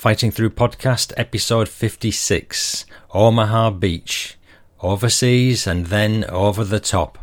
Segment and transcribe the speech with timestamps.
[0.00, 4.38] Fighting Through Podcast, episode 56 Omaha Beach.
[4.80, 7.18] Overseas and then over the top.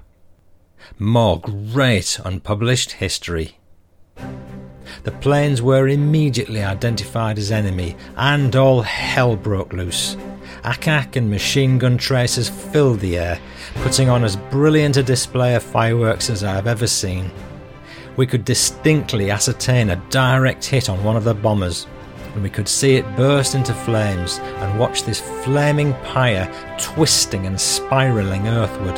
[1.00, 3.58] More great unpublished history.
[5.06, 10.16] The planes were immediately identified as enemy, and all hell broke loose.
[10.64, 13.40] Ack and machine gun tracers filled the air,
[13.78, 17.32] putting on as brilliant a display of fireworks as I have ever seen.
[18.18, 21.88] We could distinctly ascertain a direct hit on one of the bombers,
[22.38, 26.48] and we could see it burst into flames and watch this flaming pyre
[26.78, 28.94] twisting and spiralling earthward.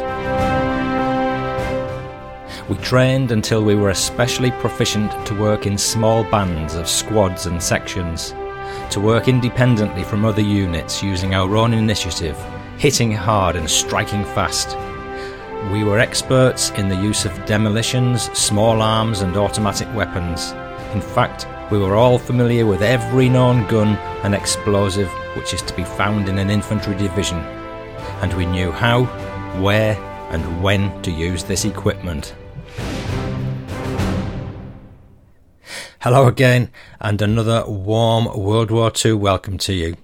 [2.68, 7.64] We trained until we were especially proficient to work in small bands of squads and
[7.64, 8.32] sections,
[8.92, 12.38] to work independently from other units using our own initiative,
[12.78, 14.76] hitting hard and striking fast.
[15.72, 20.52] We were experts in the use of demolitions, small arms, and automatic weapons.
[20.94, 25.76] In fact, we were all familiar with every known gun and explosive which is to
[25.76, 27.38] be found in an infantry division,
[28.22, 29.04] and we knew how,
[29.62, 29.96] where,
[30.32, 32.34] and when to use this equipment.
[36.02, 39.98] Hello again, and another warm World War II welcome to you.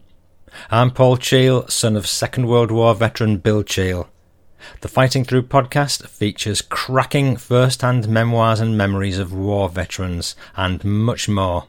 [0.69, 4.07] I'm Paul Cheall, son of Second World War veteran Bill Cheall.
[4.81, 10.83] The Fighting Through podcast features cracking first hand memoirs and memories of war veterans, and
[10.83, 11.67] much more.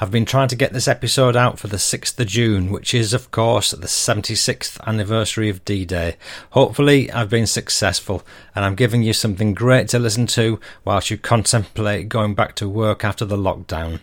[0.00, 3.14] I've been trying to get this episode out for the 6th of June, which is,
[3.14, 6.16] of course, the 76th anniversary of D Day.
[6.50, 8.22] Hopefully, I've been successful,
[8.54, 12.68] and I'm giving you something great to listen to whilst you contemplate going back to
[12.68, 14.00] work after the lockdown.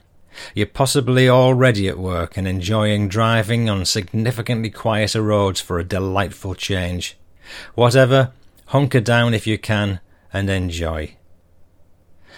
[0.54, 6.56] You're possibly already at work and enjoying driving on significantly quieter roads for a delightful
[6.56, 7.18] change.
[7.74, 8.32] Whatever,
[8.68, 10.00] hunker down if you can
[10.34, 11.16] and enjoy.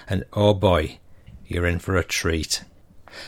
[0.08, 1.00] And oh boy,
[1.46, 2.64] you're in for a treat.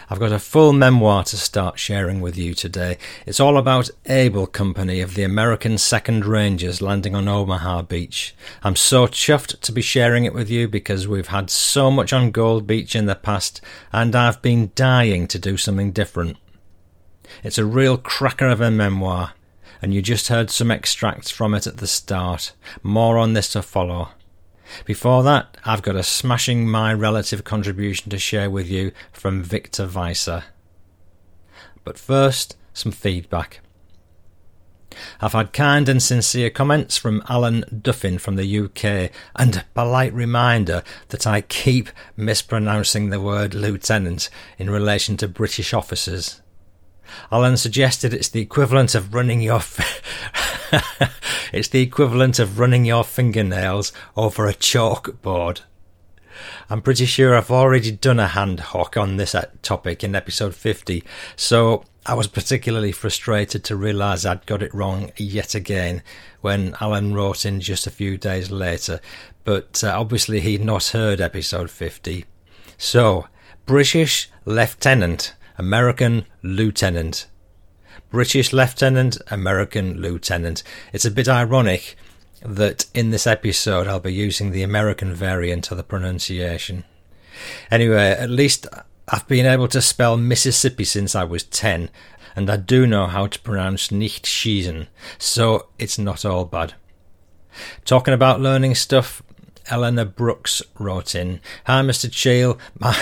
[0.09, 2.97] I've got a full memoir to start sharing with you today.
[3.25, 8.35] It's all about Able Company of the American 2nd Rangers landing on Omaha Beach.
[8.63, 12.31] I'm so chuffed to be sharing it with you because we've had so much on
[12.31, 13.61] Gold Beach in the past
[13.91, 16.37] and I've been dying to do something different.
[17.43, 19.33] It's a real cracker of a memoir,
[19.81, 22.53] and you just heard some extracts from it at the start.
[22.83, 24.09] More on this to follow.
[24.85, 29.87] Before that, I've got a smashing my relative contribution to share with you from Victor
[29.87, 30.43] Weiser.
[31.83, 33.61] But first, some feedback.
[35.21, 40.13] I've had kind and sincere comments from Alan Duffin from the UK and a polite
[40.13, 46.41] reminder that I keep mispronouncing the word lieutenant in relation to British officers.
[47.31, 49.61] Alan suggested it's the equivalent of running your
[51.53, 55.61] it's the equivalent of running your fingernails over a chalkboard.
[56.69, 61.03] I'm pretty sure I've already done a hand hock on this topic in episode 50,
[61.35, 66.01] so I was particularly frustrated to realise I'd got it wrong yet again
[66.41, 69.01] when Alan wrote in just a few days later,
[69.43, 72.25] but uh, obviously he'd not heard episode 50.
[72.77, 73.27] So,
[73.65, 77.27] British Lieutenant American lieutenant.
[78.09, 80.63] British lieutenant, American lieutenant.
[80.93, 81.97] It's a bit ironic
[82.41, 86.85] that in this episode I'll be using the American variant of the pronunciation.
[87.69, 88.67] Anyway, at least
[89.09, 91.89] I've been able to spell Mississippi since I was 10,
[92.37, 94.87] and I do know how to pronounce nicht schießen,
[95.17, 96.75] so it's not all bad.
[97.83, 99.21] Talking about learning stuff,
[99.69, 102.09] Eleanor Brooks wrote in, Hi Mr.
[102.09, 102.97] Cheall, my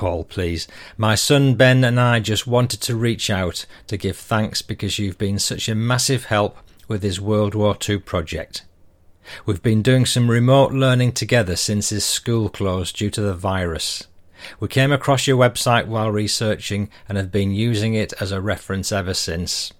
[0.00, 0.66] Paul, please.
[0.96, 5.18] My son Ben and I just wanted to reach out to give thanks because you've
[5.18, 6.56] been such a massive help
[6.88, 8.64] with his World War II project.
[9.44, 14.06] We've been doing some remote learning together since his school closed due to the virus.
[14.58, 18.92] We came across your website while researching and have been using it as a reference
[18.92, 19.70] ever since.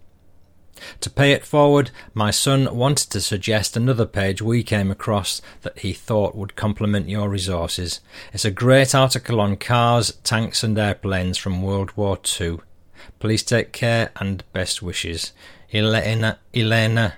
[1.01, 5.81] To pay it forward, my son wanted to suggest another page we came across that
[5.81, 8.01] he thought would complement your resources.
[8.33, 12.59] It's a great article on cars, tanks, and airplanes from World War II.
[13.19, 15.33] Please take care and best wishes.
[15.73, 17.15] Elena, Elena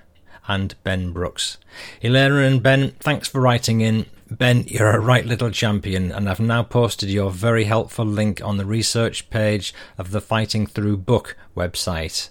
[0.47, 1.57] and Ben Brooks.
[2.01, 4.05] Elena and Ben, thanks for writing in.
[4.29, 8.57] Ben, you're a right little champion, and I've now posted your very helpful link on
[8.57, 12.29] the research page of the Fighting Through book website.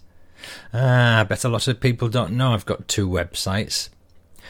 [0.73, 3.89] Ah, I bet a lot of people don't know I've got two websites.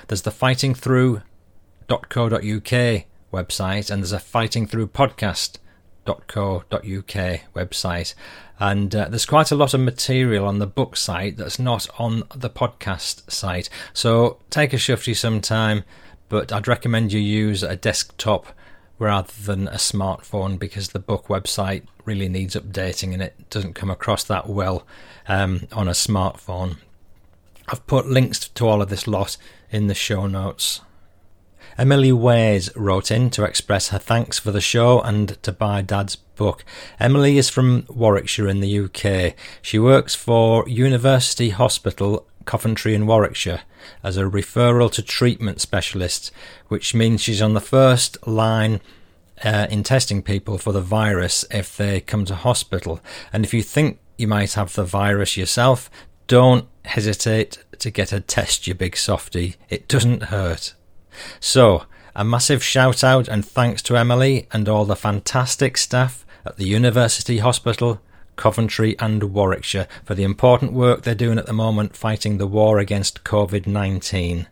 [0.08, 8.14] There's the fightingthrough.co.uk website and there's a Fighting Through fightingthroughpodcast.co.uk website.
[8.58, 12.22] And uh, there's quite a lot of material on the book site that's not on
[12.34, 13.68] the podcast site.
[13.92, 15.84] So take a shufty sometime,
[16.28, 18.46] but I'd recommend you use a desktop
[18.98, 23.90] rather than a smartphone because the book website really needs updating and it doesn't come
[23.90, 24.86] across that well
[25.28, 26.76] um, on a smartphone.
[27.68, 29.36] I've put links to all of this lot
[29.70, 30.80] in the show notes.
[31.78, 36.16] Emily Ways wrote in to express her thanks for the show and to buy Dad's
[36.16, 36.64] book.
[37.00, 39.34] Emily is from Warwickshire in the UK.
[39.62, 43.62] She works for University Hospital Coventry in Warwickshire
[44.02, 46.30] as a referral to treatment specialist,
[46.68, 48.80] which means she's on the first line
[49.44, 53.00] uh, in testing people for the virus if they come to hospital.
[53.32, 55.90] And if you think you might have the virus yourself,
[56.26, 59.56] don't hesitate to get a test, you big softy.
[59.68, 60.74] It doesn't hurt.
[61.40, 61.84] So,
[62.14, 66.66] a massive shout out and thanks to Emily and all the fantastic staff at the
[66.66, 68.00] University Hospital,
[68.36, 72.78] Coventry, and Warwickshire for the important work they're doing at the moment fighting the war
[72.78, 74.46] against COVID 19.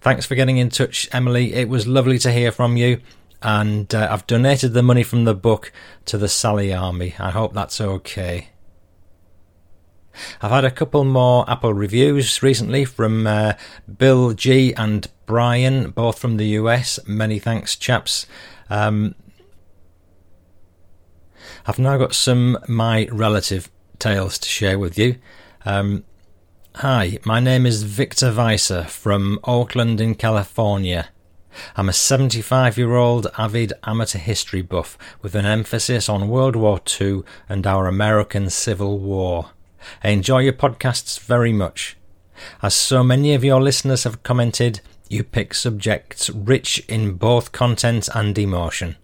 [0.00, 1.54] Thanks for getting in touch, Emily.
[1.54, 3.00] It was lovely to hear from you.
[3.44, 5.70] And uh, I've donated the money from the book
[6.06, 7.14] to the Sally Army.
[7.18, 8.48] I hope that's okay.
[10.40, 13.52] I've had a couple more Apple reviews recently from uh,
[13.98, 16.98] Bill G and Brian, both from the US.
[17.06, 18.26] Many thanks, chaps.
[18.70, 19.14] Um,
[21.66, 25.16] I've now got some my relative tales to share with you.
[25.66, 26.04] Um,
[26.76, 31.08] hi, my name is Victor Weiser from Oakland in California.
[31.76, 36.80] I'm a 75 year old avid amateur history buff with an emphasis on World War
[37.00, 39.50] II and our American Civil War.
[40.02, 41.96] I enjoy your podcasts very much.
[42.62, 48.08] As so many of your listeners have commented, you pick subjects rich in both content
[48.14, 48.96] and emotion.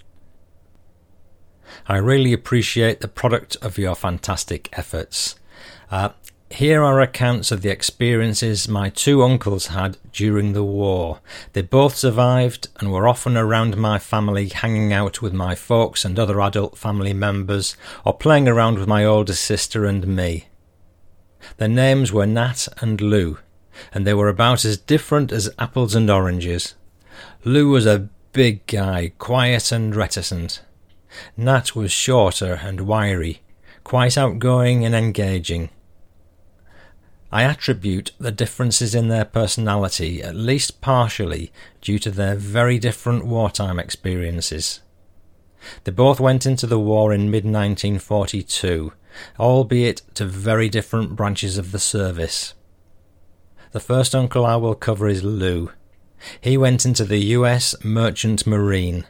[1.87, 5.37] I really appreciate the product of your fantastic efforts.
[5.91, 6.11] Uh,
[6.50, 11.20] here are accounts of the experiences my two uncles had during the war.
[11.52, 16.19] They both survived and were often around my family hanging out with my folks and
[16.19, 20.49] other adult family members, or playing around with my older sister and me.
[21.58, 23.38] Their names were Nat and Lou,
[23.94, 26.75] and they were about as different as apples and oranges.
[27.44, 30.62] Lou was a big guy, quiet and reticent.
[31.37, 33.41] Nat was shorter and wiry,
[33.85, 35.70] quite outgoing and engaging.
[37.32, 43.25] I attribute the differences in their personality, at least partially, due to their very different
[43.25, 44.81] wartime experiences.
[45.85, 48.93] They both went into the war in mid 1942,
[49.38, 52.55] albeit to very different branches of the service.
[53.73, 55.71] The first uncle I will cover is Lou.
[56.41, 59.06] He went into the US Merchant Marine.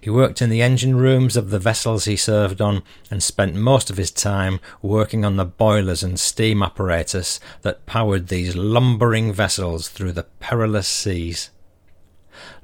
[0.00, 3.90] He worked in the engine rooms of the vessels he served on and spent most
[3.90, 9.88] of his time working on the boilers and steam apparatus that powered these lumbering vessels
[9.88, 11.50] through the perilous seas.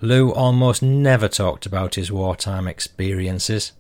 [0.01, 3.73] Lou almost never talked about his wartime experiences.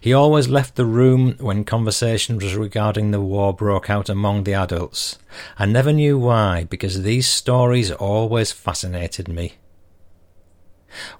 [0.00, 5.18] He always left the room when conversations regarding the war broke out among the adults.
[5.56, 9.54] I never knew why, because these stories always fascinated me.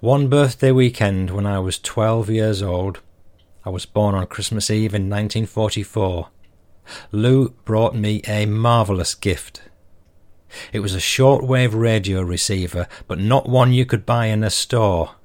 [0.01, 3.01] One birthday weekend when I was 12 years old,
[3.65, 6.29] I was born on Christmas Eve in 1944,
[7.13, 9.63] Lou brought me a marvellous gift.
[10.73, 15.17] It was a shortwave radio receiver, but not one you could buy in a store.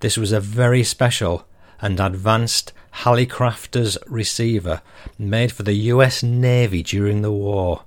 [0.00, 1.46] This was a very special
[1.80, 2.72] and advanced
[3.02, 4.80] Hallicrafters receiver
[5.18, 7.82] made for the US Navy during the war.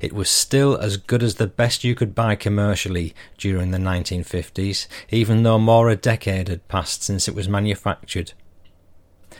[0.00, 4.86] It was still as good as the best you could buy commercially during the 1950s,
[5.10, 8.32] even though more a decade had passed since it was manufactured.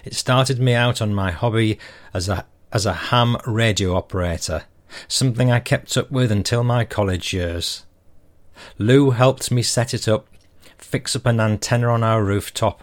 [0.04, 1.78] It started me out on my hobby
[2.12, 4.64] as a as a ham radio operator,
[5.06, 7.86] something I kept up with until my college years.
[8.78, 10.26] Lou helped me set it up,
[10.76, 12.82] fix up an antenna on our rooftop,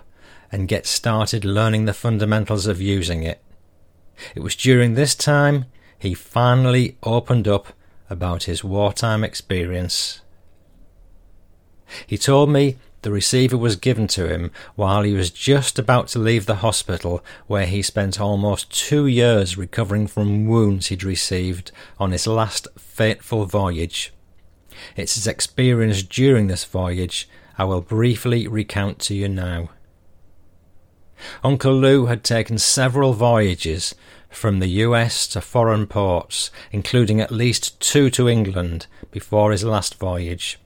[0.50, 3.42] and get started learning the fundamentals of using it.
[4.34, 5.66] It was during this time
[6.02, 7.68] he finally opened up
[8.10, 10.22] about his wartime experience.
[12.08, 16.20] He told me the receiver was given to him while he was just about to
[16.20, 22.12] leave the hospital where he spent almost two years recovering from wounds he'd received on
[22.12, 24.12] his last fateful voyage.
[24.96, 27.30] It's his experience during this voyage
[27.60, 29.70] I will briefly recount to you now.
[31.44, 33.94] Uncle Lou had taken several voyages
[34.32, 39.96] from the US to foreign ports, including at least two to England before his last
[39.96, 40.58] voyage.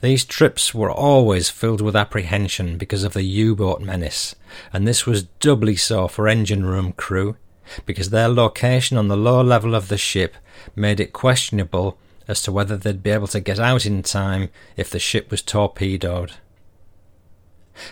[0.00, 4.34] These trips were always filled with apprehension because of the U boat menace,
[4.72, 7.36] and this was doubly so for engine room crew,
[7.84, 10.36] because their location on the lower level of the ship
[10.74, 14.88] made it questionable as to whether they'd be able to get out in time if
[14.88, 16.32] the ship was torpedoed.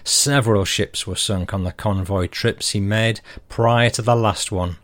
[0.05, 4.77] Several ships were sunk on the convoy trips he made prior to the last one,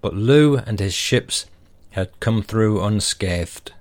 [0.00, 1.46] but Lou and his ships
[1.90, 3.72] had come through unscathed.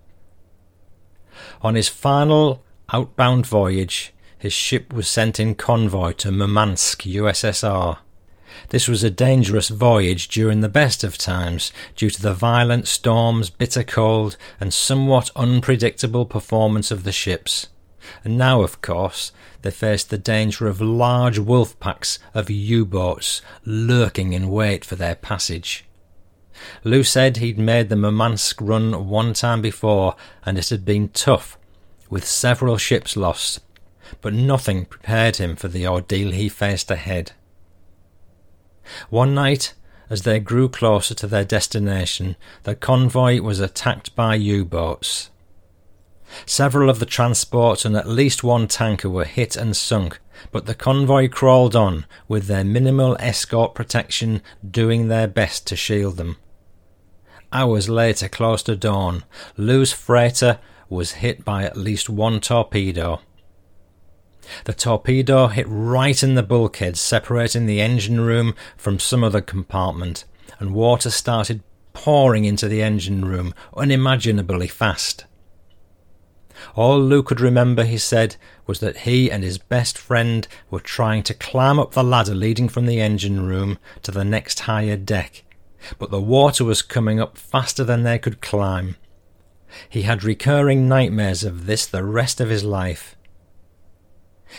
[1.61, 7.97] On his final outbound voyage, his ship was sent in convoy to Murmansk, USSR.
[8.69, 13.49] This was a dangerous voyage during the best of times due to the violent storms,
[13.49, 17.67] bitter cold, and somewhat unpredictable performance of the ships.
[18.23, 19.31] And now, of course,
[19.61, 24.95] they faced the danger of large wolf packs of U boats lurking in wait for
[24.95, 25.85] their passage.
[26.83, 31.57] Lou said he'd made the Murmansk run one time before and it had been tough,
[32.09, 33.59] with several ships lost,
[34.21, 37.31] but nothing prepared him for the ordeal he faced ahead.
[39.09, 39.73] One night,
[40.09, 45.31] as they grew closer to their destination, the convoy was attacked by U boats.
[46.45, 50.19] Several of the transports and at least one tanker were hit and sunk,
[50.51, 56.17] but the convoy crawled on, with their minimal escort protection doing their best to shield
[56.17, 56.37] them.
[57.51, 59.23] Hours later, close to dawn,
[59.55, 63.21] Lou's freighter was hit by at least one torpedo.
[64.65, 70.25] The torpedo hit right in the bulkhead, separating the engine room from some other compartment,
[70.59, 71.63] and water started
[71.93, 75.25] pouring into the engine room unimaginably fast.
[76.75, 78.35] All Lou could remember, he said,
[78.65, 82.69] was that he and his best friend were trying to climb up the ladder leading
[82.69, 85.43] from the engine room to the next higher deck,
[85.99, 88.95] but the water was coming up faster than they could climb.
[89.89, 93.15] He had recurring nightmares of this the rest of his life.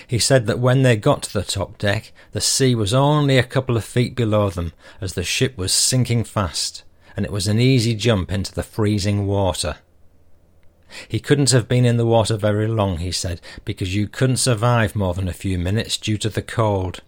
[0.07, 3.43] He said that when they got to the top deck, the sea was only a
[3.43, 6.85] couple of feet below them as the ship was sinking fast,
[7.17, 9.77] and it was an easy jump into the freezing water.
[11.09, 14.97] He couldn't have been in the water very long, he said, because you couldn't survive
[14.97, 17.01] more than a few minutes due to the cold.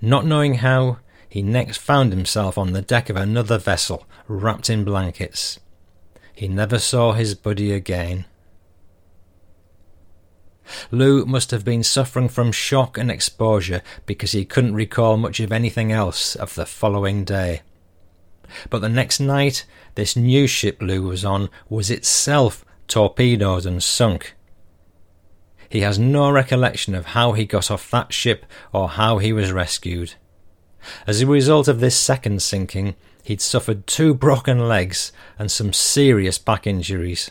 [0.00, 0.98] Not knowing how,
[1.28, 5.60] he next found himself on the deck of another vessel, wrapped in blankets.
[6.34, 8.24] He never saw his buddy again.
[10.90, 15.52] Lou must have been suffering from shock and exposure because he couldn't recall much of
[15.52, 17.62] anything else of the following day.
[18.68, 19.64] But the next night,
[19.94, 24.34] this new ship Lou was on was itself torpedoed and sunk.
[25.68, 29.52] He has no recollection of how he got off that ship or how he was
[29.52, 30.14] rescued.
[31.06, 36.38] As a result of this second sinking, he'd suffered two broken legs and some serious
[36.38, 37.30] back injuries.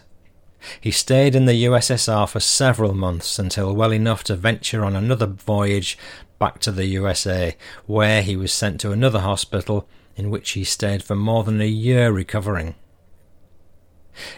[0.79, 5.25] He stayed in the USSR for several months until well enough to venture on another
[5.25, 5.97] voyage
[6.37, 9.87] back to the USA, where he was sent to another hospital
[10.19, 12.75] in which he stayed for more than a year recovering.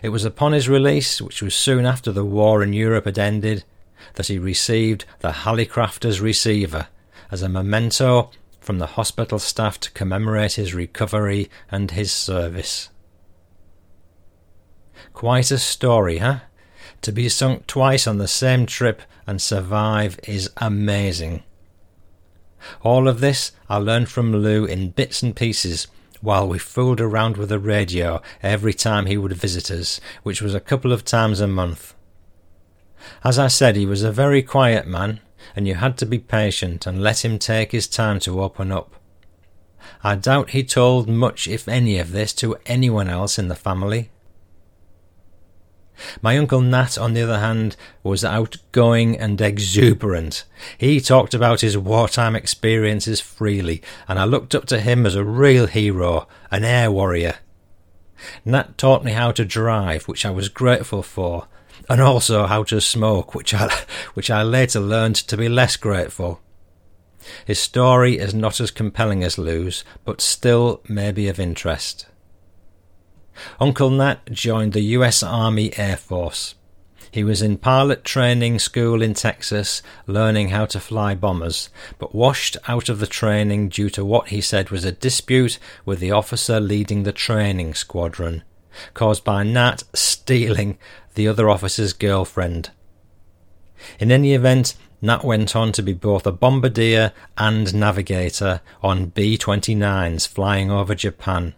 [0.04, 3.64] It was upon his release, which was soon after the war in Europe had ended,
[4.14, 6.88] that he received the Hallicrafters Receiver
[7.32, 12.90] as a memento from the hospital staff to commemorate his recovery and his service.
[15.14, 16.42] Quite a story, huh?
[17.02, 21.44] To be sunk twice on the same trip and survive is amazing.
[22.82, 25.88] All of this I learned from Lou in bits and pieces
[26.22, 30.54] while we fooled around with the radio every time he would visit us, which was
[30.54, 31.96] a couple of times a month.
[33.24, 35.20] As I said, he was a very quiet man,
[35.56, 38.96] and you had to be patient and let him take his time to open up.
[40.04, 44.12] I doubt he told much, if any, of this to anyone else in the family.
[46.22, 50.46] My Uncle Nat, on the other hand, was outgoing and exuberant.
[50.78, 55.24] He talked about his wartime experiences freely, and I looked up to him as a
[55.24, 57.36] real hero, an air warrior.
[58.46, 61.48] Nat taught me how to drive, which I was grateful for,
[61.90, 63.70] and also how to smoke, which I,
[64.14, 66.42] which I later learned to be less grateful.
[67.46, 72.08] His story is not as compelling as Lou's, but still may be of interest.
[73.60, 75.24] Uncle Nat joined the U.S.
[75.24, 76.56] Army Air Force.
[77.12, 81.70] He was in pilot training school in Texas, learning how to fly bombers,
[82.00, 86.00] but washed out of the training due to what he said was a dispute with
[86.00, 88.44] the officer leading the training squadron,
[88.94, 90.78] caused by Nat stealing
[91.16, 92.72] the other officer's girlfriend.
[94.00, 99.38] In any event, Nat went on to be both a bombardier and navigator on B
[99.38, 101.56] 29s flying over Japan.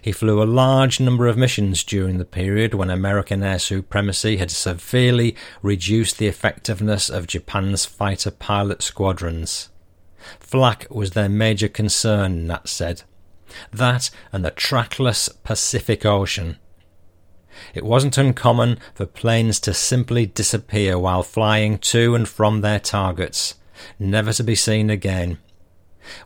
[0.00, 4.50] He flew a large number of missions during the period when American air supremacy had
[4.50, 9.68] severely reduced the effectiveness of Japan's fighter pilot squadrons.
[10.40, 13.02] Flak was their major concern, Nat said.
[13.72, 16.58] That and the trackless Pacific Ocean.
[17.74, 23.54] It wasn't uncommon for planes to simply disappear while flying to and from their targets,
[23.98, 25.38] never to be seen again.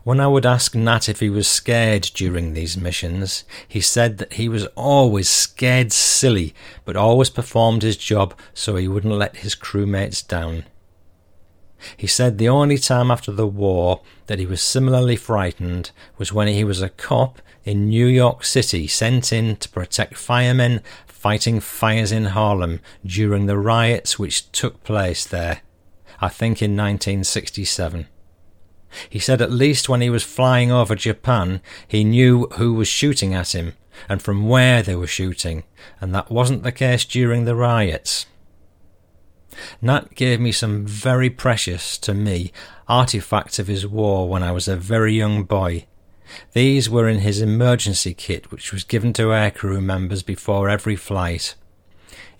[0.03, 4.33] When I would ask Nat if he was scared during these missions, he said that
[4.33, 6.53] he was always scared silly,
[6.85, 10.65] but always performed his job so he wouldn't let his crewmates down.
[11.97, 16.47] He said the only time after the war that he was similarly frightened was when
[16.47, 22.11] he was a cop in New York City sent in to protect firemen fighting fires
[22.11, 25.61] in Harlem during the riots which took place there,
[26.19, 28.07] I think in 1967.
[29.09, 33.33] He said at least when he was flying over Japan, he knew who was shooting
[33.33, 33.73] at him
[34.09, 35.63] and from where they were shooting,
[35.99, 38.25] and that wasn't the case during the riots.
[39.81, 42.51] Nat gave me some very precious, to me,
[42.87, 45.85] artifacts of his war when I was a very young boy.
[46.53, 51.55] These were in his emergency kit, which was given to aircrew members before every flight.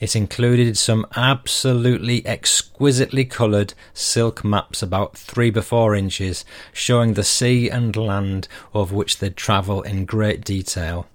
[0.02, 6.44] It included some absolutely exquisitely coloured silk maps about three by four inches,
[6.74, 11.08] showing the sea and land over which they'd travel in great detail.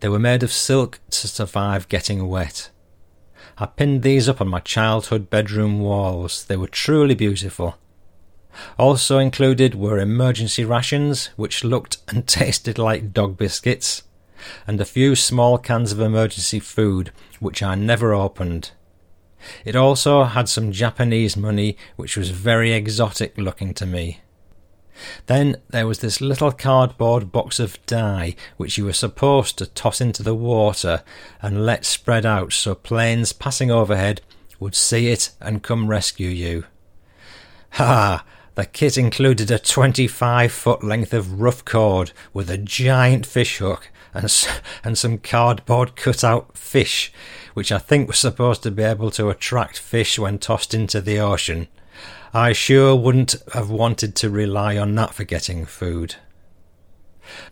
[0.00, 2.70] They were made of silk to survive getting wet.
[3.58, 6.44] I pinned these up on my childhood bedroom walls.
[6.46, 7.78] They were truly beautiful.
[8.76, 14.02] Also included were emergency rations, which looked and tasted like dog biscuits,
[14.66, 18.72] and a few small cans of emergency food, which I never opened.
[19.64, 24.20] It also had some Japanese money, which was very exotic looking to me.
[25.26, 30.00] Then there was this little cardboard box of dye which you were supposed to toss
[30.00, 31.02] into the water
[31.42, 34.22] and let spread out so planes passing overhead
[34.58, 36.64] would see it and come rescue you.
[37.72, 38.24] Ha!
[38.54, 43.90] The kit included a 25 foot length of rough cord with a giant fish hook
[44.16, 44.48] and,
[44.84, 47.12] and some cardboard cut out fish,
[47.54, 51.18] which I think was supposed to be able to attract fish when tossed into the
[51.18, 51.68] ocean.
[52.34, 56.16] I sure wouldn't have wanted to rely on that for getting food.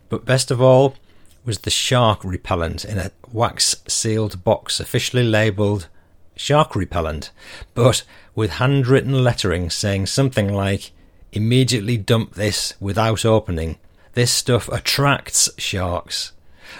[0.09, 0.97] But best of all
[1.45, 5.89] was the shark repellent in a wax sealed box officially labelled
[6.37, 7.31] shark repellent,
[7.75, 10.93] but with handwritten lettering saying something like,
[11.35, 13.77] Immediately dump this without opening.
[14.13, 16.31] This stuff attracts sharks.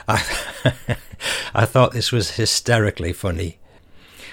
[0.09, 0.23] I,
[1.55, 3.59] I thought this was hysterically funny.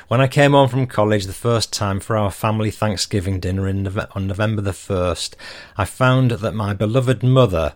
[0.08, 4.13] When I came home from college the first time for our family Thanksgiving dinner Nove-
[4.13, 5.36] on November the 1st,
[5.78, 7.76] I found that my beloved mother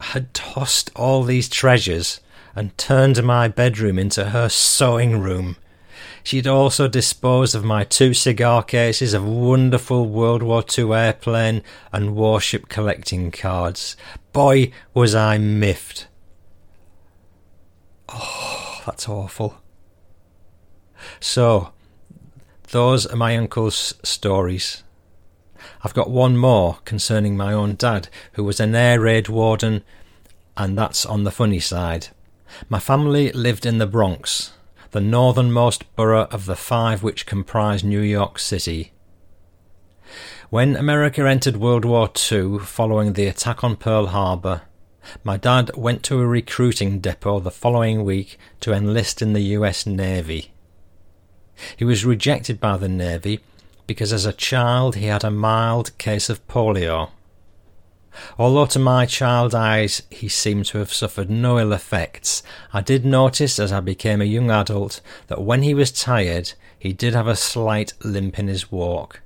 [0.00, 2.20] had tossed all these treasures
[2.54, 5.56] and turned my bedroom into her sewing room.
[6.22, 12.14] She'd also disposed of my two cigar cases of wonderful World War II airplane and
[12.14, 13.96] warship collecting cards.
[14.32, 16.06] Boy, was I miffed.
[18.08, 19.56] Oh, that's awful.
[21.20, 21.72] So,
[22.70, 24.82] those are my uncle's stories.
[25.82, 29.82] I've got one more concerning my own dad, who was an air raid warden,
[30.56, 32.08] and that's on the funny side.
[32.68, 34.52] My family lived in the Bronx,
[34.90, 38.92] the northernmost borough of the five which comprise New York City.
[40.50, 44.62] When America entered World War II following the attack on Pearl Harbor,
[45.24, 49.86] my dad went to a recruiting depot the following week to enlist in the US
[49.86, 50.52] Navy.
[51.76, 53.40] He was rejected by the Navy
[53.86, 57.10] because as a child he had a mild case of polio.
[58.38, 62.42] Although to my child eyes he seemed to have suffered no ill effects,
[62.72, 66.92] I did notice as I became a young adult that when he was tired he
[66.92, 69.20] did have a slight limp in his walk.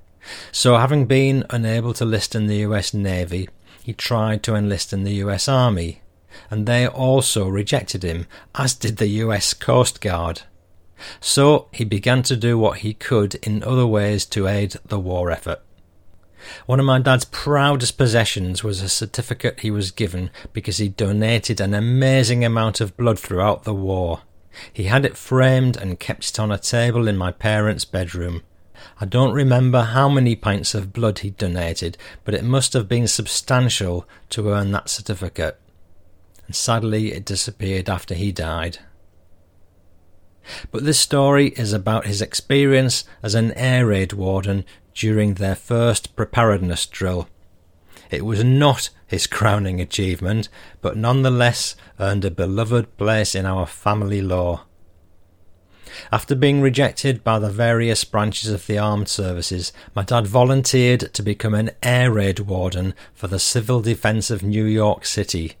[0.51, 3.49] So, having been unable to enlist in the US Navy,
[3.83, 6.01] he tried to enlist in the US Army,
[6.49, 10.43] and they also rejected him, as did the US Coast Guard.
[11.19, 15.31] So he began to do what he could in other ways to aid the war
[15.31, 15.61] effort.
[16.65, 21.59] One of my dad's proudest possessions was a certificate he was given because he donated
[21.59, 24.21] an amazing amount of blood throughout the war.
[24.71, 28.43] He had it framed and kept it on a table in my parents' bedroom.
[28.99, 33.07] I don't remember how many pints of blood he'd donated, but it must have been
[33.07, 35.59] substantial to earn that certificate.
[36.47, 38.79] And sadly, it disappeared after he died.
[40.71, 46.15] But this story is about his experience as an air raid warden during their first
[46.15, 47.27] preparedness drill.
[48.11, 50.49] It was not his crowning achievement,
[50.81, 54.61] but nonetheless earned a beloved place in our family lore.
[56.11, 61.23] After being rejected by the various branches of the armed services, my dad volunteered to
[61.23, 65.53] become an air raid warden for the Civil Defence of New York City.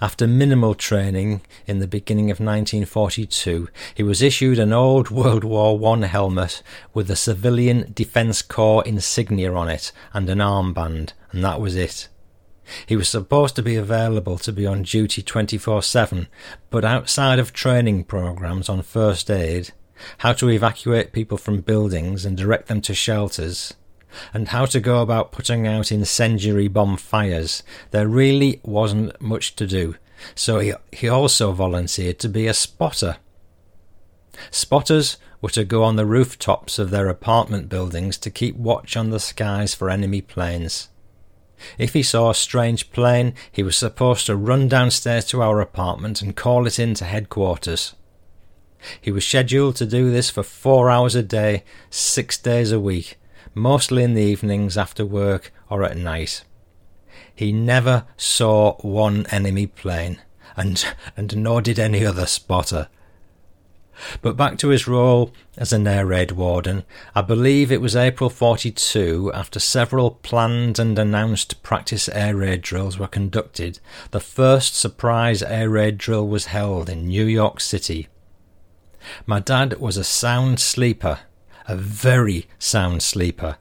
[0.00, 5.78] After minimal training in the beginning of 1942, he was issued an old World War
[5.96, 6.62] I helmet
[6.92, 12.08] with the Civilian Defence Corps insignia on it and an armband, and that was it.
[12.86, 16.28] He was supposed to be available to be on duty 24 7,
[16.70, 19.72] but outside of training programs on first aid,
[20.18, 23.74] how to evacuate people from buildings and direct them to shelters,
[24.32, 29.66] and how to go about putting out incendiary bomb fires, there really wasn't much to
[29.66, 29.96] do,
[30.34, 33.16] so he, he also volunteered to be a spotter.
[34.50, 39.10] Spotters were to go on the rooftops of their apartment buildings to keep watch on
[39.10, 40.88] the skies for enemy planes.
[41.78, 46.22] If he saw a strange plane, he was supposed to run downstairs to our apartment
[46.22, 47.94] and call it in to headquarters.
[49.00, 53.18] He was scheduled to do this for four hours a day, six days a week,
[53.54, 56.44] mostly in the evenings after work or at night.
[57.34, 60.20] He never saw one enemy plane,
[60.56, 60.84] and,
[61.16, 62.88] and nor did any other spotter.
[64.22, 68.30] But back to his role as an air raid warden, I believe it was April
[68.30, 73.78] 42, after several planned and announced practice air raid drills were conducted,
[74.10, 78.08] the first surprise air raid drill was held in New York City.
[79.26, 81.20] My dad was a sound sleeper,
[81.68, 83.58] a very sound sleeper.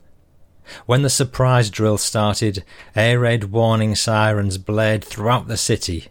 [0.85, 2.63] When the surprise drill started,
[2.95, 6.07] air raid warning sirens blared throughout the city.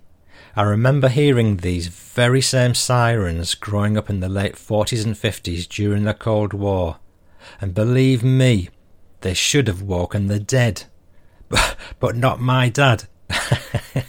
[0.55, 5.67] I remember hearing these very same sirens growing up in the late 40s and 50s
[5.67, 6.99] during the Cold War.
[7.59, 8.69] And believe me,
[9.23, 10.85] they should have woken the dead.
[11.49, 13.05] But, but not my dad.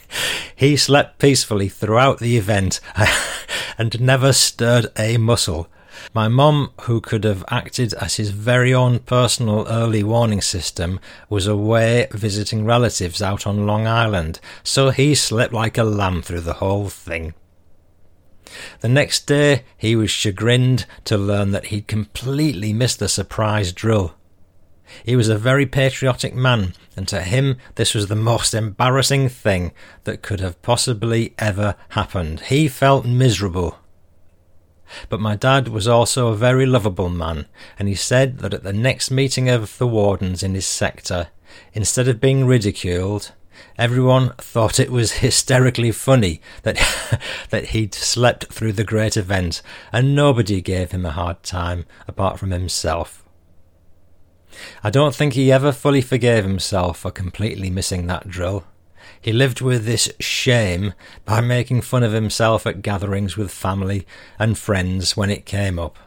[0.55, 2.81] he slept peacefully throughout the event
[3.77, 5.69] and never stirred a muscle.
[6.13, 11.47] My mum, who could have acted as his very own personal early warning system, was
[11.47, 16.53] away visiting relatives out on Long Island, so he slept like a lamb through the
[16.53, 17.33] whole thing.
[18.81, 24.15] The next day, he was chagrined to learn that he'd completely missed the surprise drill.
[25.03, 29.71] He was a very patriotic man, and to him this was the most embarrassing thing
[30.03, 32.41] that could have possibly ever happened.
[32.41, 33.77] He felt miserable.
[35.09, 38.73] But my dad was also a very lovable man, and he said that at the
[38.73, 41.27] next meeting of the wardens in his sector,
[41.73, 43.31] instead of being ridiculed,
[43.77, 46.77] everyone thought it was hysterically funny that
[47.49, 52.39] that he'd slept through the great event, and nobody gave him a hard time apart
[52.39, 53.23] from himself.
[54.83, 58.65] I don't think he ever fully forgave himself for completely missing that drill.
[59.23, 64.05] He lived with this shame by making fun of himself at gatherings with family
[64.37, 65.97] and friends when it came up.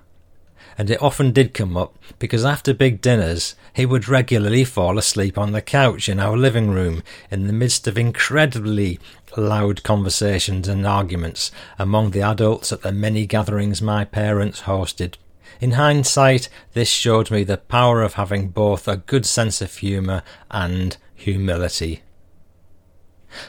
[0.76, 5.38] And it often did come up because after big dinners he would regularly fall asleep
[5.38, 9.00] on the couch in our living room in the midst of incredibly
[9.34, 15.14] loud conversations and arguments among the adults at the many gatherings my parents hosted.
[15.58, 20.22] In hindsight, this showed me the power of having both a good sense of humour
[20.50, 22.02] and humility.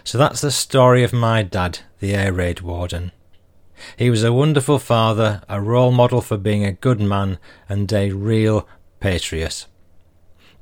[0.03, 3.11] So that's the story of my dad, the air raid warden.
[3.95, 7.37] He was a wonderful father, a role model for being a good man,
[7.69, 8.67] and a real
[8.99, 9.67] patriot.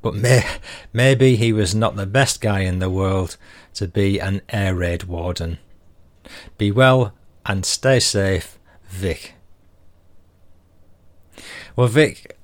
[0.01, 0.45] But may,
[0.93, 3.37] maybe he was not the best guy in the world
[3.75, 5.59] to be an air raid warden.
[6.57, 7.13] Be well
[7.45, 8.59] and stay safe,
[8.89, 9.33] Vic.
[11.75, 12.34] Well, Vic,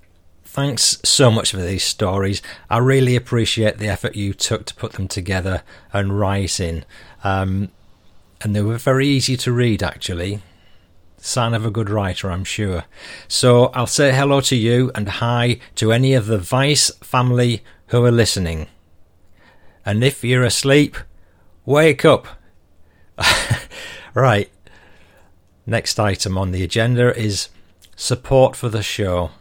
[0.52, 2.42] Thanks so much for these stories.
[2.70, 6.84] I really appreciate the effort you took to put them together and write in.
[7.24, 7.72] Um,
[8.42, 10.42] and they were very easy to read, actually.
[11.16, 12.84] Sign of a good writer, I'm sure.
[13.30, 18.04] So I'll say hello to you and hi to any of the Vice family who
[18.04, 18.68] are listening.
[19.86, 20.98] And if you're asleep,
[21.66, 22.28] wake up.
[24.14, 24.52] right.
[25.66, 27.48] Next item on the agenda is
[27.96, 29.32] support for the show.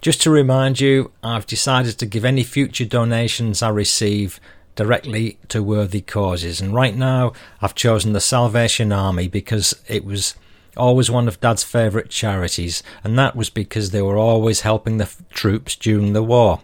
[0.00, 4.40] Just to remind you, I've decided to give any future donations I receive
[4.76, 10.34] directly to worthy causes, and right now I've chosen the Salvation Army because it was
[10.76, 15.04] always one of Dad's favourite charities, and that was because they were always helping the
[15.04, 16.60] f- troops during the war.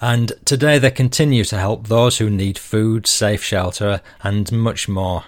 [0.00, 5.24] And today they continue to help those who need food, safe shelter, and much more.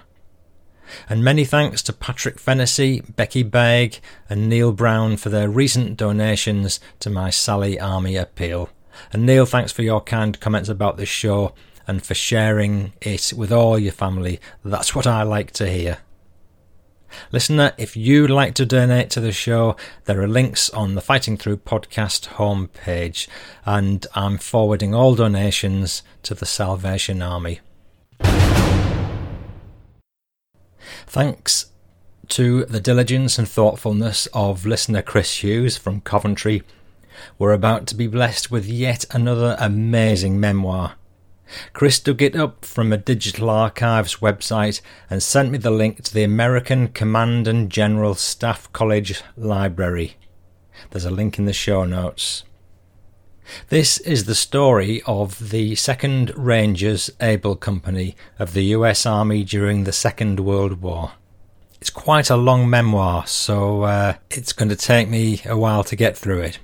[1.09, 6.81] And many thanks to Patrick Fennessy, Becky Begg, and Neil Brown for their recent donations
[7.01, 8.71] to my Sally Army appeal.
[9.13, 11.55] And Neil, thanks for your kind comments about this show
[11.87, 14.41] and for sharing it with all your family.
[14.65, 15.99] That's what I like to hear.
[17.31, 21.37] Listener, if you'd like to donate to the show, there are links on the Fighting
[21.37, 23.29] Through podcast homepage,
[23.65, 27.61] and I'm forwarding all donations to the Salvation Army.
[31.07, 31.67] Thanks
[32.29, 36.63] to the diligence and thoughtfulness of listener Chris Hughes from Coventry,
[37.39, 40.95] we're about to be blessed with yet another amazing memoir.
[41.73, 46.15] Chris dug it up from a digital archives website and sent me the link to
[46.15, 50.17] the American Command and General Staff College Library.
[50.91, 52.45] There's a link in the show notes.
[53.69, 59.85] This is the story of the 2nd Rangers Able Company of the US Army during
[59.85, 61.13] the Second World War.
[61.81, 65.97] It's quite a long memoir, so uh, it's going to take me a while to
[65.97, 66.59] get through it.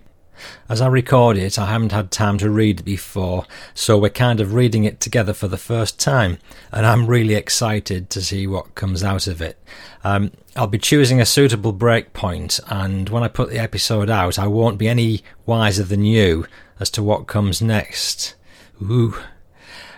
[0.71, 4.41] As I record it, I haven't had time to read it before, so we're kind
[4.41, 6.39] of reading it together for the first time,
[6.73, 9.59] and I'm really excited to see what comes out of it.
[10.03, 14.39] Um, I'll be choosing a suitable break point, and when I put the episode out,
[14.39, 16.47] I won't be any wiser than you
[16.81, 18.35] as to what comes next.
[18.83, 19.15] Ooh.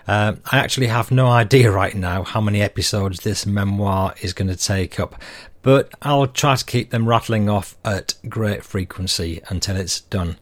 [0.07, 4.49] Uh, I actually have no idea right now how many episodes this memoir is going
[4.49, 5.15] to take up,
[5.63, 10.39] but I'll try to keep them rattling off at great frequency until it's done.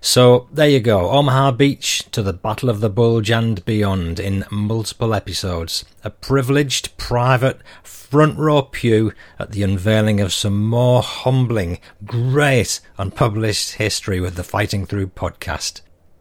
[0.00, 4.44] So there you go, Omaha Beach to the Battle of the Bulge and beyond in
[4.50, 5.84] multiple episodes.
[6.04, 13.74] A privileged, private, front row pew at the unveiling of some more humbling, great, unpublished
[13.74, 15.80] history with the Fighting Through podcast.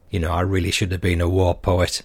[0.10, 2.02] You know, I really should have been a war poet.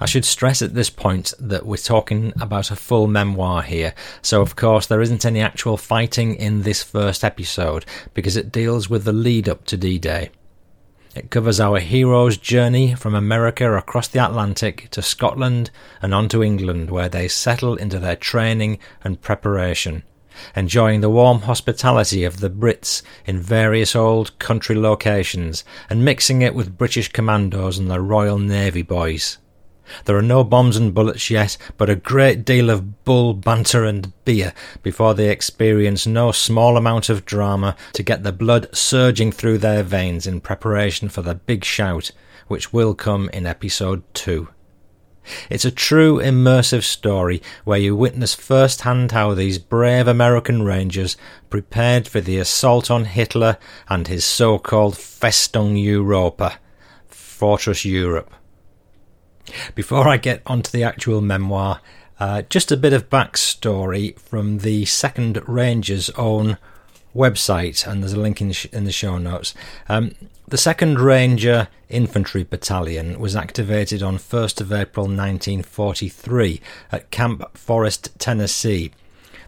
[0.00, 4.40] I should stress at this point that we're talking about a full memoir here, so
[4.40, 9.04] of course there isn't any actual fighting in this first episode because it deals with
[9.04, 10.30] the lead up to D Day.
[11.14, 16.42] It covers our heroes' journey from America across the Atlantic to Scotland and on to
[16.42, 20.04] England, where they settle into their training and preparation,
[20.56, 26.54] enjoying the warm hospitality of the Brits in various old country locations and mixing it
[26.54, 29.36] with British commandos and the Royal Navy boys.
[30.04, 34.12] There are no bombs and bullets yet, but a great deal of bull banter and
[34.24, 34.52] beer
[34.82, 39.82] before they experience no small amount of drama to get the blood surging through their
[39.82, 42.10] veins in preparation for the big shout,
[42.48, 44.48] which will come in episode 2.
[45.48, 51.16] It's a true immersive story where you witness firsthand how these brave American Rangers
[51.48, 56.58] prepared for the assault on Hitler and his so called Festung Europa,
[57.06, 58.32] Fortress Europe.
[59.74, 61.80] Before I get onto the actual memoir,
[62.20, 66.58] uh, just a bit of backstory from the Second Rangers' own
[67.14, 69.54] website, and there's a link in the, sh- in the show notes.
[69.88, 70.14] Um,
[70.48, 76.60] the Second Ranger Infantry Battalion was activated on 1st of April 1943
[76.90, 78.92] at Camp Forrest, Tennessee.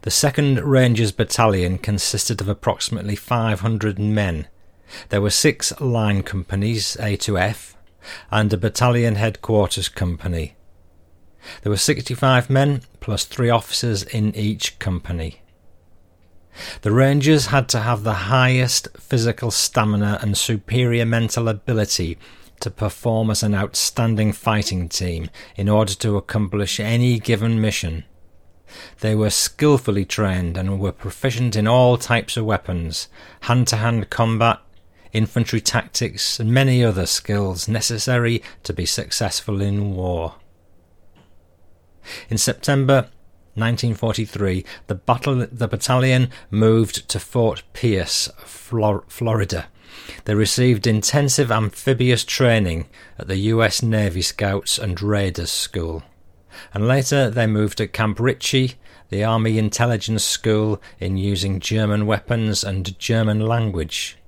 [0.03, 4.49] The 2nd Rangers Battalion consisted of approximately 500 men.
[5.09, 7.77] There were six line companies, A to F,
[8.31, 10.57] and a battalion headquarters company.
[11.63, 15.43] There were 65 men plus three officers in each company.
[16.83, 22.17] The Rangers had to have the highest physical stamina and superior mental ability
[22.61, 28.05] to perform as an outstanding fighting team in order to accomplish any given mission.
[29.01, 33.09] They were skillfully trained and were proficient in all types of weapons,
[33.43, 34.61] hand to hand combat,
[35.15, 40.35] infantry tactics, and many other skills necessary to be successful in war.
[42.29, 43.09] In September
[43.55, 49.67] 1943, the, battle, the battalion moved to Fort Pierce, Flor- Florida.
[50.25, 56.03] They received intensive amphibious training at the US Navy Scouts and Raiders School.
[56.73, 58.75] And later they moved to Camp Ritchie,
[59.09, 64.19] the Army Intelligence School, in using German weapons and German language.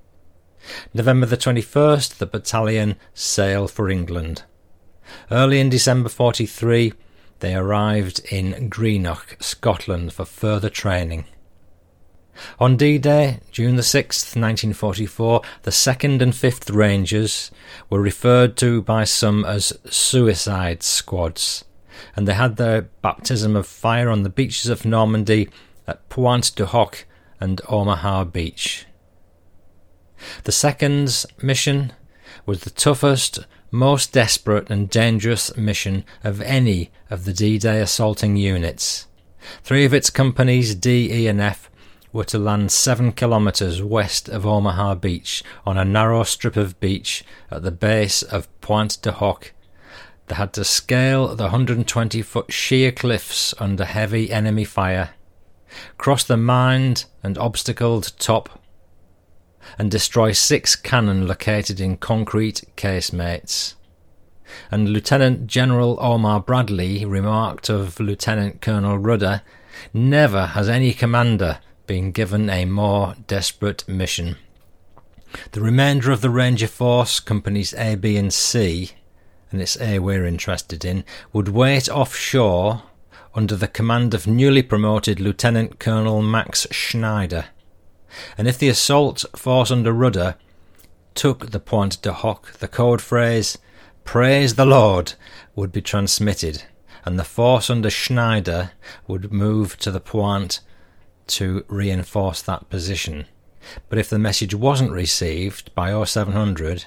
[0.93, 4.43] November the 21st, the battalion sailed for England.
[5.31, 6.93] Early in December 43,
[7.39, 11.25] they arrived in Greenock, Scotland for further training.
[12.59, 17.51] On D-Day, June the 6th, 1944, the 2nd and 5th Rangers
[17.89, 21.65] were referred to by some as suicide squads,
[22.15, 25.49] and they had their baptism of fire on the beaches of Normandy
[25.87, 27.05] at Pointe du Hoc
[27.39, 28.86] and Omaha Beach.
[30.43, 31.93] The second's mission
[32.45, 33.39] was the toughest,
[33.71, 39.07] most desperate and dangerous mission of any of the D-Day assaulting units.
[39.63, 41.69] Three of its companies, D, E and F,
[42.11, 47.23] were to land seven kilometres west of Omaha Beach on a narrow strip of beach
[47.51, 49.53] at the base of Pointe du Hoc.
[50.27, 55.11] They had to scale the 120 foot sheer cliffs under heavy enemy fire,
[55.97, 58.61] cross the mined and obstacled top
[59.77, 63.75] and destroy six cannon located in concrete casemates.
[64.71, 69.41] And Lieutenant General Omar Bradley remarked of Lieutenant Colonel Rudder,
[69.93, 74.37] Never has any commander been given a more desperate mission.
[75.51, 78.91] The remainder of the Ranger Force, Companies A, B, and C,
[79.51, 81.03] and it's A we're interested in,
[81.33, 82.83] would wait offshore
[83.35, 87.45] under the command of newly promoted Lieutenant Colonel Max Schneider.
[88.37, 90.35] And if the assault force under Rudder
[91.15, 93.57] took the Pointe du Hoc, the code phrase,
[94.03, 95.13] Praise the Lord,
[95.55, 96.63] would be transmitted,
[97.03, 98.71] and the force under Schneider
[99.07, 100.61] would move to the Pointe
[101.27, 103.25] to reinforce that position.
[103.89, 106.85] But if the message wasn't received by 0700,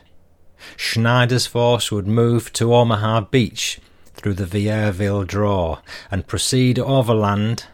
[0.77, 3.81] Schneider's force would move to Omaha Beach
[4.15, 5.81] through the Vierville Draw
[6.11, 7.67] and proceed overland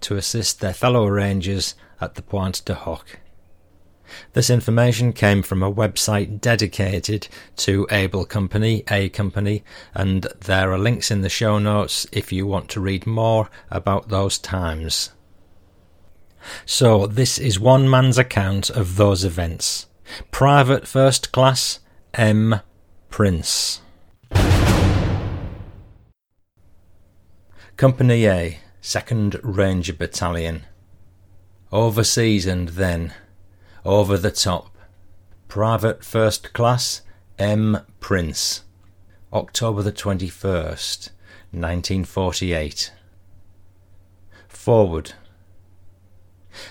[0.00, 3.18] to assist their fellow Rangers at the Pointe de Hoc.
[4.32, 9.62] This information came from a website dedicated to Able Company, A Company,
[9.94, 14.08] and there are links in the show notes if you want to read more about
[14.08, 15.10] those times.
[16.64, 19.86] So, this is one man's account of those events.
[20.30, 21.80] Private First Class
[22.14, 22.60] M.
[23.10, 23.82] Prince.
[27.76, 30.64] Company A, 2nd Ranger Battalion.
[31.72, 33.14] Overseas and then.
[33.84, 34.76] Over the top.
[35.46, 37.02] Private First Class
[37.38, 37.78] M.
[38.00, 38.64] Prince.
[39.32, 41.10] October the 21st,
[41.52, 42.92] 1948.
[44.48, 45.12] Forward.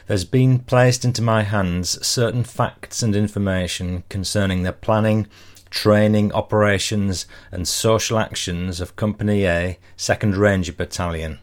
[0.08, 5.28] There's been placed into my hands certain facts and information concerning the planning,
[5.70, 11.40] training, operations, and social actions of Company A, 2nd Ranger Battalion.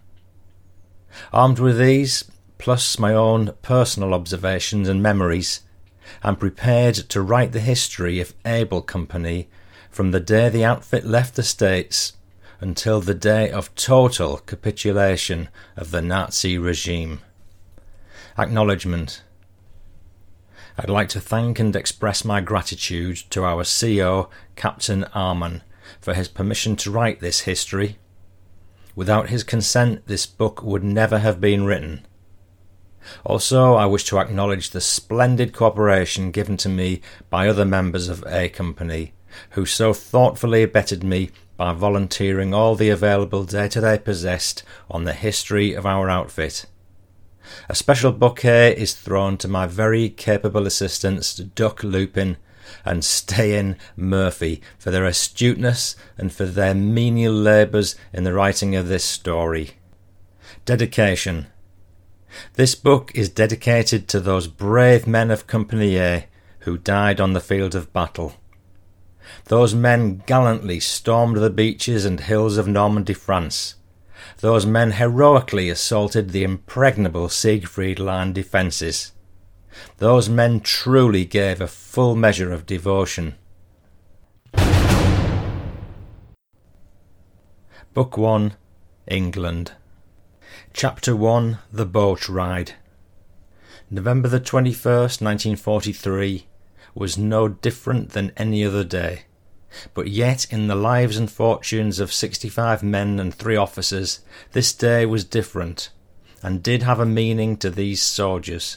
[1.32, 5.60] Armed with these, plus my own personal observations and memories,
[6.22, 9.48] I'm prepared to write the history of Able Company
[9.90, 12.12] from the day the outfit left the States
[12.60, 17.20] until the day of total capitulation of the Nazi regime.
[18.38, 19.22] Acknowledgement.
[20.78, 25.62] I'd like to thank and express my gratitude to our CO, Captain Arman,
[26.00, 27.96] for his permission to write this history.
[28.94, 32.06] Without his consent, this book would never have been written.
[33.24, 38.24] Also, I wish to acknowledge the splendid cooperation given to me by other members of
[38.26, 39.12] A Company,
[39.50, 45.12] who so thoughtfully abetted me by volunteering all the available data they possessed on the
[45.12, 46.66] history of our outfit.
[47.68, 52.36] A special bouquet is thrown to my very capable assistants Duck Lupin
[52.84, 58.88] and Stayin Murphy for their astuteness and for their menial labours in the writing of
[58.88, 59.72] this story.
[60.64, 61.46] Dedication.
[62.54, 66.26] This book is dedicated to those brave men of Company A
[66.60, 68.34] who died on the field of battle.
[69.46, 73.76] Those men gallantly stormed the beaches and hills of Normandy, France
[74.38, 79.12] those men heroically assaulted the impregnable Siegfried Line defences.
[79.98, 83.34] Those men truly gave a full measure of devotion.
[87.94, 88.54] Book 1
[89.08, 89.72] England
[90.78, 92.74] Chapter 1 The Boat Ride
[93.90, 96.46] November the 21st, 1943
[96.94, 99.22] was no different than any other day.
[99.94, 104.20] But yet, in the lives and fortunes of sixty five men and three officers,
[104.52, 105.88] this day was different,
[106.42, 108.76] and did have a meaning to these soldiers.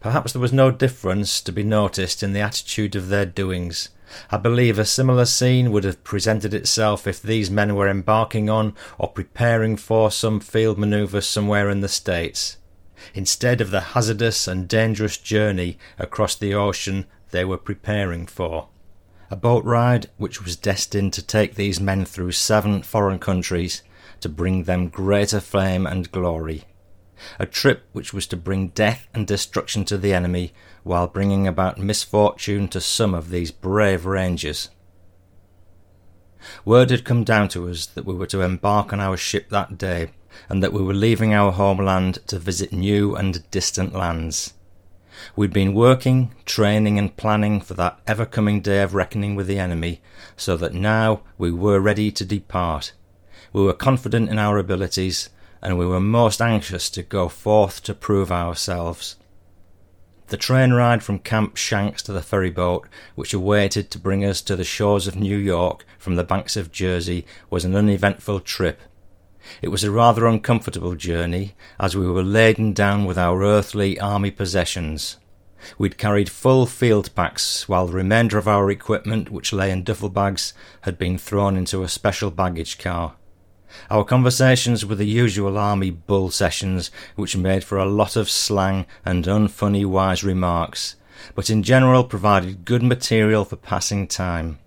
[0.00, 3.90] Perhaps there was no difference to be noticed in the attitude of their doings.
[4.30, 8.74] I believe a similar scene would have presented itself if these men were embarking on
[8.98, 12.56] or preparing for some field manoeuvre somewhere in the States,
[13.14, 18.68] instead of the hazardous and dangerous journey across the ocean they were preparing for
[19.32, 23.82] a boat ride which was destined to take these men through seven foreign countries
[24.20, 26.64] to bring them greater fame and glory.
[27.38, 31.78] A trip which was to bring death and destruction to the enemy while bringing about
[31.78, 34.70] misfortune to some of these brave rangers.
[36.64, 39.78] Word had come down to us that we were to embark on our ship that
[39.78, 40.10] day,
[40.48, 44.54] and that we were leaving our homeland to visit new and distant lands.
[45.36, 49.58] We'd been working, training, and planning for that ever coming day of reckoning with the
[49.58, 50.00] enemy,
[50.36, 52.92] so that now we were ready to depart.
[53.52, 55.28] We were confident in our abilities,
[55.60, 59.16] and we were most anxious to go forth to prove ourselves.
[60.28, 64.40] The train ride from Camp Shanks to the ferry boat, which awaited to bring us
[64.42, 68.80] to the shores of New York from the banks of Jersey, was an uneventful trip
[69.60, 74.30] it was a rather uncomfortable journey, as we were laden down with our earthly army
[74.30, 75.16] possessions.
[75.78, 80.08] We'd carried full field packs, while the remainder of our equipment, which lay in duffel
[80.08, 83.14] bags, had been thrown into a special baggage car.
[83.90, 88.86] Our conversations were the usual army bull sessions, which made for a lot of slang
[89.04, 90.96] and unfunny wise remarks,
[91.34, 94.58] but in general provided good material for passing time.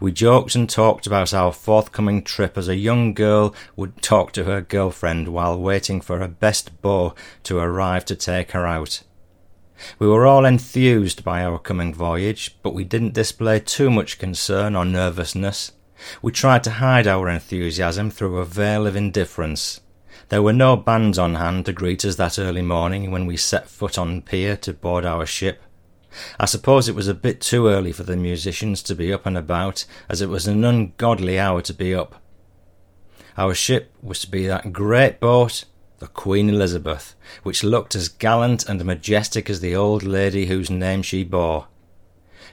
[0.00, 4.44] We joked and talked about our forthcoming trip as a young girl would talk to
[4.44, 9.02] her girlfriend while waiting for her best beau to arrive to take her out.
[9.98, 14.74] We were all enthused by our coming voyage, but we didn't display too much concern
[14.74, 15.72] or nervousness.
[16.22, 19.80] We tried to hide our enthusiasm through a veil of indifference.
[20.28, 23.68] There were no bands on hand to greet us that early morning when we set
[23.68, 25.62] foot on pier to board our ship.
[26.40, 29.36] I suppose it was a bit too early for the musicians to be up and
[29.36, 32.20] about, as it was an ungodly hour to be up.
[33.36, 35.64] Our ship was to be that great boat,
[35.98, 41.02] the Queen Elizabeth, which looked as gallant and majestic as the old lady whose name
[41.02, 41.68] she bore.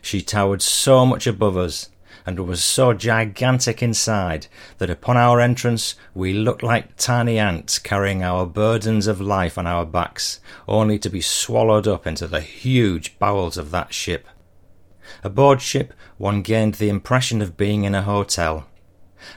[0.02, 1.90] She towered so much above us,
[2.26, 4.48] and was so gigantic inside
[4.78, 9.68] that upon our entrance we looked like tiny ants carrying our burdens of life on
[9.68, 14.28] our backs, only to be swallowed up into the huge bowels of that ship.
[15.24, 18.68] Aboard ship one gained the impression of being in a hotel.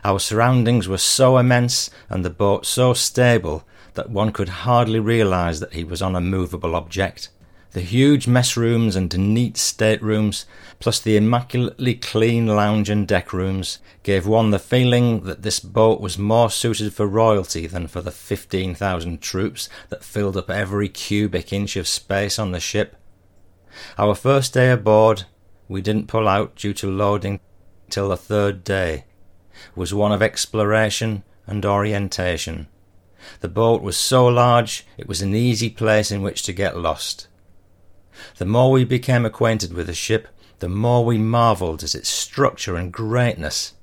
[0.05, 3.65] Our surroundings were so immense and the boat so stable
[3.95, 7.31] that one could hardly realize that he was on a movable object.
[7.77, 10.47] The huge mess rooms and neat staterooms,
[10.79, 16.01] plus the immaculately clean lounge and deck rooms, gave one the feeling that this boat
[16.01, 21.53] was more suited for royalty than for the 15,000 troops that filled up every cubic
[21.53, 22.97] inch of space on the ship.
[23.99, 25.25] Our first day aboard,
[25.69, 27.41] we didn't pull out due to loading
[27.91, 29.05] till the third day,
[29.75, 32.69] was one of exploration and orientation.
[33.41, 37.29] The boat was so large it was an easy place in which to get lost.
[38.39, 42.77] The more we became acquainted with the ship, the more we marvelled at its structure
[42.77, 43.75] and greatness.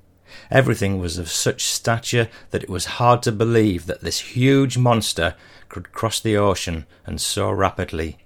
[0.49, 5.35] Everything was of such stature that it was hard to believe that this huge monster
[5.69, 8.17] could cross the ocean and so rapidly.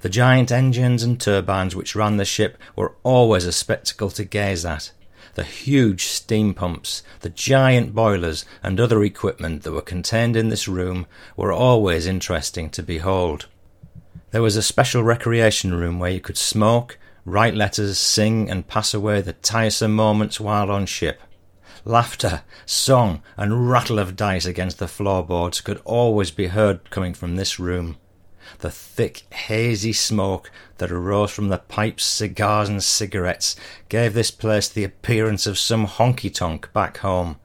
[0.00, 4.64] The giant engines and turbines which ran the ship were always a spectacle to gaze
[4.64, 4.90] at.
[5.34, 10.66] The huge steam pumps, the giant boilers, and other equipment that were contained in this
[10.66, 11.06] room
[11.36, 13.46] were always interesting to behold.
[14.36, 18.92] There was a special recreation room where you could smoke, write letters, sing, and pass
[18.92, 21.22] away the tiresome moments while on ship.
[21.86, 27.36] Laughter, song, and rattle of dice against the floorboards could always be heard coming from
[27.36, 27.96] this room.
[28.58, 33.56] The thick, hazy smoke that arose from the pipes, cigars, and cigarettes
[33.88, 37.40] gave this place the appearance of some honky tonk back home.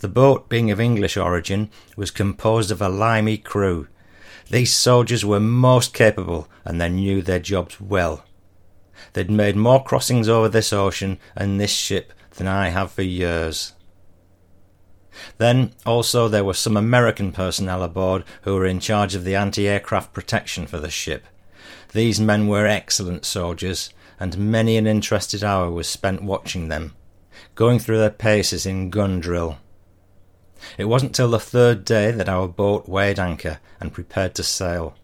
[0.00, 3.88] The boat, being of English origin, was composed of a limey crew,
[4.50, 8.24] these soldiers were most capable and they knew their jobs well.
[9.12, 13.74] They'd made more crossings over this ocean and this ship than I have for years.
[15.38, 19.66] Then, also, there were some American personnel aboard who were in charge of the anti
[19.66, 21.26] aircraft protection for the ship.
[21.92, 23.90] These men were excellent soldiers,
[24.20, 26.94] and many an interested hour was spent watching them,
[27.54, 29.58] going through their paces in gun drill.
[30.78, 34.96] It wasn't till the third day that our boat weighed anchor and prepared to sail.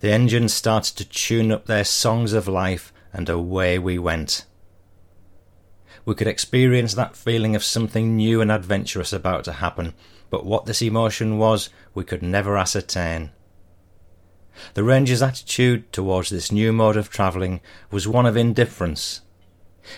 [0.00, 4.44] The engines started to tune up their songs of life, and away we went.
[6.04, 9.94] We could experience that feeling of something new and adventurous about to happen,
[10.30, 13.30] but what this emotion was, we could never ascertain.
[14.74, 17.60] The Ranger's attitude towards this new mode of travelling
[17.90, 19.20] was one of indifference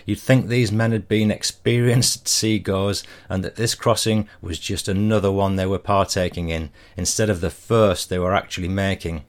[0.05, 5.33] You'd think these men had been experienced seagoers and that this crossing was just another
[5.33, 9.25] one they were partaking in, instead of the first they were actually making.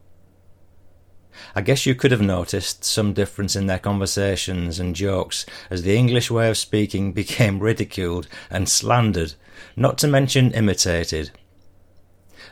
[1.55, 5.95] I guess you could have noticed some difference in their conversations and jokes as the
[5.95, 9.35] English way of speaking became ridiculed and slandered,
[9.75, 11.31] not to mention imitated.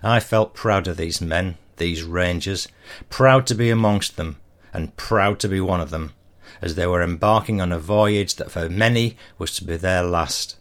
[0.03, 2.67] I felt proud of these men, these rangers,
[3.09, 4.37] proud to be amongst them,
[4.73, 6.13] and proud to be one of them
[6.61, 10.57] as they were embarking on a voyage that for many was to be their last.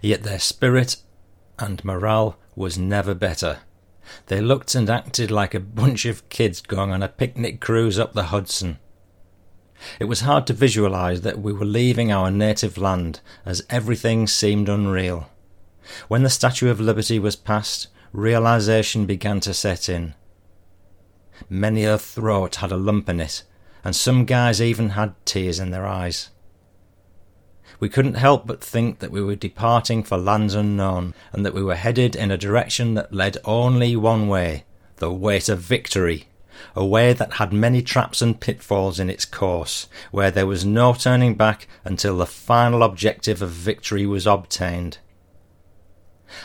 [0.00, 0.96] Yet their spirit
[1.58, 3.60] and morale was never better.
[4.26, 8.12] They looked and acted like a bunch of kids going on a picnic cruise up
[8.12, 8.78] the Hudson.
[9.98, 14.68] It was hard to visualize that we were leaving our native land, as everything seemed
[14.68, 15.28] unreal.
[16.08, 20.14] When the Statue of Liberty was passed, realization began to set in.
[21.50, 23.42] Many a throat had a lump in it,
[23.84, 26.30] and some guys even had tears in their eyes.
[27.80, 31.62] We couldn't help but think that we were departing for lands unknown, and that we
[31.62, 34.64] were headed in a direction that led only one way
[34.96, 36.28] the way to victory.
[36.76, 40.92] a way that had many traps and pitfalls in its course, where there was no
[40.94, 44.98] turning back until the final objective of victory was obtained.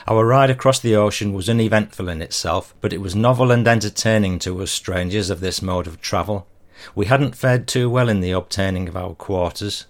[0.08, 4.40] Our ride across the ocean was uneventful in itself, but it was novel and entertaining
[4.40, 6.48] to us strangers of this mode of travel.
[6.96, 9.86] We hadn't fared too well in the obtaining of our quarters.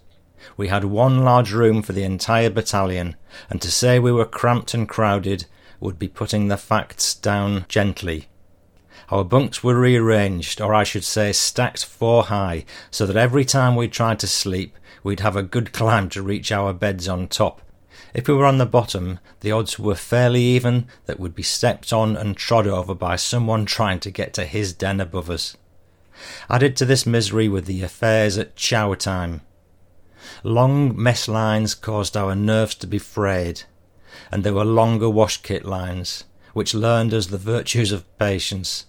[0.56, 3.16] We had one large room for the entire battalion,
[3.48, 5.46] and to say we were cramped and crowded
[5.80, 8.28] would be putting the facts down gently.
[9.10, 13.74] Our bunks were rearranged, or I should say stacked four high, so that every time
[13.76, 17.60] we tried to sleep, we'd have a good climb to reach our beds on top.
[18.14, 21.92] If we were on the bottom, the odds were fairly even that we'd be stepped
[21.92, 25.56] on and trod over by someone trying to get to his den above us.
[26.48, 29.40] Added to this misery were the affairs at chow time.
[30.42, 33.62] Long mess lines caused our nerves to be frayed,
[34.30, 38.86] and there were longer wash kit lines, which learned us the virtues of patience.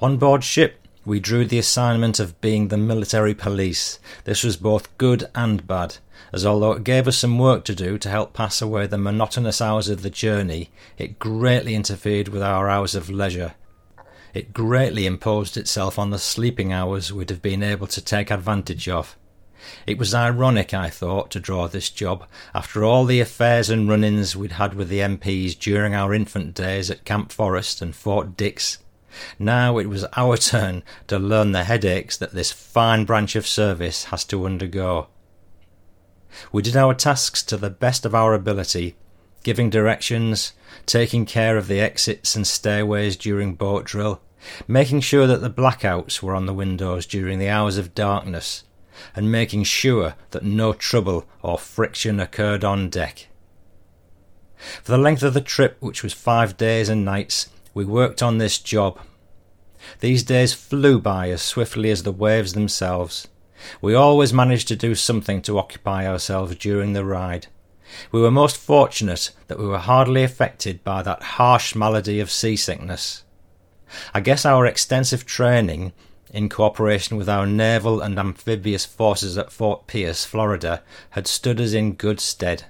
[0.00, 3.98] On board ship, we drew the assignment of being the military police.
[4.24, 5.96] This was both good and bad,
[6.32, 9.60] as although it gave us some work to do to help pass away the monotonous
[9.60, 13.54] hours of the journey, it greatly interfered with our hours of leisure.
[14.34, 18.88] It greatly imposed itself on the sleeping hours we'd have been able to take advantage
[18.88, 19.16] of.
[19.86, 24.02] It was ironic, I thought, to draw this job, after all the affairs and run
[24.02, 28.36] ins we'd had with the MPs during our infant days at Camp Forrest and Fort
[28.36, 28.78] Dix.
[29.38, 34.04] Now it was our turn to learn the headaches that this fine branch of service
[34.06, 35.06] has to undergo.
[36.50, 38.96] We did our tasks to the best of our ability,
[39.44, 40.52] giving directions,
[40.86, 44.20] taking care of the exits and stairways during boat drill,
[44.66, 48.64] making sure that the blackouts were on the windows during the hours of darkness,
[49.14, 53.28] and making sure that no trouble or friction occurred on deck.
[54.82, 58.38] For the length of the trip, which was five days and nights, we worked on
[58.38, 58.98] this job.
[60.00, 63.28] These days flew by as swiftly as the waves themselves.
[63.82, 67.48] We always managed to do something to occupy ourselves during the ride.
[68.12, 73.24] We were most fortunate that we were hardly affected by that harsh malady of seasickness.
[74.12, 75.92] I guess our extensive training
[76.32, 81.72] in cooperation with our naval and amphibious forces at Fort Pierce, Florida, had stood us
[81.72, 82.64] in good stead.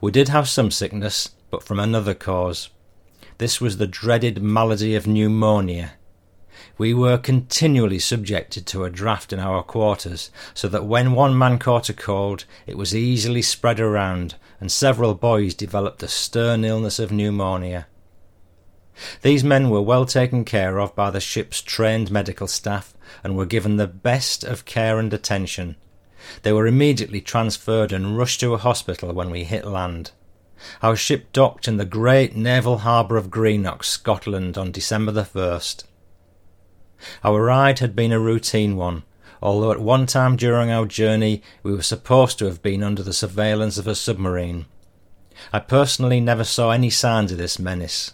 [0.00, 2.70] We did have some sickness, but from another cause.
[3.38, 5.92] This was the dreaded malady of pneumonia.
[6.80, 11.58] We were continually subjected to a draught in our quarters, so that when one man
[11.58, 16.98] caught a cold, it was easily spread around, and several boys developed the stern illness
[16.98, 17.86] of pneumonia.
[19.20, 23.44] These men were well taken care of by the ship's trained medical staff and were
[23.44, 25.76] given the best of care and attention.
[26.44, 30.12] They were immediately transferred and rushed to a hospital when we hit land.
[30.82, 35.84] Our ship docked in the great naval harbour of Greenock, Scotland, on December the 1st.
[37.24, 39.04] Our ride had been a routine one,
[39.42, 43.12] although at one time during our journey we were supposed to have been under the
[43.12, 44.66] surveillance of a submarine.
[45.52, 48.12] I personally never saw any signs of this menace.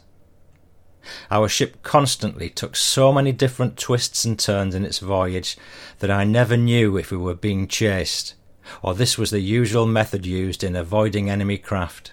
[1.31, 5.57] Our ship constantly took so many different twists and turns in its voyage
[6.01, 8.35] that I never knew if we were being chased,
[8.83, 12.13] or this was the usual method used in avoiding enemy craft.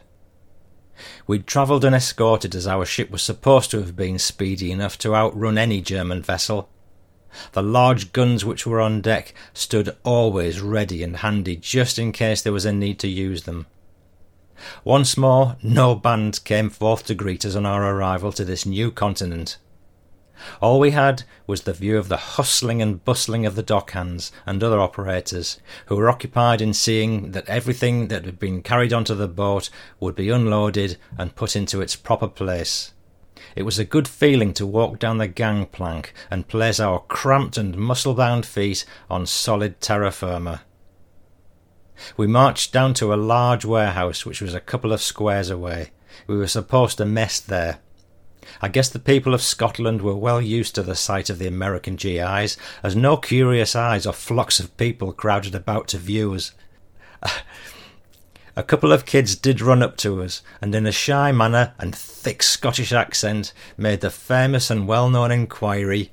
[1.27, 5.57] We'd travelled unescorted as our ship was supposed to have been speedy enough to outrun
[5.57, 6.69] any German vessel.
[7.53, 12.41] The large guns which were on deck stood always ready and handy just in case
[12.41, 13.65] there was a need to use them.
[14.83, 18.91] Once more, no band came forth to greet us on our arrival to this new
[18.91, 19.57] continent.
[20.61, 24.63] All we had was the view of the hustling and bustling of the dockhands and
[24.63, 29.27] other operators, who were occupied in seeing that everything that had been carried onto the
[29.27, 29.69] boat
[29.99, 32.93] would be unloaded and put into its proper place.
[33.55, 37.77] It was a good feeling to walk down the gangplank and place our cramped and
[37.77, 40.61] muscle bound feet on solid terra firma.
[42.17, 45.91] We marched down to a large warehouse which was a couple of squares away.
[46.27, 47.79] We were supposed to mess there.
[48.61, 51.95] I guess the people of Scotland were well used to the sight of the American
[51.95, 56.51] GIs, as no curious eyes or flocks of people crowded about to view us.
[58.55, 61.95] a couple of kids did run up to us, and in a shy manner and
[61.95, 66.11] thick Scottish accent made the famous and well known inquiry,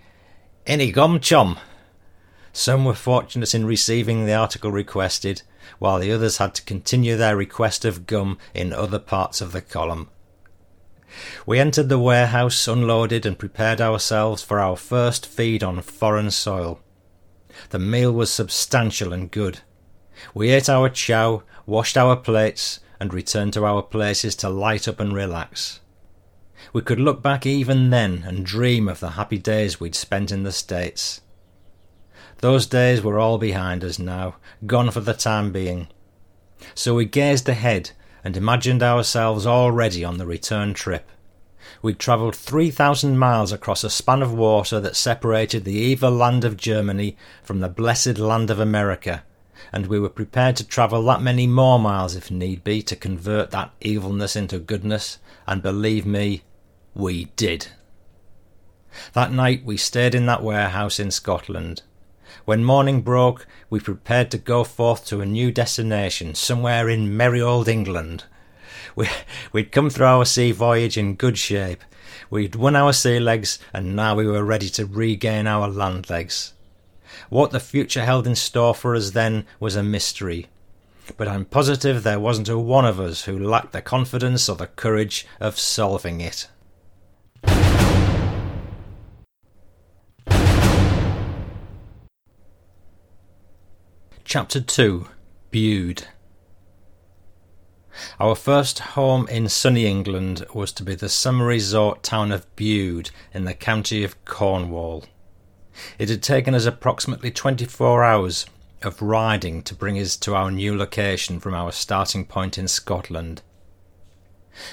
[0.66, 1.58] Any gum, chum?
[2.52, 5.42] Some were fortunate in receiving the article requested,
[5.78, 9.60] while the others had to continue their request of gum in other parts of the
[9.60, 10.10] column.
[11.46, 16.80] We entered the warehouse, unloaded, and prepared ourselves for our first feed on foreign soil.
[17.70, 19.60] The meal was substantial and good.
[20.34, 25.00] We ate our chow, washed our plates, and returned to our places to light up
[25.00, 25.80] and relax.
[26.72, 30.42] We could look back even then and dream of the happy days we'd spent in
[30.42, 31.22] the States.
[32.38, 34.36] Those days were all behind us now,
[34.66, 35.88] gone for the time being.
[36.74, 37.90] So we gazed ahead
[38.24, 41.10] and imagined ourselves already on the return trip.
[41.82, 46.56] We'd travelled 3,000 miles across a span of water that separated the evil land of
[46.56, 49.22] Germany from the blessed land of America,
[49.72, 53.50] and we were prepared to travel that many more miles if need be to convert
[53.50, 56.42] that evilness into goodness, and believe me,
[56.94, 57.68] we did.
[59.12, 61.82] That night we stayed in that warehouse in Scotland.
[62.44, 67.40] When morning broke, we prepared to go forth to a new destination, somewhere in merry
[67.40, 68.24] old England.
[68.96, 69.08] We,
[69.52, 71.82] we'd come through our sea voyage in good shape.
[72.28, 76.54] We'd won our sea legs, and now we were ready to regain our land legs.
[77.28, 80.46] What the future held in store for us then was a mystery.
[81.16, 84.68] But I'm positive there wasn't a one of us who lacked the confidence or the
[84.68, 86.48] courage of solving it.
[94.32, 95.08] Chapter 2
[95.50, 96.06] Bude
[98.20, 103.10] Our first home in sunny England was to be the summer resort town of Bude
[103.34, 105.04] in the county of Cornwall.
[105.98, 108.46] It had taken us approximately 24 hours
[108.82, 113.42] of riding to bring us to our new location from our starting point in Scotland.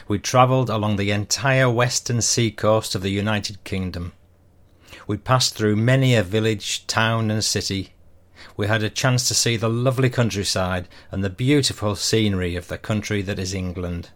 [0.08, 4.14] We travelled along the entire western seacoast of the United Kingdom.
[5.08, 7.96] We passed through many a village, town, and city,
[8.58, 12.78] we had a chance to see the lovely countryside and the beautiful scenery of the
[12.78, 14.10] country that is England.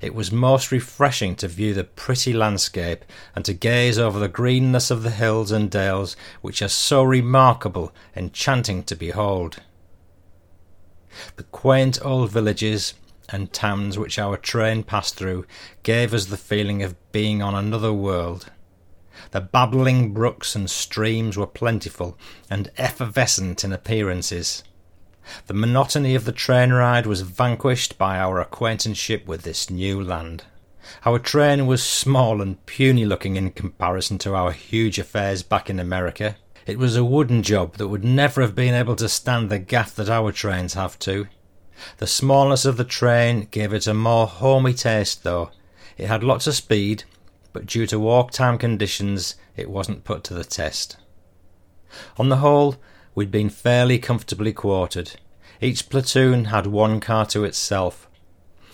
[0.00, 3.04] It was most refreshing to view the pretty landscape
[3.34, 7.92] and to gaze over the greenness of the hills and dales which are so remarkable,
[8.14, 9.60] enchanting to behold.
[11.36, 12.94] The quaint old villages
[13.30, 15.46] and towns which our train passed through
[15.82, 18.50] gave us the feeling of being on another world.
[19.34, 22.16] The babbling brooks and streams were plentiful
[22.48, 24.62] and effervescent in appearances.
[25.48, 30.44] The monotony of the train ride was vanquished by our acquaintanceship with this new land.
[31.04, 35.80] Our train was small and puny looking in comparison to our huge affairs back in
[35.80, 36.36] America.
[36.64, 39.96] It was a wooden job that would never have been able to stand the gaff
[39.96, 41.26] that our trains have to.
[41.96, 45.50] The smallness of the train gave it a more homey taste, though.
[45.98, 47.02] It had lots of speed,
[47.54, 50.98] but due to walk time conditions, it wasn't put to the test.
[52.18, 52.76] On the whole,
[53.14, 55.12] we'd been fairly comfortably quartered.
[55.60, 58.10] Each platoon had one car to itself.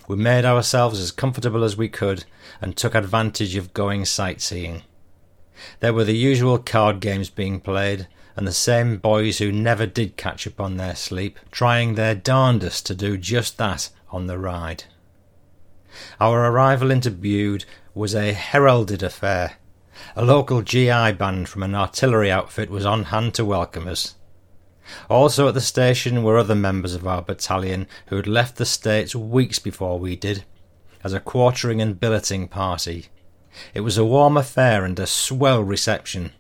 [0.09, 2.24] We made ourselves as comfortable as we could
[2.61, 4.83] and took advantage of going sightseeing.
[5.81, 10.16] There were the usual card games being played, and the same boys who never did
[10.16, 14.85] catch up on their sleep, trying their darndest to do just that on the ride.
[16.18, 17.66] Our arrival into Bude
[18.01, 19.59] was a heralded affair.
[20.16, 24.14] A local GI band from an artillery outfit was on hand to welcome us.
[25.11, 29.14] Also at the station were other members of our battalion who had left the States
[29.14, 30.44] weeks before we did,
[31.05, 33.09] as a quartering and billeting party.
[33.74, 36.32] It was a warm affair and a swell reception.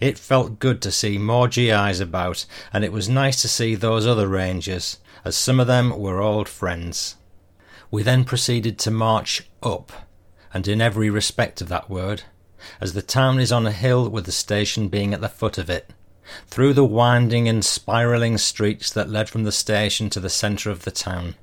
[0.00, 4.06] It felt good to see more GIs about, and it was nice to see those
[4.06, 7.16] other Rangers, as some of them were old friends.
[7.90, 9.90] We then proceeded to march up
[10.52, 12.22] and in every respect of that word,
[12.80, 15.70] as the town is on a hill with the station being at the foot of
[15.70, 15.90] it,
[16.46, 20.84] through the winding and spiralling streets that led from the station to the centre of
[20.84, 21.34] the town.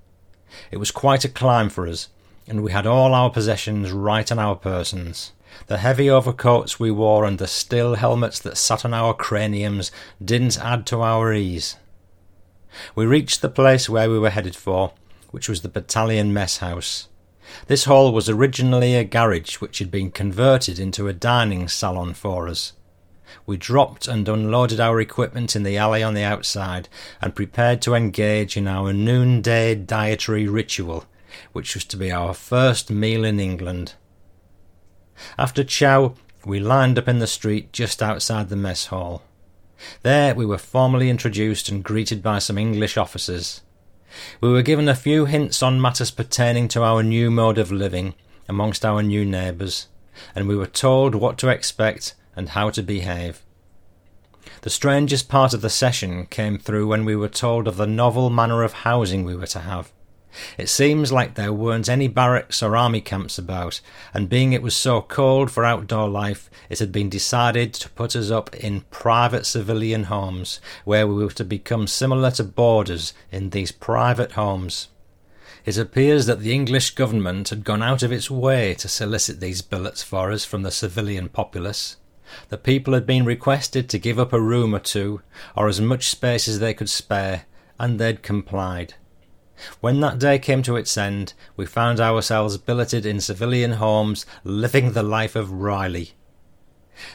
[0.71, 2.09] It was quite a climb for us,
[2.47, 5.31] and we had all our possessions right on our persons.
[5.67, 9.91] The heavy overcoats we wore and the steel helmets that sat on our craniums
[10.23, 11.77] didn't add to our ease.
[12.93, 14.91] We reached the place where we were headed for,
[15.31, 17.07] which was the battalion mess house.
[17.67, 22.47] This hall was originally a garage which had been converted into a dining salon for
[22.47, 22.73] us.
[23.45, 26.89] We dropped and unloaded our equipment in the alley on the outside
[27.21, 31.05] and prepared to engage in our noonday dietary ritual,
[31.51, 33.93] which was to be our first meal in England.
[35.37, 36.15] After chow,
[36.45, 39.23] we lined up in the street just outside the mess hall.
[40.03, 43.61] There we were formally introduced and greeted by some English officers.
[44.41, 48.15] We were given a few hints on matters pertaining to our new mode of living
[48.47, 49.87] amongst our new neighbours,
[50.33, 53.41] and we were told what to expect and how to behave.
[54.61, 58.29] The strangest part of the session came through when we were told of the novel
[58.29, 59.91] manner of housing we were to have.
[60.57, 63.81] It seems like there weren't any barracks or army camps about,
[64.13, 68.15] and being it was so cold for outdoor life, it had been decided to put
[68.15, 73.51] us up in private civilian homes, where we were to become similar to boarders in
[73.51, 74.89] these private homes.
[75.65, 79.63] It appears that the English government had gone out of its way to solicit these
[79.63, 81.97] billets for us from the civilian populace.
[82.49, 85.21] The people had been requested to give up a room or two,
[85.55, 87.45] or as much space as they could spare,
[87.79, 88.95] and they'd complied.
[89.79, 94.91] When that day came to its end, we found ourselves billeted in civilian homes, living
[94.91, 96.13] the life of Riley.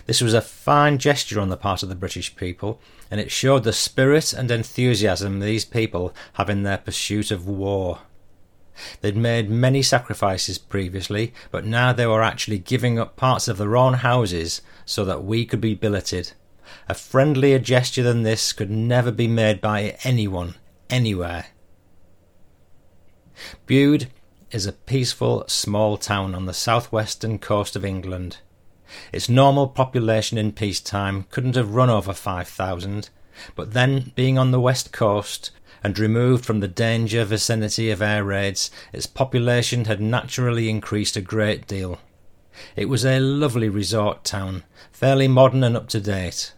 [0.06, 2.80] This was a fine gesture on the part of the British people,
[3.10, 8.00] and it showed the spirit and enthusiasm these people have in their pursuit of war.
[9.00, 13.76] They'd made many sacrifices previously, but now they were actually giving up parts of their
[13.76, 16.32] own houses so that we could be billeted.
[16.88, 20.54] A friendlier gesture than this could never be made by anyone,
[20.88, 21.46] anywhere.
[23.66, 24.08] Bude
[24.50, 28.38] is a peaceful small town on the southwestern coast of England.
[29.12, 33.08] Its normal population in peacetime couldn't have run over 5,000,
[33.54, 35.50] but then, being on the west coast
[35.82, 41.20] and removed from the danger vicinity of air raids, its population had naturally increased a
[41.22, 41.98] great deal.
[42.76, 46.52] It was a lovely resort town, fairly modern and up to date.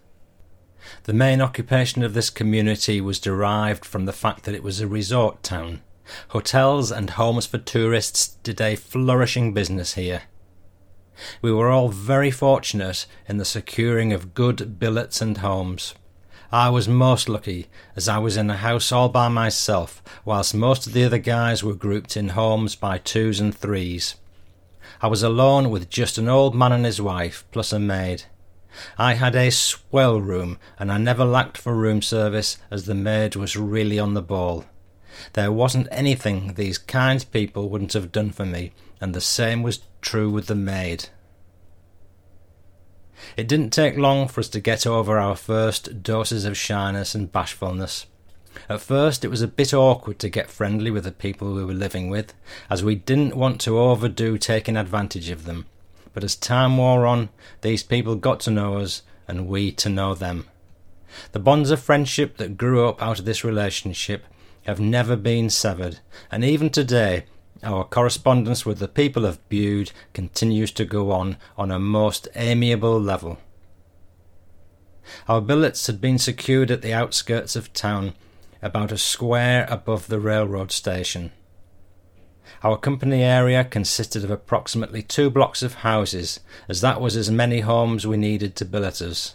[1.05, 4.89] The main occupation of this community was derived from the fact that it was a
[4.89, 5.83] resort town.
[6.29, 10.23] Hotels and homes for tourists did a flourishing business here.
[11.41, 15.95] We were all very fortunate in the securing of good billets and homes.
[16.51, 20.87] I was most lucky, as I was in a house all by myself, whilst most
[20.87, 24.17] of the other guys were grouped in homes by twos and threes.
[25.01, 28.25] I was alone with just an old man and his wife, plus a maid.
[28.99, 33.35] I had a swell room, and I never lacked for room service, as the maid
[33.35, 34.67] was really on the ball.
[35.35, 39.81] There wasn't anything these kind people wouldn't have done for me, and the same was
[40.01, 41.09] true with the maid.
[43.37, 47.31] It didn't take long for us to get over our first doses of shyness and
[47.31, 48.07] bashfulness.
[48.69, 51.73] At first, it was a bit awkward to get friendly with the people we were
[51.73, 52.35] living with,
[52.69, 55.67] as we didn't want to overdo taking advantage of them.
[56.13, 57.31] But as time wore on,
[57.63, 60.49] these people got to know us, and we to know them.
[61.33, 64.25] The bonds of friendship that grew up out of this relationship
[64.63, 66.01] have never been severed,
[66.31, 67.25] and even today
[67.63, 73.01] our correspondence with the people of Bude continues to go on on a most amiable
[73.01, 73.39] level.
[75.29, 78.15] Our billets had been secured at the outskirts of town,
[78.61, 81.33] about a square above the railroad station.
[82.63, 87.61] Our company area consisted of approximately two blocks of houses, as that was as many
[87.61, 89.35] homes we needed to billet us.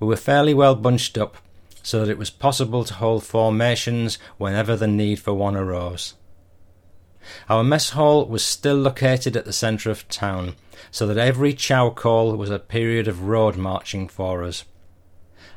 [0.00, 1.36] We were fairly well bunched up,
[1.84, 6.14] so that it was possible to hold formations whenever the need for one arose.
[7.48, 10.56] Our mess hall was still located at the centre of town,
[10.90, 14.64] so that every chow call was a period of road marching for us.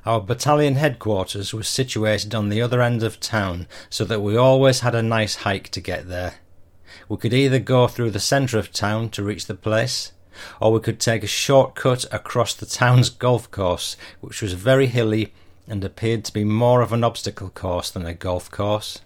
[0.06, 4.82] Our battalion headquarters was situated on the other end of town, so that we always
[4.82, 6.36] had a nice hike to get there.
[7.08, 10.12] We could either go through the centre of town to reach the place,
[10.60, 14.88] or we could take a short cut across the town's golf course, which was very
[14.88, 15.34] hilly
[15.68, 19.02] and appeared to be more of an obstacle course than a golf course.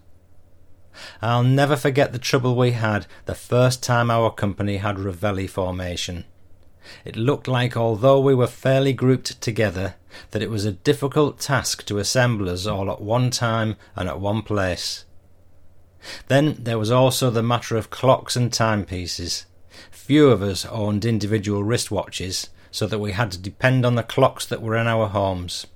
[1.22, 6.26] I'll never forget the trouble we had the first time our company had reveille formation.
[7.06, 9.96] It looked like, although we were fairly grouped together,
[10.32, 14.20] that it was a difficult task to assemble us all at one time and at
[14.20, 15.06] one place.
[16.28, 19.46] Then there was also the matter of clocks and timepieces.
[19.92, 24.46] Few of us owned individual wristwatches, so that we had to depend on the clocks
[24.48, 25.68] that were in our homes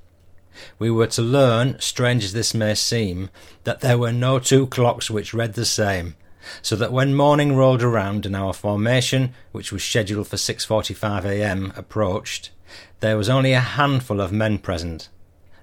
[0.79, 3.29] we were to learn, strange as this may seem,
[3.63, 6.15] that there were no two clocks which read the same,
[6.61, 11.73] so that when morning rolled around and our formation, which was scheduled for 6:45 a.m.,
[11.75, 12.51] approached,
[12.99, 15.09] there was only a handful of men present.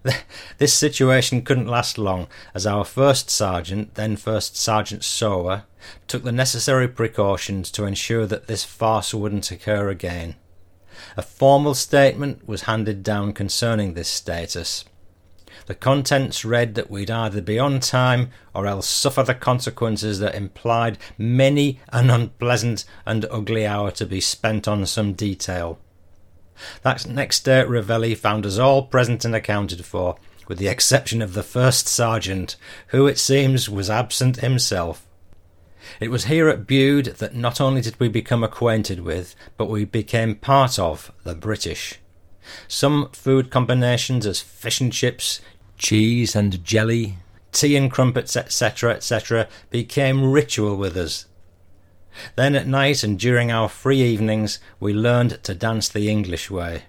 [0.58, 5.64] This situation couldn't last long, as our first sergeant, then First Sergeant Sower,
[6.06, 10.36] took the necessary precautions to ensure that this farce wouldn't occur again.
[11.16, 14.84] A formal statement was handed down concerning this status.
[15.66, 20.34] The contents read that we'd either be on time or else suffer the consequences that
[20.34, 25.78] implied many an unpleasant and ugly hour to be spent on some detail.
[26.82, 30.16] That next day at Reveille found us all present and accounted for,
[30.48, 32.56] with the exception of the first sergeant,
[32.88, 35.06] who it seems was absent himself.
[36.00, 39.84] It was here at Bude that not only did we become acquainted with, but we
[39.84, 41.98] became part of, the British.
[42.68, 45.40] Some food combinations as fish and chips,
[45.78, 47.18] cheese and jelly,
[47.52, 51.26] tea and crumpets, etc., etc., became ritual with us.
[52.36, 56.84] Then at night and during our free evenings, we learned to dance the English way.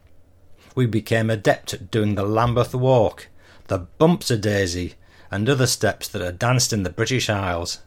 [0.76, 3.30] We became adept at doing the Lambeth Walk,
[3.68, 4.96] the Boomps-a-Daisy,
[5.32, 7.80] and other steps that are danced in the British Isles.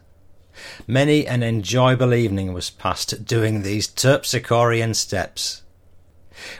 [0.85, 5.61] Many an enjoyable evening was passed doing these terpsichorean steps.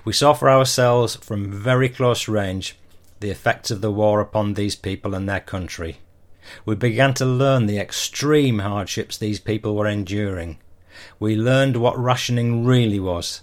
[0.03, 2.77] We saw for ourselves from very close range
[3.19, 5.99] the effects of the war upon these people and their country.
[6.65, 10.59] We began to learn the extreme hardships these people were enduring.
[11.19, 13.41] We learned what rationing really was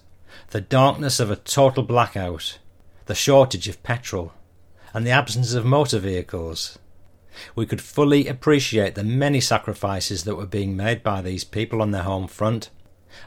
[0.51, 2.59] the darkness of a total blackout,
[3.07, 4.33] the shortage of petrol,
[4.93, 6.79] and the absence of motor vehicles.
[7.55, 11.91] We could fully appreciate the many sacrifices that were being made by these people on
[11.91, 12.71] their home front.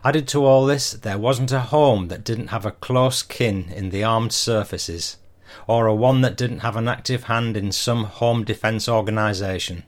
[0.03, 3.89] Added to all this, there wasn't a home that didn't have a close kin in
[3.89, 5.17] the armed services
[5.65, 9.83] or a one that didn't have an active hand in some home defence organisation.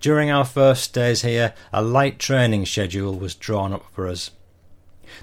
[0.00, 4.30] During our first days here, a light training schedule was drawn up for us.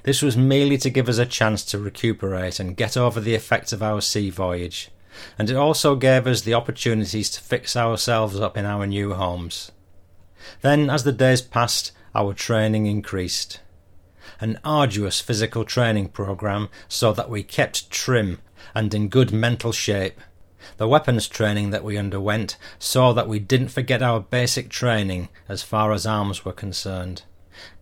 [0.04, 3.74] This was merely to give us a chance to recuperate and get over the effects
[3.74, 4.90] of our sea voyage,
[5.38, 9.72] and it also gave us the opportunities to fix ourselves up in our new homes.
[10.62, 13.60] Then, as the days passed, our training increased.
[14.40, 18.40] An arduous physical training program so that we kept trim
[18.76, 20.20] and in good mental shape.
[20.78, 25.64] The weapons training that we underwent saw that we didn't forget our basic training as
[25.64, 27.24] far as arms were concerned.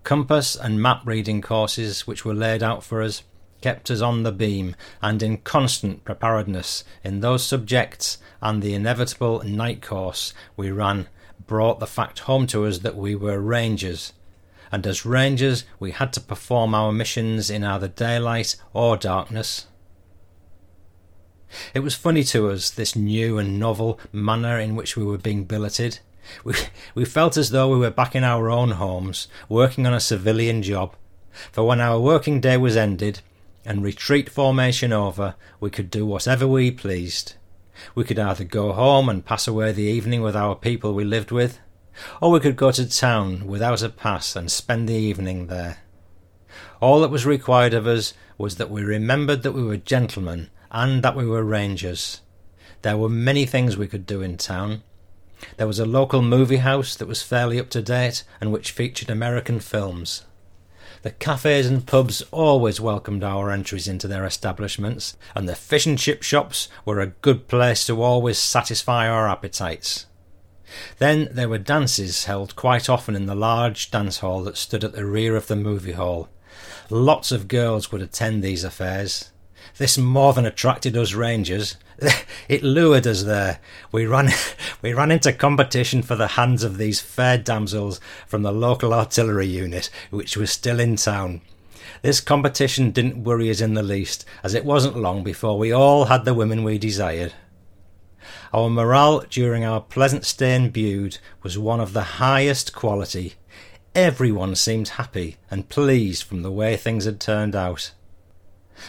[0.03, 3.23] Compass and map reading courses, which were laid out for us,
[3.61, 9.41] kept us on the beam and in constant preparedness in those subjects, and the inevitable
[9.43, 11.07] night course we ran
[11.47, 14.13] brought the fact home to us that we were rangers,
[14.71, 19.67] and as rangers we had to perform our missions in either daylight or darkness.
[21.73, 25.43] It was funny to us, this new and novel manner in which we were being
[25.43, 25.99] billeted.
[26.43, 26.53] We,
[26.95, 30.63] we felt as though we were back in our own homes, working on a civilian
[30.63, 30.95] job.
[31.51, 33.21] For when our working day was ended,
[33.65, 37.35] and retreat formation over, we could do whatever we pleased.
[37.95, 41.31] We could either go home and pass away the evening with our people we lived
[41.31, 41.59] with,
[42.21, 45.77] or we could go to town without a pass and spend the evening there.
[46.79, 51.03] All that was required of us was that we remembered that we were gentlemen and
[51.03, 52.21] that we were rangers.
[52.81, 54.83] There were many things we could do in town.
[55.57, 59.09] There was a local movie house that was fairly up to date and which featured
[59.09, 60.25] American films.
[61.03, 65.97] The cafes and pubs always welcomed our entries into their establishments, and the fish and
[65.97, 70.05] chip shops were a good place to always satisfy our appetites.
[70.99, 74.93] Then there were dances held quite often in the large dance hall that stood at
[74.93, 76.29] the rear of the movie hall.
[76.89, 79.30] Lots of girls would attend these affairs.
[79.81, 81.75] This more than attracted us Rangers.
[82.47, 83.57] It lured us there.
[83.91, 84.29] We ran,
[84.83, 89.47] we ran into competition for the hands of these fair damsels from the local artillery
[89.47, 91.41] unit, which was still in town.
[92.03, 96.05] This competition didn't worry us in the least, as it wasn't long before we all
[96.05, 97.33] had the women we desired.
[98.53, 103.33] Our morale during our pleasant stay in Bude was one of the highest quality.
[103.95, 107.93] Everyone seemed happy and pleased from the way things had turned out.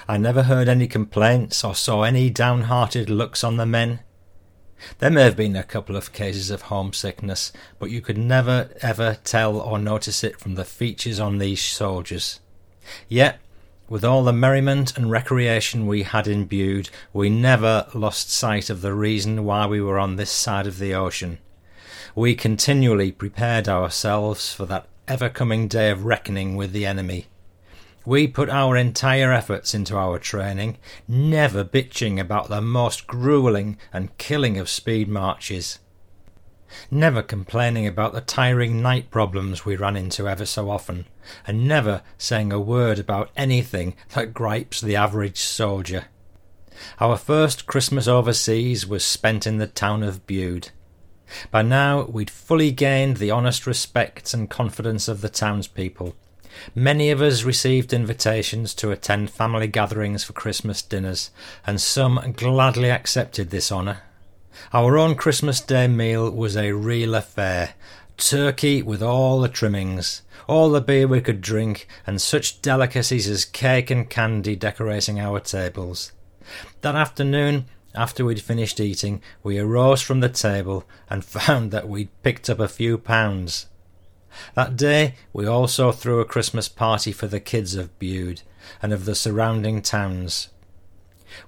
[0.09, 4.01] I never heard any complaints or saw any downhearted looks on the men.
[4.99, 9.18] There may have been a couple of cases of homesickness, but you could never ever
[9.22, 12.40] tell or notice it from the features on these soldiers.
[13.09, 13.38] Yet,
[13.88, 18.95] with all the merriment and recreation we had imbued, we never lost sight of the
[18.95, 21.38] reason why we were on this side of the ocean.
[22.14, 27.26] We continually prepared ourselves for that ever coming day of reckoning with the enemy.
[28.05, 34.16] We put our entire efforts into our training, never bitching about the most grueling and
[34.18, 35.78] killing of speed marches.
[36.90, 41.07] Never complaining about the tiring night problems we ran into ever so often,
[41.46, 46.07] and never saying a word about anything that gripes the average soldier.
[46.98, 50.70] Our first Christmas overseas was spent in the town of Bude.
[51.50, 56.16] By now we'd fully gained the honest respect and confidence of the townspeople,
[56.74, 61.30] Many of us received invitations to attend family gatherings for Christmas dinners,
[61.66, 64.03] and some gladly accepted this honour.
[64.72, 67.74] Our own Christmas Day meal was a real affair
[68.16, 73.44] turkey with all the trimmings, all the beer we could drink, and such delicacies as
[73.44, 76.12] cake and candy decorating our tables.
[76.82, 82.11] That afternoon, after we'd finished eating, we arose from the table and found that we'd
[82.22, 83.66] picked up a few pounds.
[84.54, 88.42] That day we also threw a Christmas party for the kids of Bude
[88.80, 90.48] and of the surrounding towns.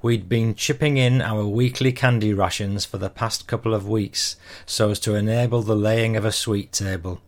[0.01, 4.91] We'd been chipping in our weekly candy rations for the past couple of weeks so
[4.91, 7.21] as to enable the laying of a sweet table.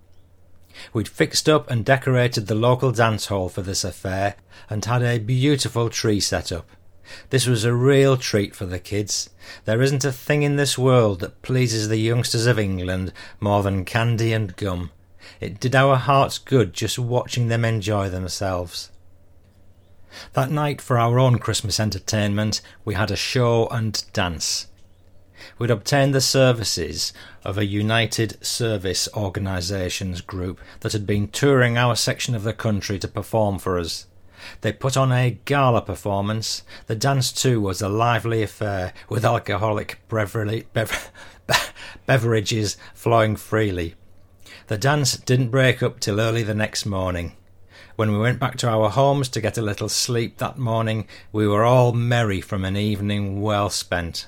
[0.92, 4.36] We'd fixed up and decorated the local dance hall for this affair
[4.68, 6.68] and had a beautiful tree set up.
[7.30, 9.30] This was a real treat for the kids.
[9.64, 13.84] There isn't a thing in this world that pleases the youngsters of England more than
[13.84, 14.90] candy and gum,
[15.40, 18.90] It did our hearts good just watching them enjoy themselves.
[20.32, 24.68] That night, for our own Christmas entertainment, we had a show and dance.
[25.58, 27.12] We'd obtained the services
[27.44, 32.98] of a United Service Organisations group that had been touring our section of the country
[32.98, 34.06] to perform for us.
[34.60, 36.62] They put on a gala performance.
[36.86, 40.00] The dance, too, was a lively affair, with alcoholic
[42.06, 43.94] beverages flowing freely.
[44.68, 47.36] The dance didn't break up till early the next morning.
[47.94, 51.46] When we went back to our homes to get a little sleep that morning, we
[51.46, 54.26] were all merry from an evening well spent.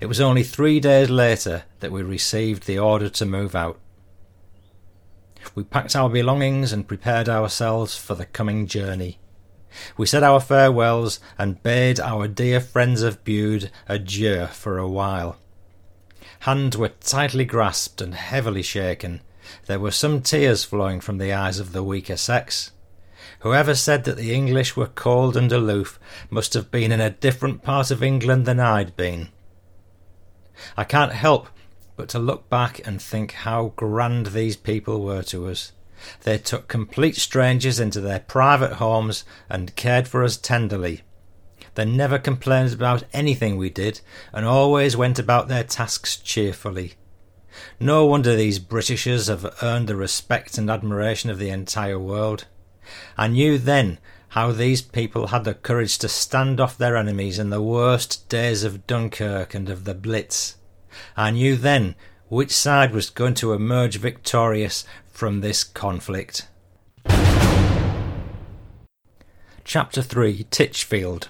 [0.00, 3.78] It was only three days later that we received the order to move out.
[5.54, 9.18] We packed our belongings and prepared ourselves for the coming journey.
[9.96, 15.38] We said our farewells and bade our dear friends of Bude adieu for a while.
[16.42, 19.20] Hands were tightly grasped and heavily shaken.
[19.66, 22.72] There were some tears flowing from the eyes of the weaker sex.
[23.40, 27.62] Whoever said that the English were cold and aloof must have been in a different
[27.62, 29.28] part of England than I'd been.
[30.76, 31.46] I can't help
[31.94, 35.70] but to look back and think how grand these people were to us.
[36.24, 41.02] They took complete strangers into their private homes and cared for us tenderly.
[41.74, 44.00] They never complained about anything we did,
[44.32, 46.94] and always went about their tasks cheerfully.
[47.80, 52.46] No wonder these Britishers have earned the respect and admiration of the entire world.
[53.16, 53.98] I knew then
[54.28, 58.64] how these people had the courage to stand off their enemies in the worst days
[58.64, 60.56] of Dunkirk and of the Blitz.
[61.16, 61.94] I knew then
[62.28, 66.48] which side was going to emerge victorious from this conflict.
[69.64, 71.28] Chapter 3 Titchfield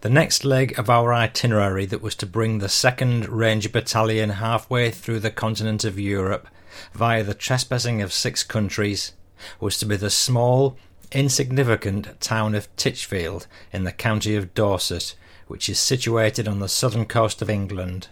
[0.00, 4.92] The next leg of our itinerary that was to bring the 2nd Ranger Battalion halfway
[4.92, 6.46] through the continent of Europe
[6.92, 9.12] via the trespassing of six countries
[9.58, 10.76] was to be the small,
[11.10, 15.16] insignificant town of Titchfield in the county of Dorset,
[15.48, 18.06] which is situated on the southern coast of England.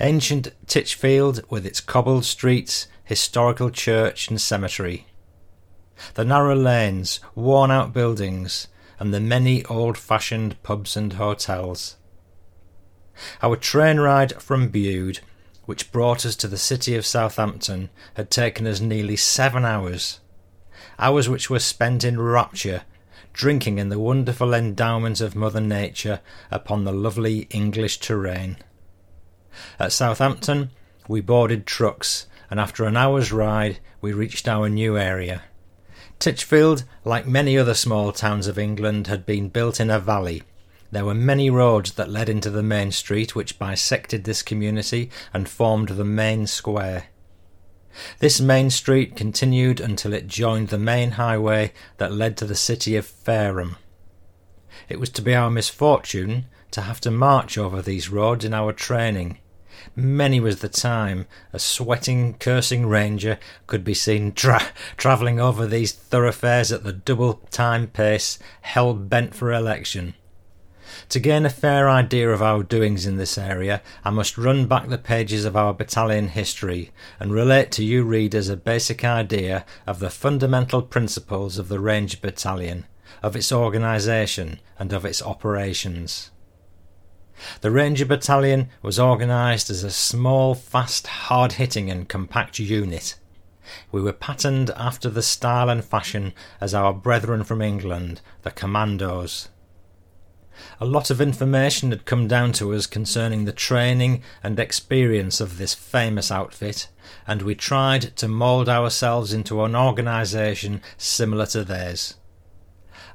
[0.00, 5.06] Ancient Titchfield, with its cobbled streets, historical church and cemetery.
[6.14, 8.68] The narrow lanes, worn out buildings,
[8.98, 11.96] and the many old fashioned pubs and hotels.
[13.42, 15.20] Our train ride from Bude,
[15.64, 20.20] which brought us to the city of Southampton, had taken us nearly seven hours.
[20.98, 22.82] Hours which were spent in rapture,
[23.32, 26.20] drinking in the wonderful endowment of Mother Nature
[26.50, 28.56] upon the lovely English terrain.
[29.78, 30.70] At Southampton,
[31.08, 35.42] we boarded trucks, and after an hour's ride, we reached our new area.
[36.18, 40.42] Titchfield, like many other small towns of England, had been built in a valley.
[40.90, 45.48] There were many roads that led into the main street which bisected this community and
[45.48, 47.06] formed the main square.
[48.18, 52.96] This main street continued until it joined the main highway that led to the city
[52.96, 53.76] of Fareham.
[54.88, 58.72] It was to be our misfortune to have to march over these roads in our
[58.72, 59.38] training.
[59.94, 65.92] Many was the time a sweating, cursing ranger could be seen tra- travelling over these
[65.92, 70.14] thoroughfares at the double time pace, hell bent for election.
[71.10, 74.88] To gain a fair idea of our doings in this area, I must run back
[74.88, 79.98] the pages of our battalion history and relate to you readers a basic idea of
[79.98, 82.86] the fundamental principles of the Ranger Battalion,
[83.22, 86.30] of its organisation, and of its operations.
[87.60, 93.16] The Ranger Battalion was organised as a small, fast, hard hitting, and compact unit.
[93.90, 99.48] We were patterned after the style and fashion as our brethren from England, the Commandos.
[100.80, 105.58] A lot of information had come down to us concerning the training and experience of
[105.58, 106.88] this famous outfit,
[107.26, 112.15] and we tried to mould ourselves into an organisation similar to theirs.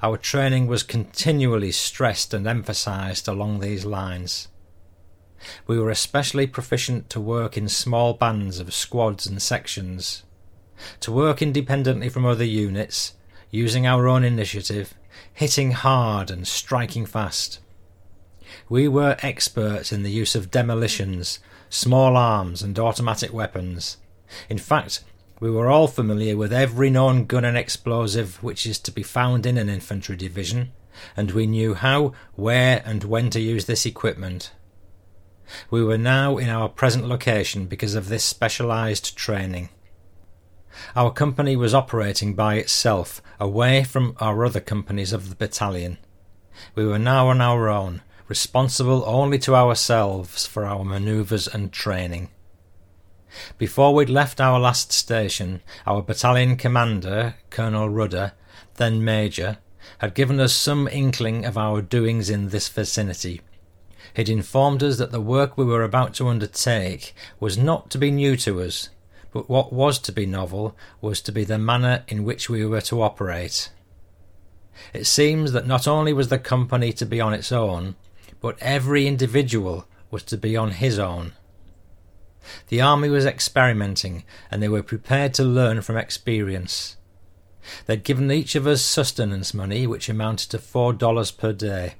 [0.03, 4.47] Our training was continually stressed and emphasized along these lines.
[5.67, 10.23] We were especially proficient to work in small bands of squads and sections,
[11.01, 13.13] to work independently from other units,
[13.51, 14.95] using our own initiative,
[15.33, 17.59] hitting hard and striking fast.
[18.69, 21.39] We were experts in the use of demolitions,
[21.69, 23.97] small arms, and automatic weapons.
[24.49, 25.03] In fact,
[25.41, 29.47] we were all familiar with every known gun and explosive which is to be found
[29.47, 30.71] in an infantry division,
[31.17, 34.51] and we knew how, where, and when to use this equipment.
[35.71, 39.69] We were now in our present location because of this specialised training.
[40.95, 45.97] Our company was operating by itself, away from our other companies of the battalion.
[46.75, 52.29] We were now on our own, responsible only to ourselves for our manoeuvres and training.
[53.57, 58.33] Before we'd left our last station, our battalion commander, Colonel Rudder,
[58.75, 59.57] then Major,
[59.99, 63.41] had given us some inkling of our doings in this vicinity.
[64.13, 68.11] He'd informed us that the work we were about to undertake was not to be
[68.11, 68.89] new to us,
[69.31, 72.81] but what was to be novel was to be the manner in which we were
[72.81, 73.69] to operate.
[74.93, 77.95] It seems that not only was the company to be on its own,
[78.41, 81.33] but every individual was to be on his own.
[82.67, 86.97] The army was experimenting, and they were prepared to learn from experience.
[87.85, 91.95] They'd given each of us sustenance money, which amounted to four dollars per day.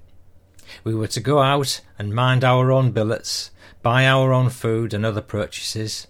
[0.84, 5.06] We were to go out and mind our own billets, buy our own food and
[5.06, 6.08] other purchases,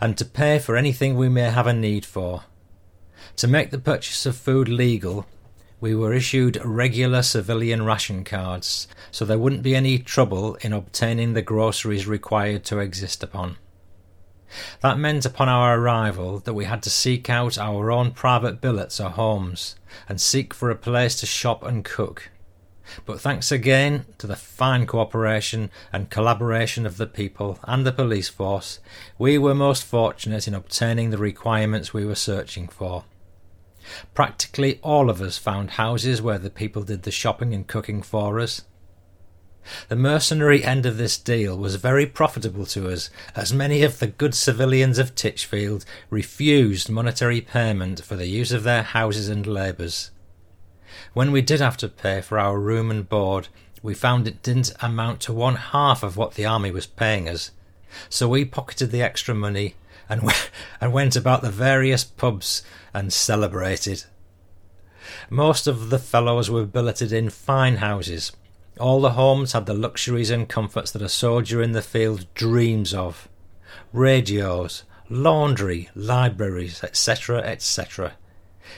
[0.00, 2.44] and to pay for anything we may have a need for.
[3.36, 5.26] To make the purchase of food legal,
[5.80, 11.34] we were issued regular civilian ration cards, so there wouldn't be any trouble in obtaining
[11.34, 13.56] the groceries required to exist upon.
[14.80, 19.00] That meant upon our arrival that we had to seek out our own private billets
[19.00, 19.76] or homes,
[20.08, 22.30] and seek for a place to shop and cook.
[23.04, 28.28] But thanks again to the fine cooperation and collaboration of the people and the police
[28.28, 28.78] force,
[29.18, 33.04] we were most fortunate in obtaining the requirements we were searching for.
[34.14, 38.40] Practically all of us found houses where the people did the shopping and cooking for
[38.40, 38.62] us.
[39.88, 44.06] The mercenary end of this deal was very profitable to us, as many of the
[44.06, 50.10] good civilians of Titchfield refused monetary payment for the use of their houses and labours.
[51.14, 53.48] When we did have to pay for our room and board,
[53.82, 57.50] we found it didn't amount to one half of what the army was paying us,
[58.08, 59.74] so we pocketed the extra money
[60.08, 60.22] and,
[60.80, 62.62] and went about the various pubs
[62.94, 64.04] and celebrated.
[65.30, 68.32] Most of the fellows were billeted in fine houses,
[68.78, 72.92] all the homes had the luxuries and comforts that a soldier in the field dreams
[72.92, 73.28] of
[73.92, 78.12] radios, laundry, libraries, etc., etc.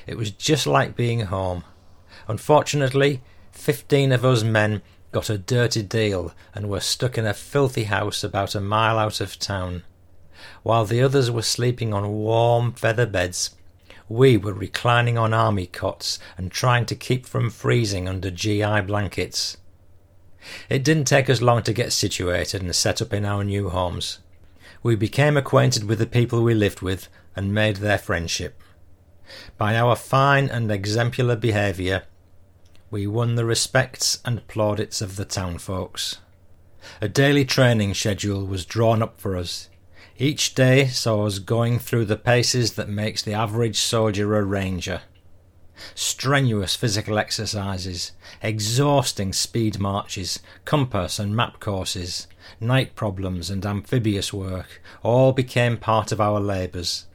[0.07, 1.65] It was just like being home.
[2.29, 7.85] Unfortunately, fifteen of us men got a dirty deal and were stuck in a filthy
[7.85, 9.83] house about a mile out of town.
[10.63, 13.57] While the others were sleeping on warm feather beds,
[14.09, 19.57] we were reclining on army cots and trying to keep from freezing under GI blankets.
[20.69, 24.19] It didn't take us long to get situated and set up in our new homes.
[24.83, 28.63] We became acquainted with the people we lived with and made their friendship.
[29.57, 32.05] By our fine and exemplar behaviour,
[32.91, 36.19] we won the respects and plaudits of the town folks.
[37.01, 39.69] A daily training schedule was drawn up for us.
[40.17, 45.03] Each day saw us going through the paces that makes the average soldier a ranger
[45.95, 48.13] strenuous physical exercises,
[48.43, 52.27] exhausting speed marches, compass and map courses,
[52.61, 57.07] night problems and amphibious work all became part of our labours.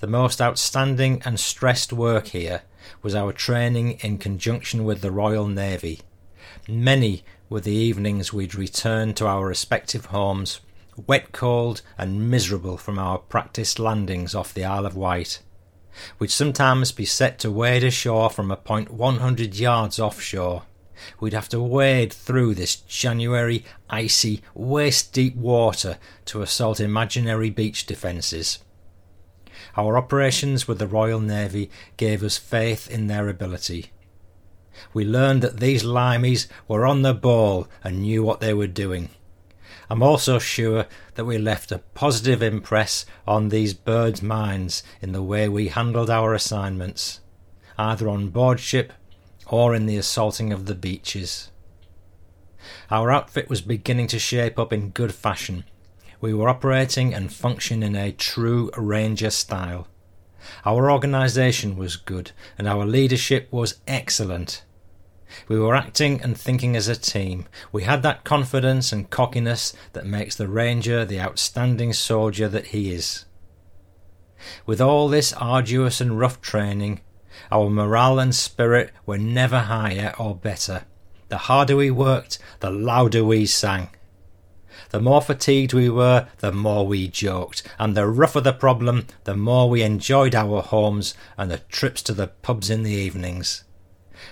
[0.00, 2.62] The most outstanding and stressed work here
[3.02, 6.00] was our training in conjunction with the Royal Navy.
[6.68, 10.60] Many were the evenings we'd return to our respective homes,
[11.06, 15.40] wet, cold, and miserable from our practised landings off the Isle of Wight
[16.18, 20.62] would sometimes be set to wade ashore from a point 100 yards offshore.
[21.20, 27.86] We'd have to wade through this January, icy, waist deep water to assault imaginary beach
[27.86, 28.58] defences.
[29.76, 33.92] Our operations with the Royal Navy gave us faith in their ability.
[34.92, 39.10] We learned that these limeys were on the ball and knew what they were doing.
[39.90, 45.22] I'm also sure that we left a positive impress on these birds' minds in the
[45.22, 47.20] way we handled our assignments,
[47.78, 48.92] either on board ship
[49.46, 51.50] or in the assaulting of the beaches.
[52.90, 55.64] Our outfit was beginning to shape up in good fashion.
[56.20, 59.88] We were operating and functioning in a true Ranger style.
[60.64, 64.64] Our organisation was good, and our leadership was excellent.
[65.48, 67.46] We were acting and thinking as a team.
[67.72, 72.92] We had that confidence and cockiness that makes the Ranger the outstanding soldier that he
[72.92, 73.24] is.
[74.66, 77.00] With all this arduous and rough training,
[77.50, 80.84] our morale and spirit were never higher or better.
[81.28, 83.90] The harder we worked, the louder we sang.
[84.90, 89.36] The more fatigued we were, the more we joked, and the rougher the problem, the
[89.36, 93.64] more we enjoyed our homes and the trips to the pubs in the evenings.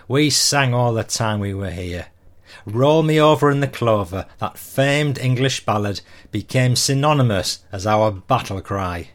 [0.08, 2.06] We sang all the time we were here.
[2.64, 6.00] Roll Me Over in the Clover, that famed English ballad,
[6.30, 9.10] became synonymous as our battle cry.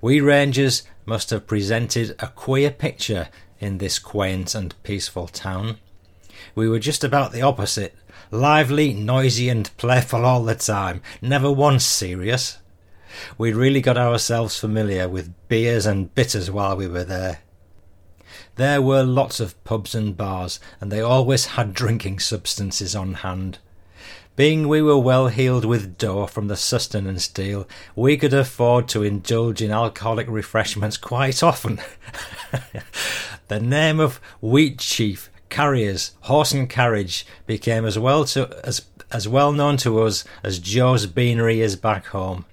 [0.00, 3.28] We Rangers must have presented a queer picture
[3.58, 5.78] in this quaint and peaceful town.
[6.54, 7.94] We were just about the opposite
[8.30, 12.58] lively, noisy, and playful all the time, never once serious.
[13.36, 17.40] We really got ourselves familiar with beers and bitters while we were there.
[18.58, 23.58] There were lots of pubs and bars, and they always had drinking substances on hand.
[24.34, 29.04] Being we were well heeled with dough from the sustenance deal, we could afford to
[29.04, 31.78] indulge in alcoholic refreshments quite often.
[33.46, 39.52] the name of Wheatsheaf, Carriers, Horse and Carriage became as well to, as as well
[39.52, 42.44] known to us as Joe's Beanery is back home.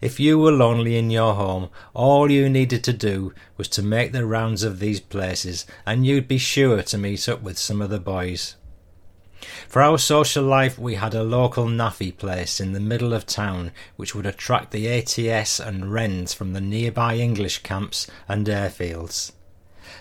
[0.00, 4.12] If you were lonely in your home, all you needed to do was to make
[4.12, 7.90] the rounds of these places, and you'd be sure to meet up with some of
[7.90, 8.56] the boys.
[9.68, 13.70] For our social life, we had a local NAAFI place in the middle of town
[13.96, 19.32] which would attract the ATS and Wrens from the nearby English camps and airfields.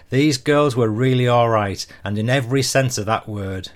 [0.09, 3.69] These girls were really all right, and in every sense of that word.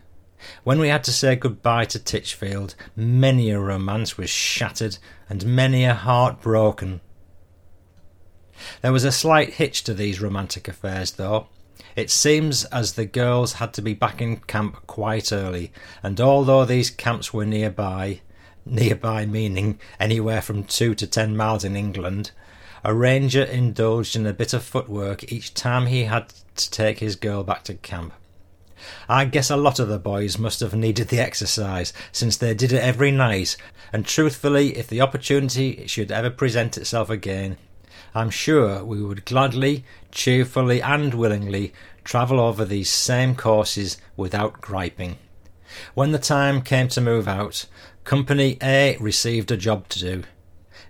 [0.63, 4.97] When we had to say goodbye to Titchfield, many a romance was shattered
[5.29, 7.01] and many a heart broken.
[8.81, 11.47] There was a slight hitch to these romantic affairs, though.
[11.95, 15.71] It seems as the girls had to be back in camp quite early,
[16.03, 18.21] and although these camps were nearby,
[18.65, 22.31] nearby meaning anywhere from two to ten miles in England,
[22.83, 27.15] a ranger indulged in a bit of footwork each time he had to take his
[27.15, 28.13] girl back to camp.
[29.07, 32.73] I guess a lot of the boys must have needed the exercise, since they did
[32.73, 33.57] it every night,
[33.93, 37.57] and truthfully, if the opportunity should ever present itself again,
[38.13, 45.17] I'm sure we would gladly, cheerfully, and willingly travel over these same courses without griping.
[45.93, 47.65] When the time came to move out,
[48.03, 50.23] Company A received a job to do.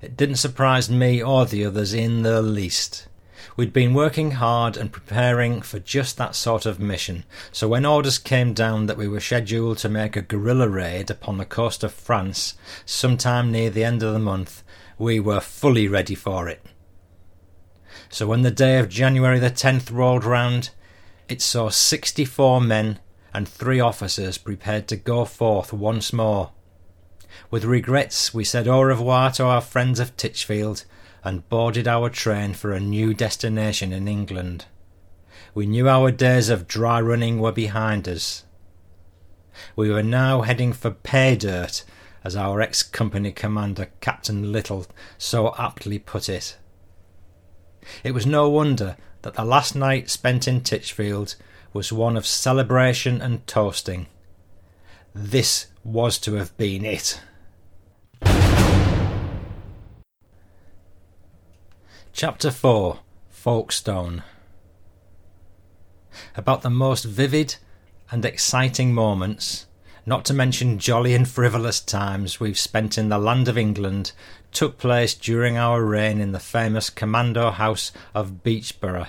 [0.02, 3.08] It didn't surprise me or the others in the least.
[3.58, 8.18] We'd been working hard and preparing for just that sort of mission, so when orders
[8.18, 11.94] came down that we were scheduled to make a guerrilla raid upon the coast of
[11.94, 12.56] France
[12.86, 14.64] sometime near the end of the month,
[14.98, 16.66] we were fully ready for it.
[18.10, 20.70] So when the day of January the 10th rolled round,
[21.28, 23.00] it saw 64 men
[23.34, 26.52] and three officers prepared to go forth once more.
[27.50, 30.86] With regrets, we said au revoir to our friends of Titchfield
[31.24, 34.66] and boarded our train for a new destination in England.
[35.54, 38.46] We knew our days of dry running were behind us.
[39.76, 41.84] We were now heading for pay dirt,
[42.24, 44.88] as our ex company commander, Captain Little,
[45.18, 46.58] so aptly put it.
[48.04, 51.36] It was no wonder that the last night spent in Titchfield
[51.74, 54.08] was one of celebration and toasting.
[55.14, 57.20] This was to have been it.
[62.14, 64.24] Chapter 4 Folkestone
[66.36, 67.56] About the most vivid
[68.12, 69.66] and exciting moments,
[70.06, 74.12] not to mention jolly and frivolous times we've spent in the land of England
[74.52, 79.08] took place during our reign in the famous Commando House of Beachborough,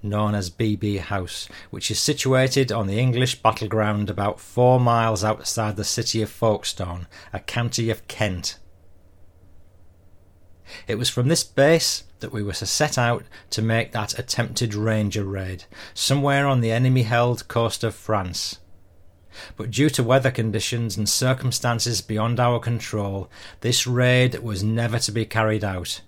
[0.00, 5.76] known as BB House, which is situated on the English battleground about four miles outside
[5.76, 8.56] the city of Folkestone, a county of Kent.
[10.86, 14.74] It was from this base that we were to set out to make that attempted
[14.74, 15.64] Ranger raid,
[15.94, 18.58] somewhere on the enemy held coast of France
[19.56, 23.30] but due to weather conditions and circumstances beyond our control,
[23.60, 26.00] this raid was never to be carried out.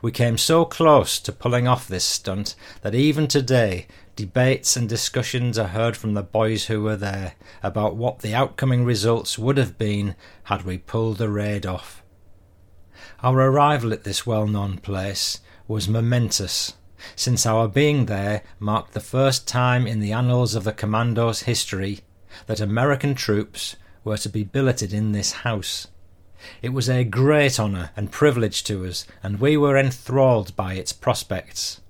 [0.00, 3.86] We came so close to pulling off this stunt that even today
[4.16, 8.84] debates and discussions are heard from the boys who were there about what the outcoming
[8.84, 12.03] results would have been had we pulled the raid off.
[13.24, 16.74] Our arrival at this well known place was momentous,
[17.16, 22.00] since our being there marked the first time in the annals of the Commando's history
[22.44, 25.86] that American troops were to be billeted in this house.
[26.60, 30.92] It was a great honour and privilege to us, and we were enthralled by its
[30.92, 31.80] prospects.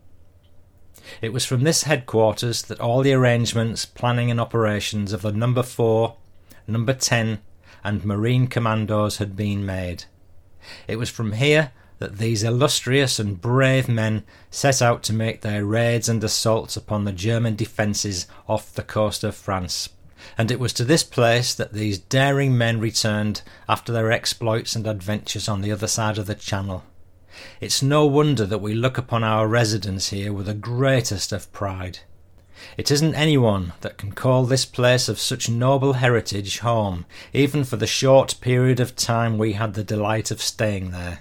[1.20, 5.65] It was from this headquarters that all the arrangements, planning, and operations of the Number
[5.65, 6.15] 4,
[6.69, 7.40] Number 10,
[7.82, 10.05] and Marine Commandos had been made.
[10.89, 15.65] It was from here that these illustrious and brave men set out to make their
[15.65, 19.89] raids and assaults upon the German defences off the coast of France
[20.36, 24.86] and it was to this place that these daring men returned after their exploits and
[24.86, 26.85] adventures on the other side of the Channel.
[27.61, 32.01] It's no wonder that we look upon our residence here with the greatest of pride.
[32.77, 37.77] It isn't anyone that can call this place of such noble heritage home, even for
[37.77, 41.20] the short period of time we had the delight of staying there.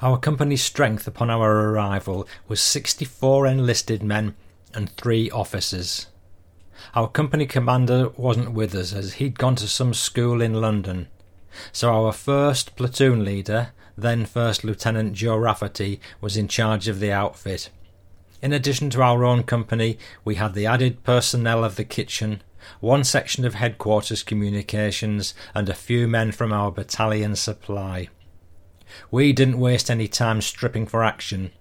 [0.00, 4.34] Our company's strength upon our arrival was sixty four enlisted men
[4.72, 6.06] and three officers.
[6.94, 11.08] Our company commander wasn't with us as he'd gone to some school in London.
[11.72, 17.12] So our first platoon leader, then First Lieutenant Joe Rafferty, was in charge of the
[17.12, 17.70] outfit.
[18.44, 22.42] In addition to our own company, we had the added personnel of the kitchen,
[22.78, 28.10] one section of headquarters communications, and a few men from our battalion supply.
[29.10, 31.52] We didn't waste any time stripping for action.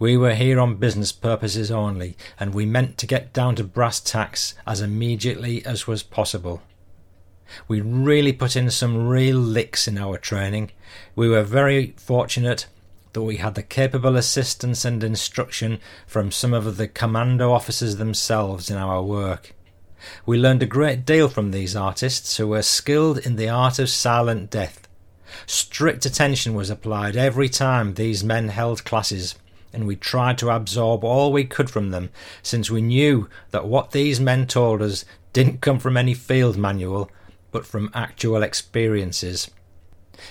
[0.00, 4.00] We were here on business purposes only, and we meant to get down to brass
[4.00, 6.62] tacks as immediately as was possible.
[7.68, 10.72] We really put in some real licks in our training.
[11.14, 12.66] We were very fortunate
[13.14, 18.68] that we had the capable assistance and instruction from some of the commando officers themselves
[18.68, 19.54] in our work.
[20.26, 23.88] We learned a great deal from these artists who were skilled in the art of
[23.88, 24.86] silent death.
[25.46, 29.34] Strict attention was applied every time these men held classes,
[29.72, 32.10] and we tried to absorb all we could from them,
[32.42, 37.10] since we knew that what these men told us didn't come from any field manual,
[37.50, 39.50] but from actual experiences.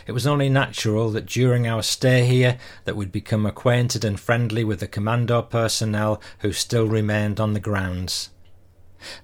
[0.08, 4.64] It was only natural that during our stay here that we'd become acquainted and friendly
[4.64, 8.30] with the commando personnel who still remained on the grounds.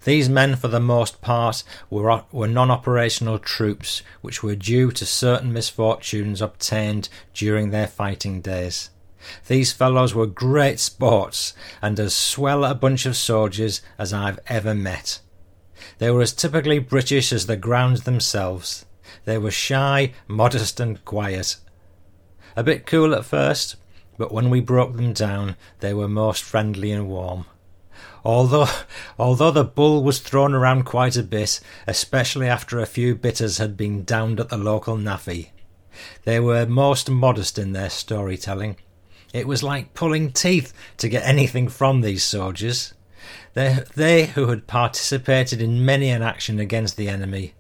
[0.04, 5.06] These men, for the most part, were, were non operational troops which were due to
[5.06, 8.90] certain misfortunes obtained during their fighting days.
[9.48, 14.74] These fellows were great sports and as swell a bunch of soldiers as I've ever
[14.74, 15.20] met.
[15.98, 18.86] They were as typically British as the grounds themselves.
[19.30, 21.58] They were shy, modest, and quiet.
[22.56, 23.76] A bit cool at first,
[24.18, 27.46] but when we broke them down, they were most friendly and warm.
[28.26, 28.70] Although,
[29.20, 33.78] although the bull was thrown around quite a bit, especially after a few bitters had
[33.78, 35.50] been downed at the local NAAFI,
[36.24, 38.78] they were most modest in their storytelling.
[39.32, 42.96] It was like pulling teeth to get anything from these soldiers.
[43.54, 47.54] They, they who had participated in many an action against the enemy.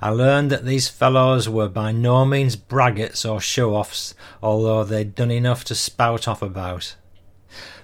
[0.00, 5.14] I learned that these fellows were by no means braggarts or show offs, although they'd
[5.14, 6.96] done enough to spout off about.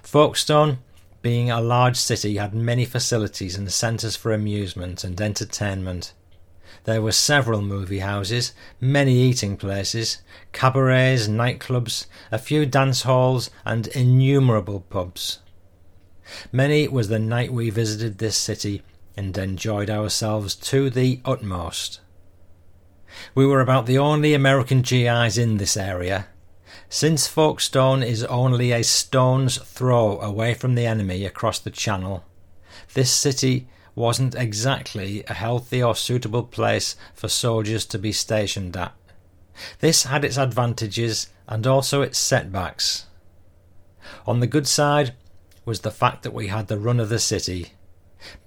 [0.01, 0.79] Folkestone,
[1.21, 6.13] being a large city, had many facilities and centres for amusement and entertainment.
[6.85, 10.21] There were several movie houses, many eating places,
[10.51, 15.39] cabarets, nightclubs, a few dance halls, and innumerable pubs.
[16.51, 18.81] Many was the night we visited this city
[19.15, 21.99] and enjoyed ourselves to the utmost.
[23.35, 26.27] We were about the only American GIs in this area.
[26.89, 32.23] Since Folkestone is only a stone's throw away from the enemy across the channel,
[32.93, 38.93] this city wasn't exactly a healthy or suitable place for soldiers to be stationed at.
[39.79, 43.05] This had its advantages and also its setbacks.
[44.25, 45.13] On the good side,
[45.65, 47.73] was the fact that we had the run of the city.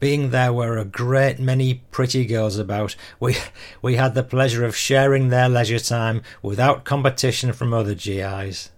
[0.00, 3.36] Being there were a great many pretty girls about, we,
[3.82, 8.70] we had the pleasure of sharing their leisure time without competition from other GIs.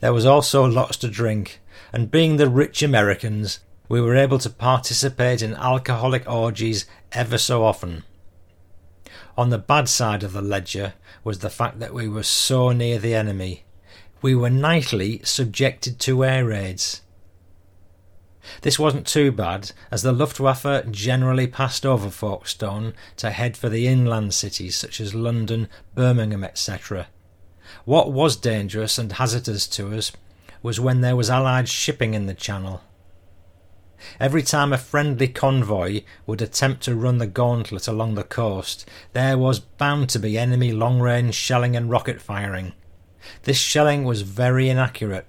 [0.00, 1.60] There was also lots to drink,
[1.92, 7.64] and being the rich Americans, we were able to participate in alcoholic orgies ever so
[7.64, 8.04] often.
[9.36, 10.94] On the bad side of the ledger
[11.24, 13.64] was the fact that we were so near the enemy.
[14.20, 17.02] We were nightly subjected to air raids,
[18.62, 23.86] this wasn't too bad, as the Luftwaffe generally passed over Folkestone to head for the
[23.86, 27.06] inland cities such as London, Birmingham, etc.
[27.84, 30.12] What was dangerous and hazardous to us
[30.62, 32.82] was when there was Allied shipping in the Channel.
[34.18, 39.38] Every time a friendly convoy would attempt to run the gauntlet along the coast, there
[39.38, 42.72] was bound to be enemy long range shelling and rocket firing.
[43.44, 45.26] This shelling was very inaccurate,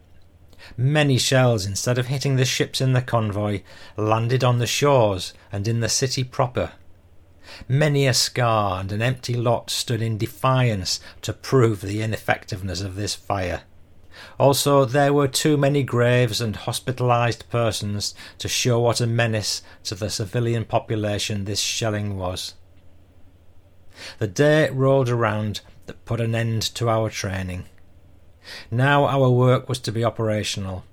[0.76, 3.62] Many shells, instead of hitting the ships in the convoy,
[3.96, 6.72] landed on the shores and in the city proper.
[7.68, 12.96] Many a scar and an empty lot stood in defiance to prove the ineffectiveness of
[12.96, 13.64] this fire.
[14.40, 19.96] Also, there were too many graves and hospitalized persons to show what a menace to
[19.96, 22.54] the civilian population this shelling was.
[24.20, 27.66] The day rolled around that put an end to our training.
[28.72, 30.84] Now our work was to be operational.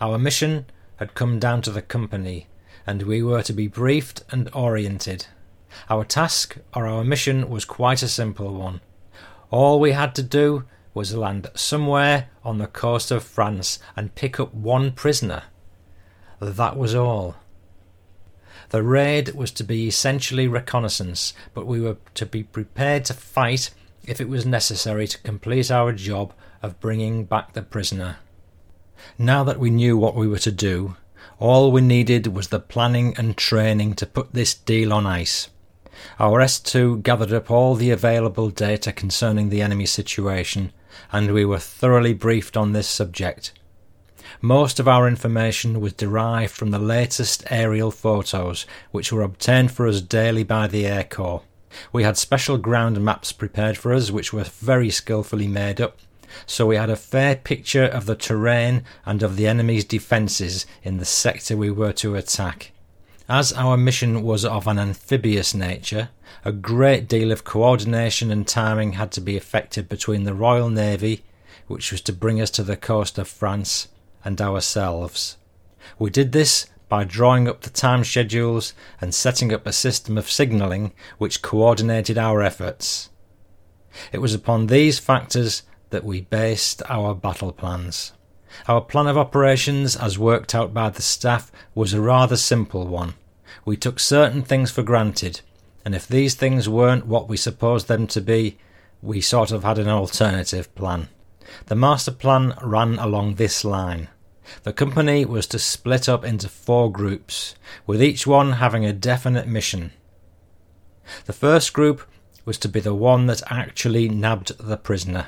[0.00, 0.66] Our mission
[0.96, 2.46] had come down to the company,
[2.86, 5.26] and we were to be briefed and oriented.
[5.90, 8.80] Our task or our mission was quite a simple one.
[9.50, 14.40] All we had to do was land somewhere on the coast of France and pick
[14.40, 15.44] up one prisoner.
[16.40, 17.36] That was all.
[18.70, 23.70] The raid was to be essentially reconnaissance, but we were to be prepared to fight
[24.04, 26.32] if it was necessary to complete our job
[26.62, 28.16] of bringing back the prisoner.
[29.16, 30.96] Now that we knew what we were to do,
[31.38, 35.48] all we needed was the planning and training to put this deal on ice.
[36.18, 40.72] Our S2 gathered up all the available data concerning the enemy situation,
[41.12, 43.52] and we were thoroughly briefed on this subject.
[44.40, 49.86] Most of our information was derived from the latest aerial photos, which were obtained for
[49.86, 51.42] us daily by the Air Corps.
[51.92, 55.98] We had special ground maps prepared for us, which were very skillfully made up,
[56.46, 60.98] so we had a fair picture of the terrain and of the enemy's defences in
[60.98, 62.72] the sector we were to attack.
[63.28, 66.08] As our mission was of an amphibious nature,
[66.44, 71.24] a great deal of coordination and timing had to be effected between the Royal Navy,
[71.66, 73.88] which was to bring us to the coast of France,
[74.24, 75.36] and ourselves.
[75.98, 80.30] We did this by drawing up the time schedules and setting up a system of
[80.30, 83.10] signalling which coordinated our efforts.
[84.12, 88.12] It was upon these factors that we based our battle plans.
[88.66, 93.14] Our plan of operations, as worked out by the staff, was a rather simple one.
[93.64, 95.40] We took certain things for granted,
[95.84, 98.58] and if these things weren't what we supposed them to be,
[99.02, 101.08] we sort of had an alternative plan.
[101.66, 104.08] The master plan ran along this line.
[104.62, 107.54] The company was to split up into four groups,
[107.86, 109.92] with each one having a definite mission.
[111.26, 112.02] The first group
[112.44, 115.26] was to be the one that actually nabbed the prisoner.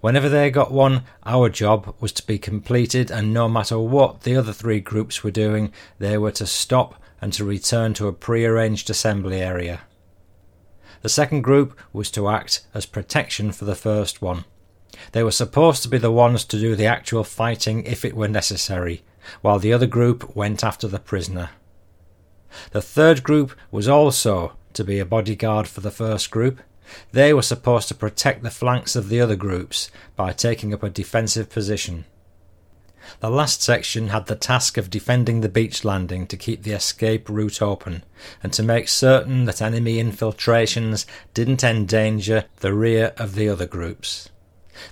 [0.00, 4.36] Whenever they got one, our job was to be completed, and no matter what the
[4.36, 8.90] other three groups were doing, they were to stop and to return to a pre-arranged
[8.90, 9.80] assembly area.
[11.02, 14.44] The second group was to act as protection for the first one.
[15.12, 18.28] They were supposed to be the ones to do the actual fighting if it were
[18.28, 19.02] necessary,
[19.40, 21.50] while the other group went after the prisoner.
[22.72, 26.60] The third group was also to be a bodyguard for the first group.
[27.12, 30.90] They were supposed to protect the flanks of the other groups by taking up a
[30.90, 32.04] defensive position.
[33.20, 37.28] The last section had the task of defending the beach landing to keep the escape
[37.28, 38.04] route open
[38.42, 44.28] and to make certain that enemy infiltrations didn't endanger the rear of the other groups.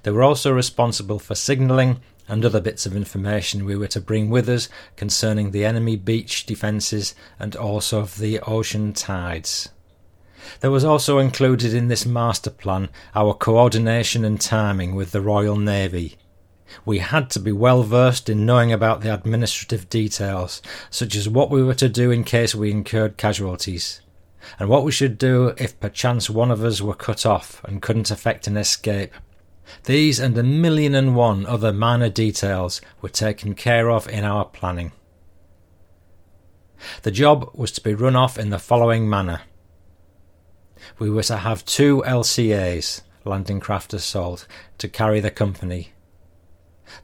[0.03, 4.29] They were also responsible for signalling and other bits of information we were to bring
[4.29, 9.71] with us concerning the enemy beach defences and also of the ocean tides.
[10.61, 15.57] There was also included in this master plan our coordination and timing with the Royal
[15.57, 16.17] Navy.
[16.85, 20.61] We had to be well versed in knowing about the administrative details,
[20.91, 24.01] such as what we were to do in case we incurred casualties,
[24.59, 28.11] and what we should do if perchance one of us were cut off and couldn't
[28.11, 29.13] effect an escape.
[29.85, 34.45] These and a million and one other minor details were taken care of in our
[34.45, 34.93] planning.
[37.03, 39.43] The job was to be run off in the following manner.
[40.99, 44.47] We were to have two LCAs, landing craft assault,
[44.79, 45.93] to carry the company.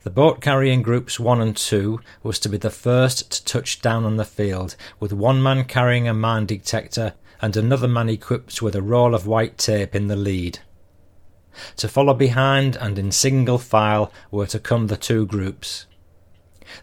[0.03, 4.03] The boat carrying groups 1 and 2 was to be the first to touch down
[4.03, 8.75] on the field, with one man carrying a mine detector and another man equipped with
[8.75, 10.59] a roll of white tape in the lead.
[11.77, 15.85] To follow behind and in single file were to come the two groups.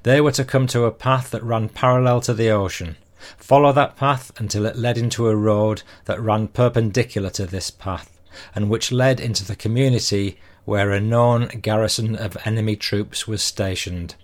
[0.02, 2.96] They were to come to a path that ran parallel to the ocean,
[3.36, 8.20] follow that path until it led into a road that ran perpendicular to this path,
[8.54, 14.14] and which led into the community where a known garrison of enemy troops was stationed.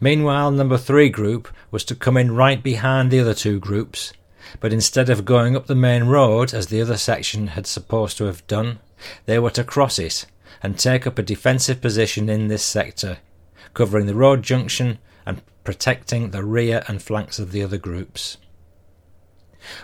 [0.00, 4.12] Meanwhile, number three group was to come in right behind the other two groups,
[4.60, 8.24] but instead of going up the main road as the other section had supposed to
[8.24, 8.78] have done,
[9.26, 10.26] they were to cross it
[10.62, 13.18] and take up a defensive position in this sector,
[13.74, 18.36] covering the road junction and protecting the rear and flanks of the other groups.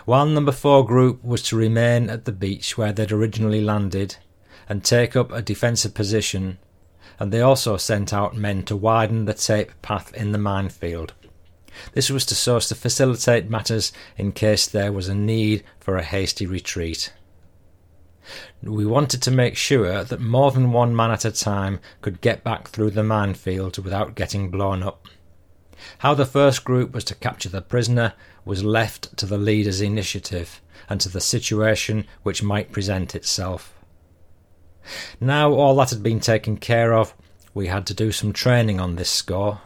[0.05, 4.17] While number 4 group was to remain at the beach where they'd originally landed
[4.69, 6.59] and take up a defensive position,
[7.19, 11.13] and they also sent out men to widen the tape path in the minefield.
[11.93, 15.97] This was to so as to facilitate matters in case there was a need for
[15.97, 17.13] a hasty retreat.
[18.61, 22.43] We wanted to make sure that more than one man at a time could get
[22.43, 25.07] back through the minefield without getting blown up.
[25.99, 28.13] How the first group was to capture the prisoner
[28.45, 33.73] was left to the leader's initiative and to the situation which might present itself.
[35.19, 37.13] Now all that had been taken care of,
[37.53, 39.61] we had to do some training on this score.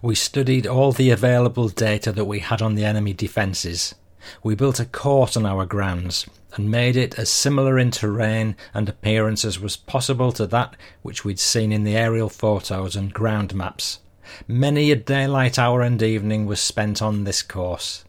[0.00, 3.94] We studied all the available data that we had on the enemy defences.
[4.42, 8.88] We built a court on our grounds and made it as similar in terrain and
[8.88, 13.54] appearance as was possible to that which we'd seen in the aerial photos and ground
[13.54, 13.98] maps.
[14.46, 18.04] Many a daylight hour and evening was spent on this course.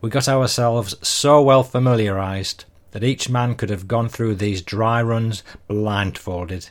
[0.00, 5.02] We got ourselves so well familiarised that each man could have gone through these dry
[5.02, 6.70] runs blindfolded.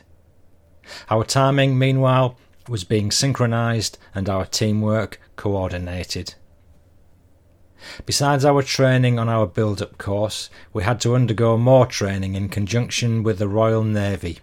[1.10, 2.36] Our timing, meanwhile,
[2.68, 6.34] was being synchronised and our teamwork coordinated.
[8.06, 12.48] Besides our training on our build up course, we had to undergo more training in
[12.48, 14.38] conjunction with the Royal Navy.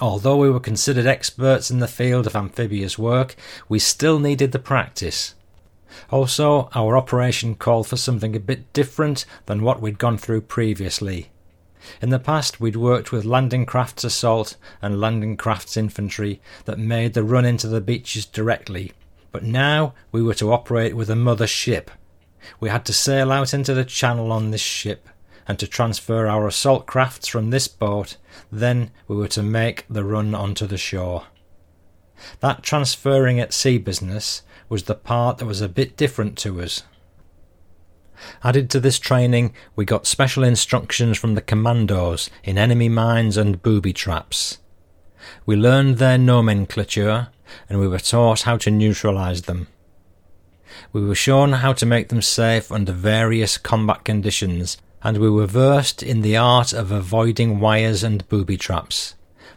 [0.00, 3.34] Although we were considered experts in the field of amphibious work,
[3.68, 5.34] we still needed the practice.
[6.10, 11.30] Also, our operation called for something a bit different than what we'd gone through previously.
[12.00, 17.14] In the past, we'd worked with landing crafts assault and landing crafts infantry that made
[17.14, 18.92] the run into the beaches directly,
[19.32, 21.90] but now we were to operate with a mother ship.
[22.60, 25.08] We had to sail out into the channel on this ship
[25.48, 28.18] and to transfer our assault crafts from this boat,
[28.52, 31.24] then we were to make the run onto the shore.
[32.40, 36.82] That transferring at sea business was the part that was a bit different to us.
[38.42, 43.62] Added to this training, we got special instructions from the commandos in enemy mines and
[43.62, 44.58] booby traps.
[45.46, 47.28] We learned their nomenclature
[47.68, 49.68] and we were taught how to neutralize them.
[50.92, 55.46] We were shown how to make them safe under various combat conditions, and we were
[55.46, 59.14] versed in the art of avoiding wires and booby traps.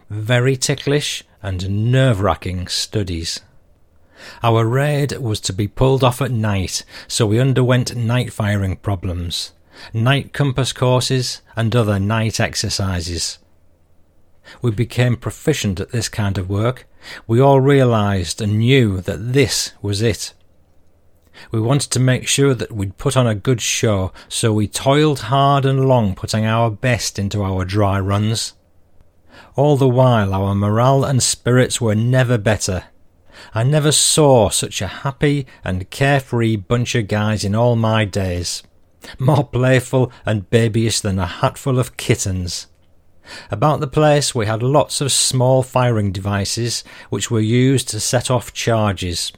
[0.09, 3.39] Very ticklish and nerve wracking studies.
[4.43, 9.53] Our raid was to be pulled off at night, so we underwent night firing problems,
[9.93, 13.39] night compass courses, and other night exercises.
[14.61, 16.87] We became proficient at this kind of work.
[17.25, 20.33] We all realised and knew that this was it.
[21.49, 25.19] We wanted to make sure that we'd put on a good show, so we toiled
[25.19, 28.53] hard and long putting our best into our dry runs.
[29.55, 32.85] All the while our morale and spirits were never better,
[33.53, 38.63] I never saw such a happy and carefree bunch of guys in all my days.
[39.17, 42.67] More playful and babyish than a hatful of kittens.
[43.49, 48.29] About the place we had lots of small firing devices which were used to set
[48.29, 49.31] off charges.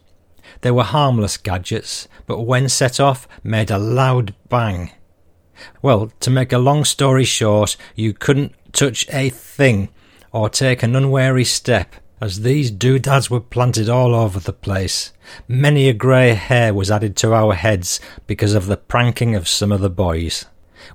[0.62, 4.92] They were harmless gadgets, but when set off made a loud bang.
[5.82, 9.90] Well, to make a long story short, you couldn't touch a thing
[10.32, 15.12] or take an unwary step as these doodads were planted all over the place.
[15.48, 19.72] Many a grey hair was added to our heads because of the pranking of some
[19.72, 20.46] of the boys.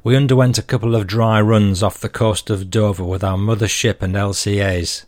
[0.03, 3.69] We underwent a couple of dry runs off the coast of Dover with our mother
[3.69, 5.05] ship and LCAs.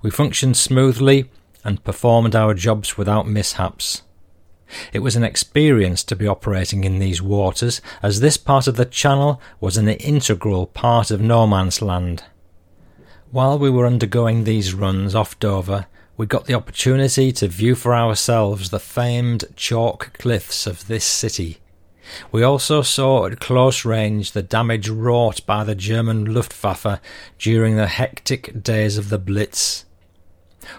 [0.00, 1.30] We functioned smoothly
[1.64, 4.02] and performed our jobs without mishaps.
[4.92, 8.84] It was an experience to be operating in these waters, as this part of the
[8.84, 12.24] channel was an integral part of no man's land.
[13.30, 15.86] While we were undergoing these runs off Dover,
[16.16, 21.58] we got the opportunity to view for ourselves the famed chalk cliffs of this city.
[22.30, 27.00] We also saw at close range the damage wrought by the German Luftwaffe
[27.38, 29.84] during the hectic days of the Blitz.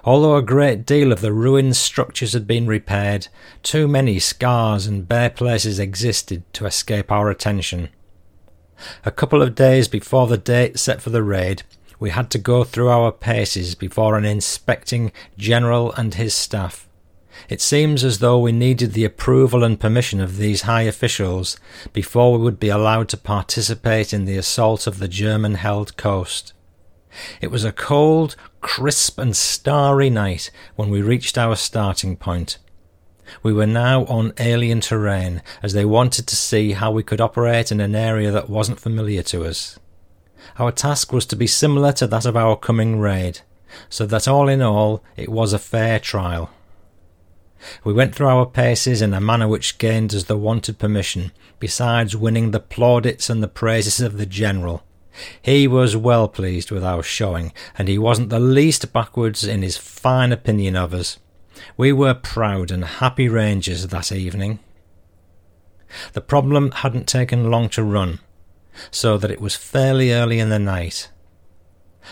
[0.03, 3.27] Although a great deal of the ruined structures had been repaired,
[3.61, 7.89] too many scars and bare places existed to escape our attention.
[9.05, 11.63] A couple of days before the date set for the raid,
[11.99, 16.87] we had to go through our paces before an inspecting general and his staff.
[17.49, 21.57] It seems as though we needed the approval and permission of these high officials
[21.91, 26.53] before we would be allowed to participate in the assault of the German held coast.
[27.41, 32.57] It was a cold, crisp, and starry night when we reached our starting point.
[33.41, 37.71] We were now on alien terrain, as they wanted to see how we could operate
[37.71, 39.79] in an area that wasn't familiar to us.
[40.59, 43.41] Our task was to be similar to that of our coming raid,
[43.89, 46.49] so that all in all it was a fair trial.
[47.83, 52.15] We went through our paces in a manner which gained us the wanted permission, besides
[52.15, 54.83] winning the plaudits and the praises of the general.
[55.41, 59.77] He was well pleased with our showing, and he wasn't the least backwards in his
[59.77, 61.19] fine opinion of us.
[61.77, 64.59] We were proud and happy rangers that evening.
[66.13, 68.19] The problem hadn't taken long to run
[68.91, 71.09] so that it was fairly early in the night.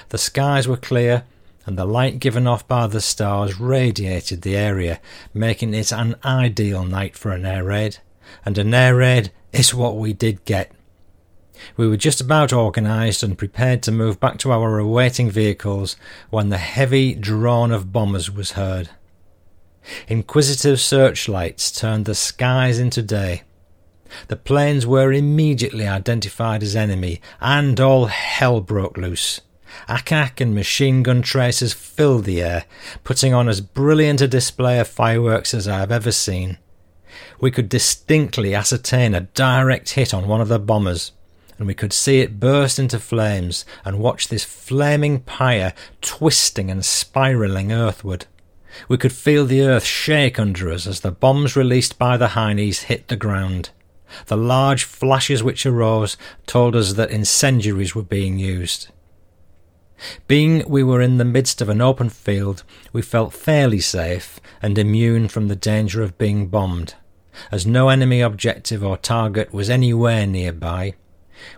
[0.10, 1.24] The skies were clear,
[1.66, 5.00] and the light given off by the stars radiated the area,
[5.34, 7.98] making it an ideal night for an air raid,
[8.46, 10.72] and an air raid is what we did get.
[11.78, 15.96] We were just about organised and prepared to move back to our awaiting vehicles
[16.30, 18.90] when the heavy drone of bombers was heard.
[20.08, 23.44] Inquisitive searchlights turned the skies into day,
[24.28, 29.42] the planes were immediately identified as enemy, and all hell broke loose.
[29.88, 32.66] Ack-Ack and machine gun tracers filled the air,
[33.04, 36.58] putting on as brilliant a display of fireworks as I have ever seen.
[37.40, 41.14] We could distinctly ascertain a direct hit on one of the bombers,
[41.62, 46.84] and we could see it burst into flames and watch this flaming pyre twisting and
[46.84, 48.26] spiralling earthward.
[48.88, 52.86] We could feel the earth shake under us as the bombs released by the Heinies
[52.86, 53.70] hit the ground.
[54.26, 56.18] The large flashes which arose
[56.48, 58.88] told us that incendiaries were being used.
[60.28, 64.80] Being we were in the midst of an open field, we felt fairly safe and
[64.80, 66.96] immune from the danger of being bombed,
[67.52, 70.96] as no enemy objective or target was anywhere nearby.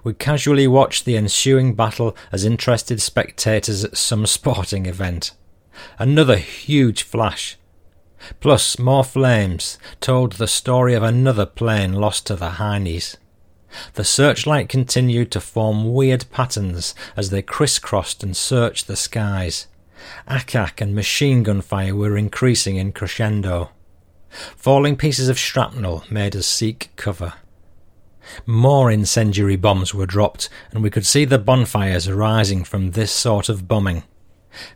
[0.04, 5.32] We casually watched the ensuing battle as interested spectators at some sporting event.
[5.98, 7.58] Another huge flash,
[8.40, 13.18] plus more flames, told the story of another plane lost to the Heinies.
[13.96, 19.68] The searchlight continued to form weird patterns as they crisscrossed and searched the skies.
[20.28, 23.72] Ack-Ack and machine gun fire were increasing in crescendo.
[24.30, 27.34] Falling pieces of shrapnel made us seek cover.
[28.46, 33.50] More incendiary bombs were dropped, and we could see the bonfires arising from this sort
[33.50, 34.04] of bombing.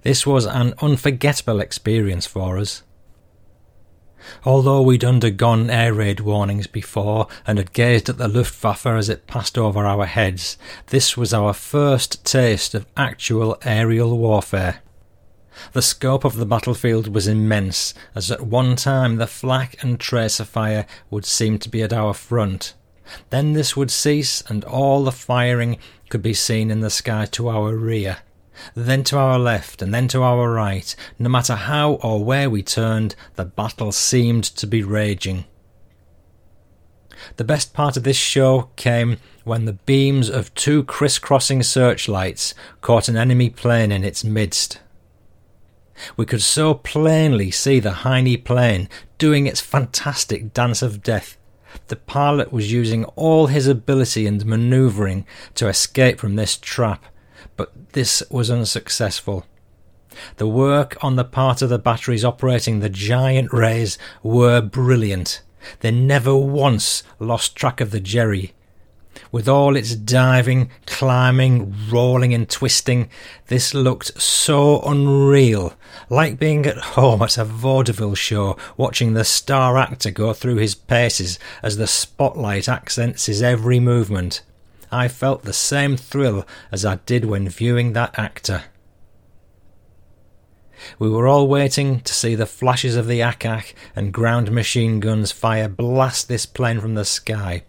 [0.03, 2.83] This was an unforgettable experience for us.
[4.43, 9.27] Although we'd undergone air raid warnings before and had gazed at the Luftwaffe as it
[9.27, 10.57] passed over our heads,
[10.87, 14.81] this was our first taste of actual aerial warfare.
[15.73, 20.45] The scope of the battlefield was immense, as at one time the flak and tracer
[20.45, 22.73] fire would seem to be at our front.
[23.29, 25.77] Then this would cease, and all the firing
[26.09, 28.17] could be seen in the sky to our rear
[28.75, 30.95] then to our left, and then to our right.
[31.19, 35.45] No matter how or where we turned, the battle seemed to be raging.
[37.37, 43.07] The best part of this show came when the beams of two crisscrossing searchlights caught
[43.07, 44.79] an enemy plane in its midst.
[46.15, 51.37] We could so plainly see the Heine plane doing its fantastic dance of death.
[51.87, 55.25] The pilot was using all his ability and manoeuvring
[55.55, 57.05] to escape from this trap,
[57.55, 59.45] but this was unsuccessful.
[60.37, 65.41] The work on the part of the batteries operating the giant rays were brilliant.
[65.81, 68.53] They never once lost track of the Jerry.
[69.31, 73.09] With all its diving, climbing, rolling, and twisting,
[73.47, 75.73] this looked so unreal,
[76.09, 80.75] like being at home at a vaudeville show watching the star actor go through his
[80.75, 84.41] paces as the spotlight accents his every movement.
[84.91, 88.63] I felt the same thrill as I did when viewing that actor.
[90.99, 95.31] We were all waiting to see the flashes of the Ack-Ack and ground machine guns
[95.31, 97.63] fire blast this plane from the sky.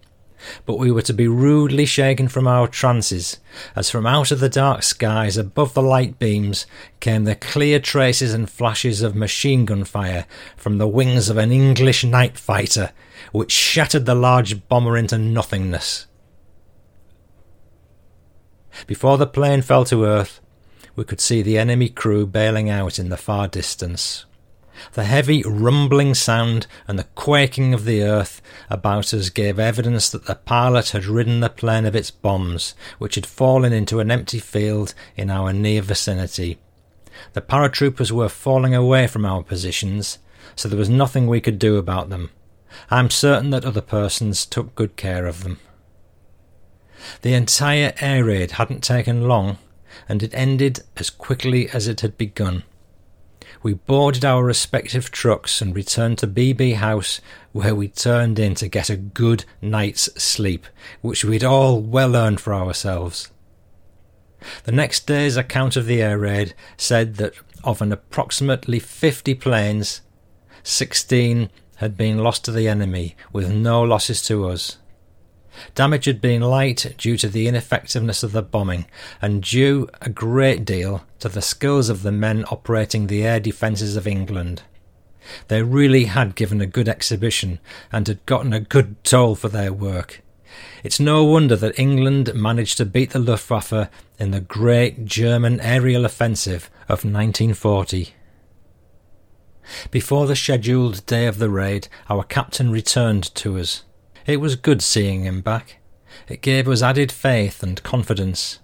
[0.66, 3.38] But we were to be rudely shaken from our trances,
[3.74, 6.66] as from out of the dark skies above the light beams
[7.00, 11.52] came the clear traces and flashes of machine gun fire from the wings of an
[11.52, 12.92] English night fighter,
[13.32, 16.06] which shattered the large bomber into nothingness.
[18.86, 20.40] Before the plane fell to earth,
[20.94, 24.24] we could see the enemy crew bailing out in the far distance.
[24.92, 28.40] The heavy rumbling sound and the quaking of the earth
[28.70, 33.14] about us gave evidence that the pilot had ridden the plane of its bombs, which
[33.16, 36.58] had fallen into an empty field in our near vicinity.
[37.32, 40.18] The paratroopers were falling away from our positions,
[40.54, 42.30] so there was nothing we could do about them.
[42.90, 45.58] I am certain that other persons took good care of them.
[47.22, 49.58] The entire air raid hadn't taken long,
[50.08, 52.64] and it ended as quickly as it had begun.
[53.62, 57.20] We boarded our respective trucks and returned to BB House,
[57.52, 60.66] where we turned in to get a good night's sleep,
[61.00, 63.30] which we'd all well earned for ourselves.
[64.64, 70.02] The next day's account of the air raid said that of an approximately 50 planes,
[70.62, 74.78] 16 had been lost to the enemy, with no losses to us.
[75.74, 78.86] Damage had been light due to the ineffectiveness of the bombing,
[79.20, 83.96] and due a great deal to the skills of the men operating the air defences
[83.96, 84.62] of England.
[85.48, 87.58] They really had given a good exhibition
[87.92, 90.22] and had gotten a good toll for their work.
[90.82, 93.88] It's no wonder that England managed to beat the Luftwaffe
[94.18, 98.14] in the great German aerial offensive of 1940.
[99.90, 103.84] Before the scheduled day of the raid, our captain returned to us.
[104.28, 105.78] It was good seeing him back.
[106.28, 108.58] It gave us added faith and confidence.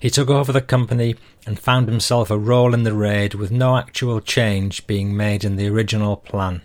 [0.00, 1.14] He took over the company
[1.46, 5.54] and found himself a role in the raid with no actual change being made in
[5.54, 6.62] the original plan.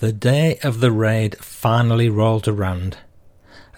[0.00, 2.98] The day of the raid finally rolled around.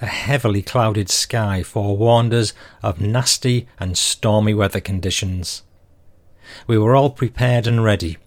[0.03, 5.63] A heavily clouded sky forewarned us of nasty and stormy weather conditions.
[6.67, 8.19] We were all prepared and ready,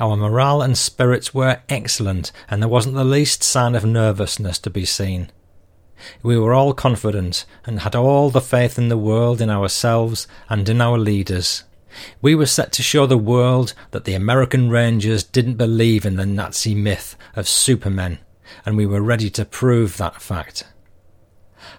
[0.00, 4.70] our morale and spirits were excellent, and there wasn't the least sign of nervousness to
[4.70, 5.30] be seen.
[6.22, 10.68] We were all confident and had all the faith in the world in ourselves and
[10.68, 11.64] in our leaders.
[12.22, 16.26] We were set to show the world that the American Rangers didn't believe in the
[16.26, 18.18] Nazi myth of supermen,
[18.64, 20.64] and we were ready to prove that fact.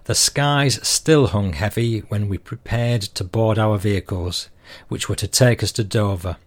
[0.05, 4.49] The skies still hung heavy when we prepared to board our vehicles,
[4.87, 6.37] which were to take us to Dover.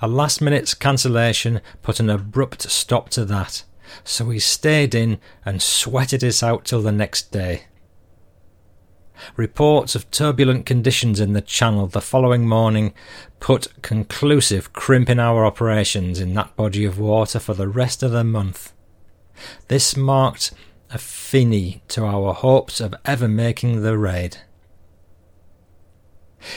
[0.00, 3.64] A last minute cancellation put an abrupt stop to that,
[4.04, 7.64] so we stayed in and sweated it out till the next day.
[9.36, 12.94] Reports of turbulent conditions in the Channel the following morning
[13.38, 18.12] put conclusive crimp in our operations in that body of water for the rest of
[18.12, 18.72] the month.
[19.68, 20.52] This marked
[20.90, 24.38] a fini to our hopes of ever making the raid.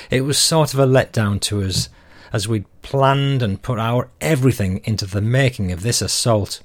[0.09, 1.89] It was sort of a letdown to us,
[2.31, 6.61] as we'd planned and put our everything into the making of this assault.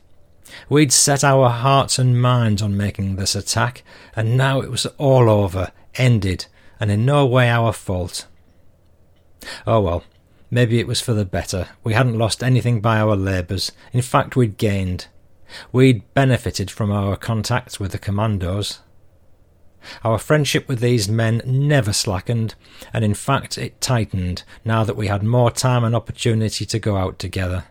[0.69, 3.83] We'd set our hearts and minds on making this attack,
[4.15, 6.47] and now it was all over, ended,
[6.81, 8.27] and in no way our fault.
[9.67, 10.05] Oh well,
[10.51, 11.69] maybe it was for the better.
[11.85, 13.73] We hadn't lost anything by our labours.
[13.93, 15.07] In fact, we'd gained.
[15.73, 18.81] We'd benefited from our contacts with the commandos.
[20.05, 22.55] Our friendship with these men never slackened,
[22.93, 26.97] and in fact it tightened now that we had more time and opportunity to go
[26.97, 27.65] out together.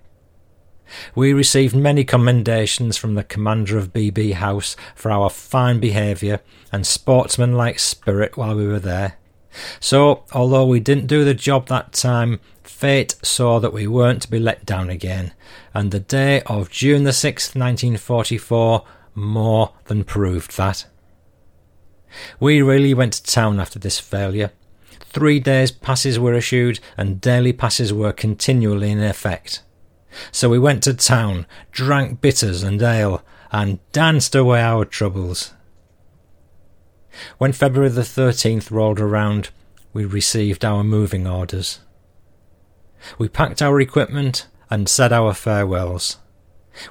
[1.16, 6.40] We received many commendations from the commander of BB House for our fine behaviour
[6.72, 9.18] and sportsmanlike spirit while we were there.
[9.80, 14.30] So, although we didn't do the job that time, fate saw that we weren't to
[14.30, 15.34] be let down again,
[15.74, 18.86] and the day of June the 6th, 1944,
[19.16, 20.86] more than proved that.
[22.40, 24.52] We really went to town after this failure.
[25.02, 29.62] Three days' passes were issued, and daily passes were continually in effect.
[30.32, 35.54] So we went to town, drank bitters and ale, and danced away our troubles.
[37.38, 39.50] When February the 13th rolled around,
[39.94, 41.80] we received our moving orders.
[43.18, 46.18] We packed our equipment and said our farewells.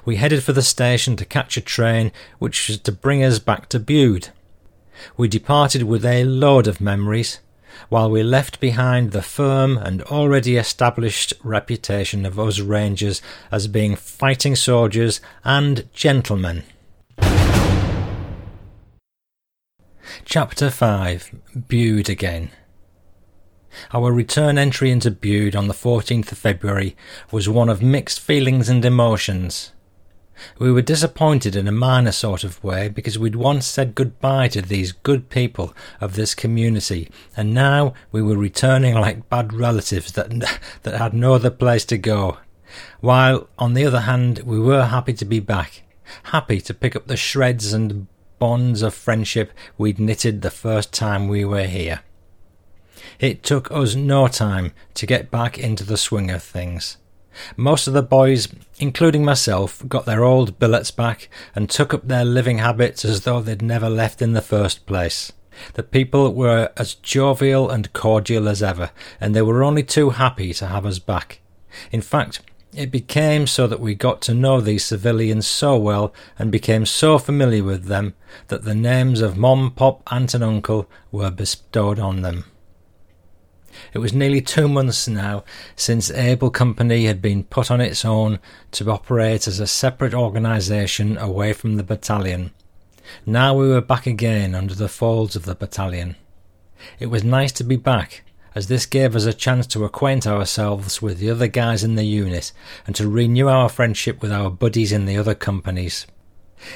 [0.03, 3.69] We headed for the station to catch a train which was to bring us back
[3.69, 4.29] to Bude.
[5.15, 7.39] We departed with a load of memories,
[7.89, 13.21] while we left behind the firm and already established reputation of us Rangers
[13.51, 16.63] as being fighting soldiers and gentlemen.
[20.25, 21.35] Chapter 5
[21.67, 22.49] Bude Again
[23.93, 26.95] Our return entry into Bude on the 14th of February
[27.31, 29.71] was one of mixed feelings and emotions.
[30.59, 34.61] We were disappointed in a minor sort of way because we'd once said goodbye to
[34.61, 40.29] these good people of this community, and now we were returning like bad relatives that
[40.83, 42.37] that had no other place to go.
[42.99, 45.83] While on the other hand, we were happy to be back,
[46.23, 48.07] happy to pick up the shreds and
[48.39, 52.01] bonds of friendship we'd knitted the first time we were here.
[53.19, 56.97] It took us no time to get back into the swing of things.
[57.55, 58.47] Most of the boys,
[58.79, 63.41] including myself, got their old billets back and took up their living habits as though
[63.41, 65.31] they'd never left in the first place.
[65.73, 70.53] The people were as jovial and cordial as ever, and they were only too happy
[70.53, 71.39] to have us back.
[71.91, 72.41] In fact,
[72.73, 77.17] it became so that we got to know these civilians so well and became so
[77.17, 78.13] familiar with them
[78.49, 82.45] that the names of Mom, Pop, Aunt, and Uncle were bestowed on them.
[83.93, 85.43] It was nearly two months now
[85.75, 88.39] since Able Company had been put on its own
[88.71, 92.51] to operate as a separate organisation away from the battalion.
[93.25, 96.15] Now we were back again under the folds of the battalion.
[96.99, 98.23] It was nice to be back,
[98.53, 102.05] as this gave us a chance to acquaint ourselves with the other guys in the
[102.05, 102.51] unit
[102.85, 106.05] and to renew our friendship with our buddies in the other companies.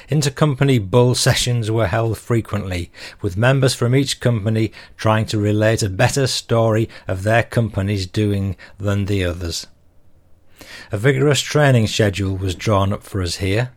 [0.10, 2.92] Intercompany bull sessions were held frequently,
[3.22, 8.56] with members from each company trying to relate a better story of their company's doing
[8.78, 9.68] than the others.
[10.92, 13.72] A vigorous training schedule was drawn up for us here.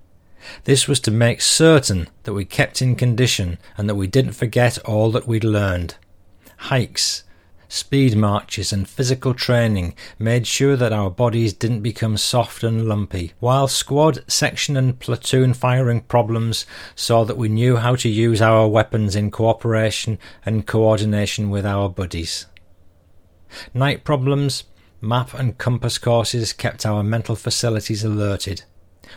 [0.64, 4.78] This was to make certain that we kept in condition and that we didn't forget
[4.84, 5.96] all that we'd learned.
[6.56, 7.24] Hikes,
[7.68, 13.32] Speed marches and physical training made sure that our bodies didn't become soft and lumpy,
[13.40, 18.68] while squad, section, and platoon firing problems saw that we knew how to use our
[18.68, 22.46] weapons in cooperation and coordination with our buddies.
[23.72, 24.64] Night problems,
[25.00, 28.62] map and compass courses kept our mental facilities alerted.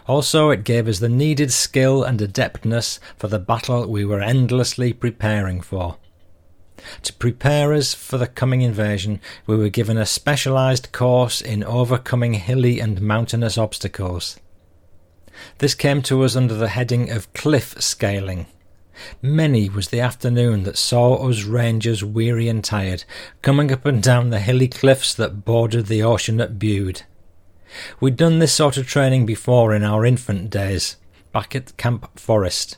[0.07, 4.93] Also, it gave us the needed skill and adeptness for the battle we were endlessly
[4.93, 5.97] preparing for.
[7.03, 12.35] To prepare us for the coming invasion, we were given a specialized course in overcoming
[12.35, 14.39] hilly and mountainous obstacles.
[15.59, 18.47] This came to us under the heading of cliff scaling.
[19.21, 23.03] Many was the afternoon that saw us rangers weary and tired,
[23.41, 27.03] coming up and down the hilly cliffs that bordered the ocean at Bude.
[27.99, 30.97] We'd done this sort of training before in our infant days,
[31.31, 32.77] back at Camp Forrest.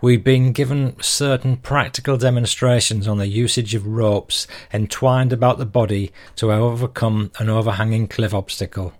[0.00, 6.12] We'd been given certain practical demonstrations on the usage of ropes entwined about the body
[6.36, 8.92] to overcome an overhanging cliff obstacle.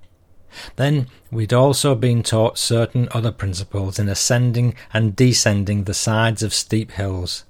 [0.76, 6.54] Then we'd also been taught certain other principles in ascending and descending the sides of
[6.54, 7.44] steep hills.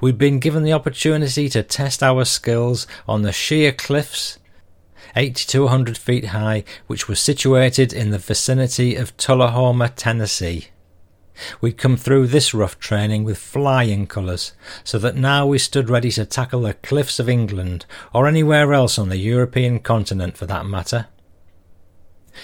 [0.00, 4.38] We'd been given the opportunity to test our skills on the sheer cliffs,
[5.16, 10.68] 80 to 100 feet high, which were situated in the vicinity of Tullahoma, Tennessee.
[11.60, 14.52] We'd come through this rough training with flying colours,
[14.84, 18.98] so that now we stood ready to tackle the cliffs of England, or anywhere else
[18.98, 21.06] on the European continent for that matter.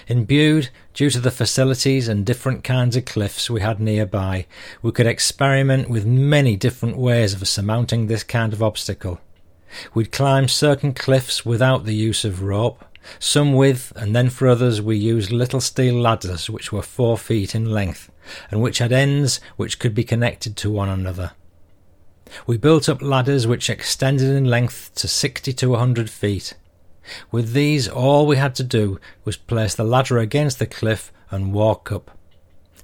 [0.07, 4.47] In Bude, due to the facilities and different kinds of cliffs we had nearby,
[4.83, 9.21] we could experiment with many different ways of surmounting this kind of obstacle.
[9.95, 12.85] We'd climb certain cliffs without the use of rope,
[13.19, 17.55] some with, and then for others we used little steel ladders which were four feet
[17.55, 18.11] in length,
[18.51, 21.33] and which had ends which could be connected to one another.
[22.47, 26.55] We built up ladders which extended in length to sixty to a hundred feet.
[27.31, 31.53] With these, all we had to do was place the ladder against the cliff and
[31.53, 32.11] walk up.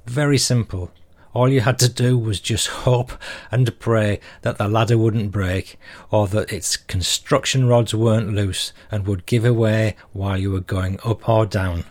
[0.07, 0.91] Very simple.
[1.35, 3.13] All you had to do was just hope
[3.51, 5.79] and pray that the ladder wouldn't break,
[6.11, 10.99] or that its construction rods weren't loose and would give away while you were going
[11.05, 11.85] up or down.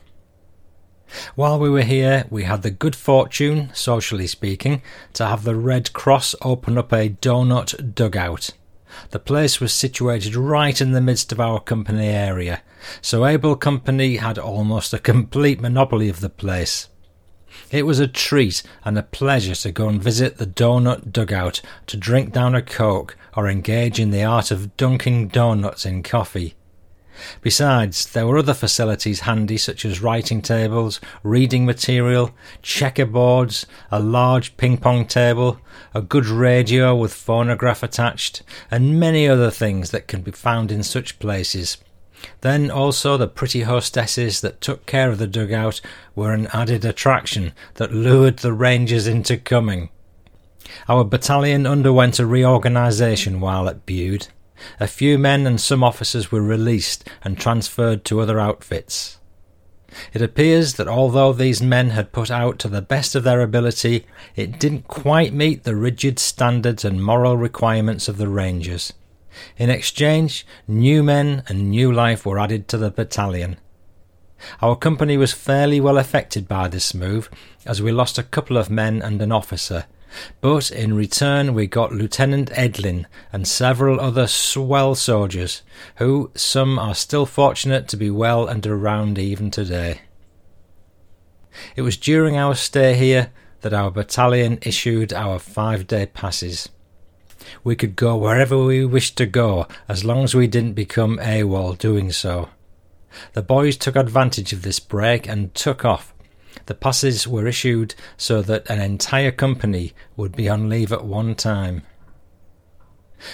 [1.36, 4.82] While we were here, we had the good fortune, socially speaking,
[5.14, 8.52] to have the Red Cross open up a donut dugout.
[9.10, 12.62] The place was situated right in the midst of our company area,
[13.02, 16.90] so Able Company had almost a complete monopoly of the place.
[17.72, 21.98] It was a treat and a pleasure to go and visit the donut dugout to
[21.98, 26.56] drink down a coke or engage in the art of dunking donuts in coffee.
[27.42, 32.32] Besides, there were other facilities handy such as writing tables, reading material,
[32.62, 35.60] checkerboards, a large ping pong table,
[35.94, 38.42] a good radio with phonograph attached,
[38.72, 41.78] and many other things that can be found in such places.
[42.42, 45.82] Then also the pretty hostesses that took care of the dugout
[46.16, 49.90] were an added attraction that lured the rangers into coming.
[50.88, 54.28] Our battalion underwent a reorganisation while at Bude.
[54.80, 59.20] A few men and some officers were released and transferred to other outfits.
[60.12, 64.06] It appears that although these men had put out to the best of their ability,
[64.36, 68.94] it didn't quite meet the rigid standards and moral requirements of the Rangers.
[69.58, 73.58] In exchange, new men and new life were added to the battalion.
[74.62, 77.30] Our company was fairly well affected by this move,
[77.66, 79.86] as we lost a couple of men and an officer,
[80.42, 85.62] but in return we got Lieutenant Edlin and several other swell soldiers,
[85.98, 90.02] who some are still fortunate to be well and around even today.
[91.76, 93.32] It was during our stay here
[93.62, 96.70] that our battalion issued our five day passes.
[97.64, 101.78] We could go wherever we wished to go as long as we didn't become AWOL
[101.78, 102.50] doing so.
[103.34, 106.13] The boys took advantage of this break and took off,
[106.66, 111.36] the passes were issued so that an entire company would be on leave at one
[111.36, 111.84] time.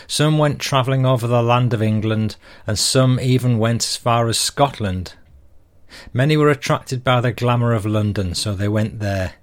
[0.07, 2.35] Some went travelling over the land of England,
[2.67, 5.13] and some even went as far as Scotland.
[6.13, 9.33] Many were attracted by the glamour of London, so they went there.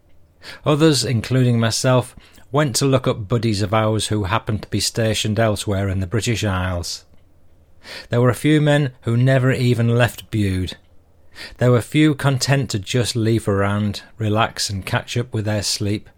[0.65, 2.15] Others, including myself,
[2.53, 6.07] went to look up buddies of ours who happened to be stationed elsewhere in the
[6.07, 7.05] British Isles.
[8.09, 10.77] There were a few men who never even left Bude,
[11.59, 16.09] there were few content to just leave around, relax and catch up with their sleep,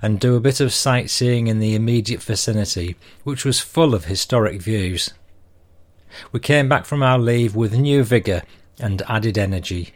[0.00, 4.60] and do a bit of sightseeing in the immediate vicinity, which was full of historic
[4.60, 5.12] views.
[6.32, 8.42] We came back from our leave with new vigour
[8.80, 9.92] and added energy.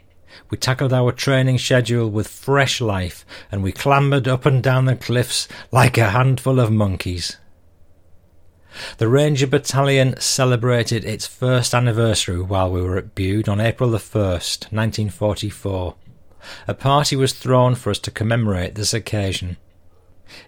[0.49, 4.95] We tackled our training schedule with fresh life, and we clambered up and down the
[4.95, 7.37] cliffs like a handful of monkeys.
[8.97, 13.97] The Ranger Battalion celebrated its first anniversary while we were at Bude on April the
[13.97, 15.95] 1st, 1944.
[16.67, 19.57] A party was thrown for us to commemorate this occasion.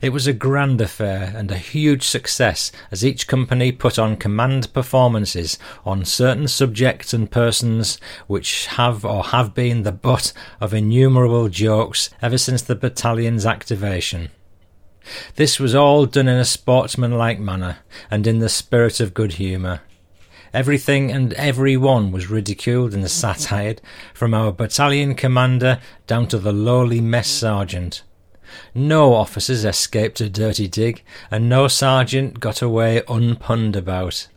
[0.01, 4.73] It was a grand affair and a huge success as each company put on command
[4.73, 10.31] performances on certain subjects and persons which have or have been the butt
[10.61, 14.29] of innumerable jokes ever since the battalion's activation.
[15.35, 19.81] This was all done in a sportsmanlike manner, and in the spirit of good humour.
[20.53, 23.81] Everything and every one was ridiculed and satired,
[24.13, 28.03] from our battalion commander down to the lowly mess sergeant.
[28.75, 34.27] No officers escaped a dirty dig, and no sergeant got away unpunned about.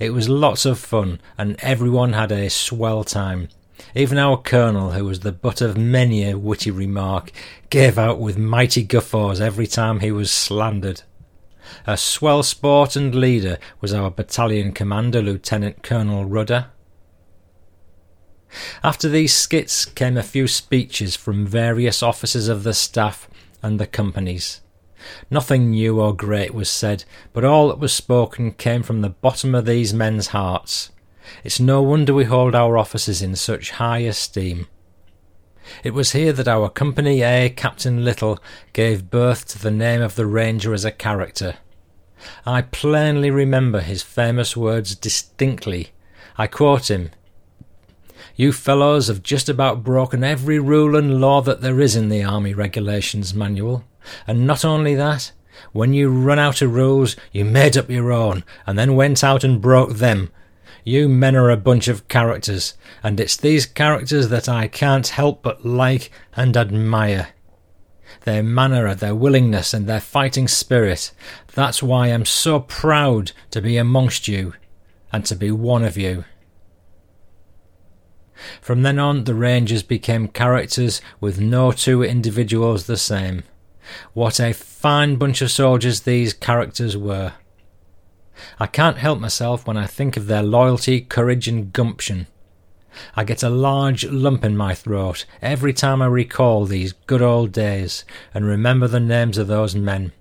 [0.00, 3.48] It was lots of fun, and everyone had a swell time.
[3.94, 7.30] Even our colonel, who was the butt of many a witty remark,
[7.70, 11.02] gave out with mighty guffaws every time he was slandered.
[11.86, 16.66] A swell sport and leader was our battalion commander, Lieutenant Colonel Rudder.
[18.82, 23.28] After these skits came a few speeches from various officers of the staff
[23.62, 24.60] and the companies.
[25.30, 29.54] Nothing new or great was said, but all that was spoken came from the bottom
[29.54, 30.90] of these men's hearts.
[31.42, 34.66] It's no wonder we hold our officers in such high esteem.
[35.82, 38.38] It was here that our Company A Captain Little
[38.72, 41.56] gave birth to the name of the Ranger as a character.
[42.46, 45.90] I plainly remember his famous words distinctly.
[46.36, 47.10] I quote him
[48.36, 52.24] You fellows have just about broken every rule and law that there is in the
[52.24, 53.84] Army Regulations Manual.
[54.26, 55.32] And not only that,
[55.72, 59.44] when you run out of rules, you made up your own, and then went out
[59.44, 60.30] and broke them,
[60.84, 65.42] you men are a bunch of characters, and it's these characters that I can't help
[65.42, 67.28] but like and admire.
[68.24, 71.12] Their manner, their willingness, and their fighting spirit.
[71.54, 74.54] That's why I'm so proud to be amongst you,
[75.12, 76.24] and to be one of you.
[78.60, 83.42] From then on, the Rangers became characters with no two individuals the same.
[84.12, 87.34] What a fine bunch of soldiers these characters were.
[88.58, 92.26] I can't help myself when I think of their loyalty, courage, and gumption.
[93.16, 97.52] I get a large lump in my throat every time I recall these good old
[97.52, 100.12] days and remember the names of those men.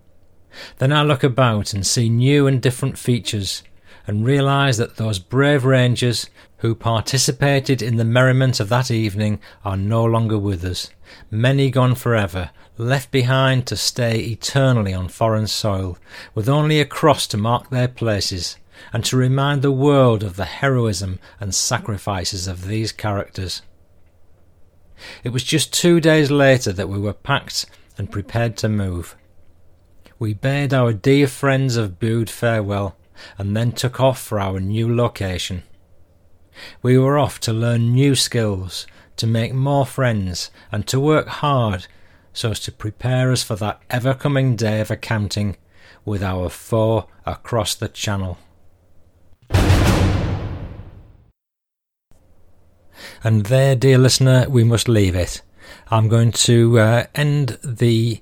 [0.77, 3.63] Then I look about and see new and different features,
[4.05, 9.77] and realise that those brave rangers who participated in the merriment of that evening are
[9.77, 10.89] no longer with us,
[11.29, 15.97] many gone forever, left behind to stay eternally on foreign soil,
[16.33, 18.57] with only a cross to mark their places,
[18.91, 23.61] and to remind the world of the heroism and sacrifices of these characters.
[25.23, 27.65] It was just two days later that we were packed
[27.97, 29.15] and prepared to move.
[30.17, 32.95] We bade our dear friends of Bude farewell,
[33.37, 35.63] and then took off for our new location.
[36.81, 38.87] We were off to learn new skills,
[39.17, 41.87] to make more friends, and to work hard
[42.33, 45.55] so as to prepare us for that ever coming day of accounting
[46.03, 48.37] with our foe across the channel.
[53.23, 55.41] And there, dear listener, we must leave it.
[55.89, 58.21] I'm going to uh, end the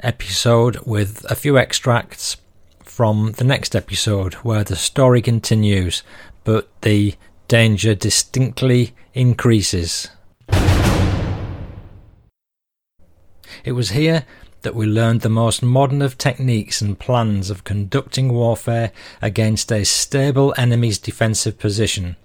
[0.00, 2.36] episode with a few extracts
[2.82, 6.02] from the next episode where the story continues,
[6.44, 7.14] but the
[7.48, 10.08] danger distinctly increases.
[13.64, 14.24] It was here
[14.62, 18.92] that we learned the most modern of techniques and plans of conducting warfare
[19.22, 22.16] against a stable enemy's defensive position.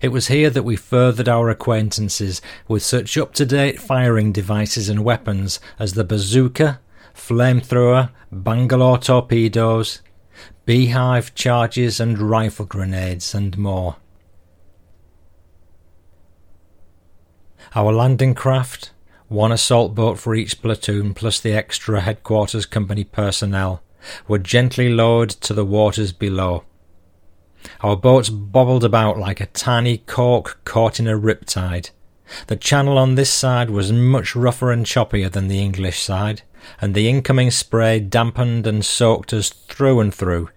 [0.00, 4.88] It was here that we furthered our acquaintances with such up to date firing devices
[4.88, 6.80] and weapons as the bazooka,
[7.14, 10.00] flamethrower, Bangalore torpedoes,
[10.64, 13.96] beehive charges, and rifle grenades, and more.
[17.74, 18.92] Our landing craft,
[19.28, 23.82] one assault boat for each platoon plus the extra headquarters company personnel,
[24.28, 26.64] were gently lowered to the waters below.
[27.80, 31.90] Our boats bobbled about like a tiny cork caught in a riptide.
[32.46, 36.42] The channel on this side was much rougher and choppier than the English side,
[36.80, 40.50] and the incoming spray dampened and soaked us through and through.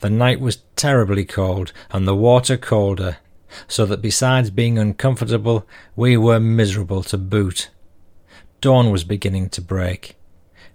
[0.00, 3.18] The night was terribly cold, and the water colder,
[3.66, 5.66] so that besides being uncomfortable,
[5.96, 7.70] we were miserable to boot.
[8.60, 10.16] Dawn was beginning to break.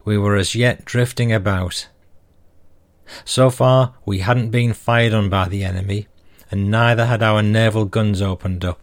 [0.05, 1.87] We were as yet drifting about.
[3.25, 6.07] So far, we hadn't been fired on by the enemy,
[6.49, 8.81] and neither had our naval guns opened up.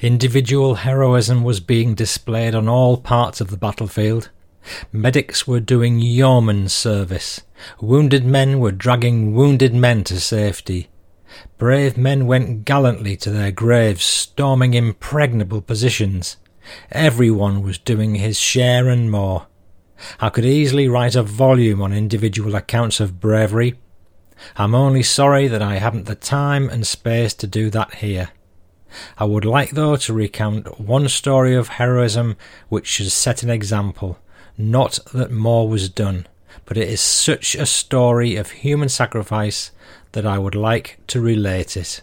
[0.00, 4.30] Individual heroism was being displayed on all parts of the battlefield.
[4.90, 7.42] Medics were doing yeoman's service.
[7.80, 10.88] Wounded men were dragging wounded men to safety.
[11.58, 16.36] Brave men went gallantly to their graves, storming impregnable positions.
[16.90, 19.46] Everyone was doing his share and more.
[20.20, 23.78] I could easily write a volume on individual accounts of bravery.
[24.56, 28.30] I'm only sorry that I haven't the time and space to do that here.
[29.18, 32.36] I would like, though, to recount one story of heroism
[32.68, 34.18] which should set an example.
[34.56, 36.26] Not that more was done,
[36.64, 39.72] but it is such a story of human sacrifice
[40.14, 42.00] that I would like to relate it.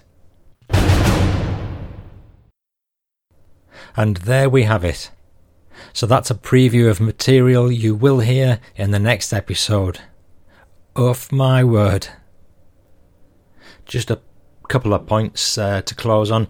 [3.95, 5.11] And there we have it.
[5.93, 9.99] So that's a preview of material you will hear in the next episode.
[10.95, 12.09] Off my word.
[13.85, 14.19] Just a
[14.67, 16.49] couple of points uh, to close on.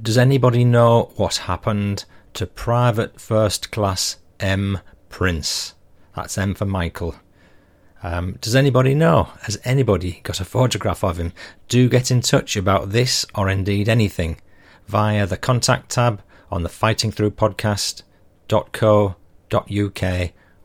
[0.00, 2.04] Does anybody know what happened
[2.34, 4.78] to Private First Class M.
[5.08, 5.74] Prince?
[6.14, 7.16] That's M for Michael.
[8.02, 9.30] Um, does anybody know?
[9.42, 11.32] Has anybody got a photograph of him?
[11.68, 14.38] Do get in touch about this or indeed anything
[14.86, 18.02] via the contact tab on the Fighting Through podcast.co.uk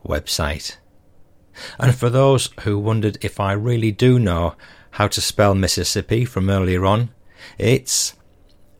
[0.06, 0.76] website.
[1.78, 4.54] And for those who wondered if I really do know
[4.92, 7.10] how to spell Mississippi from earlier on,
[7.58, 8.14] it's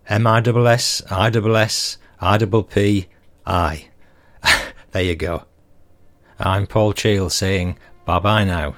[0.08, 3.08] M I S S I S I P
[3.46, 3.88] I.
[4.92, 5.44] There you go.
[6.38, 8.74] I'm Paul Cheall saying bye bye now.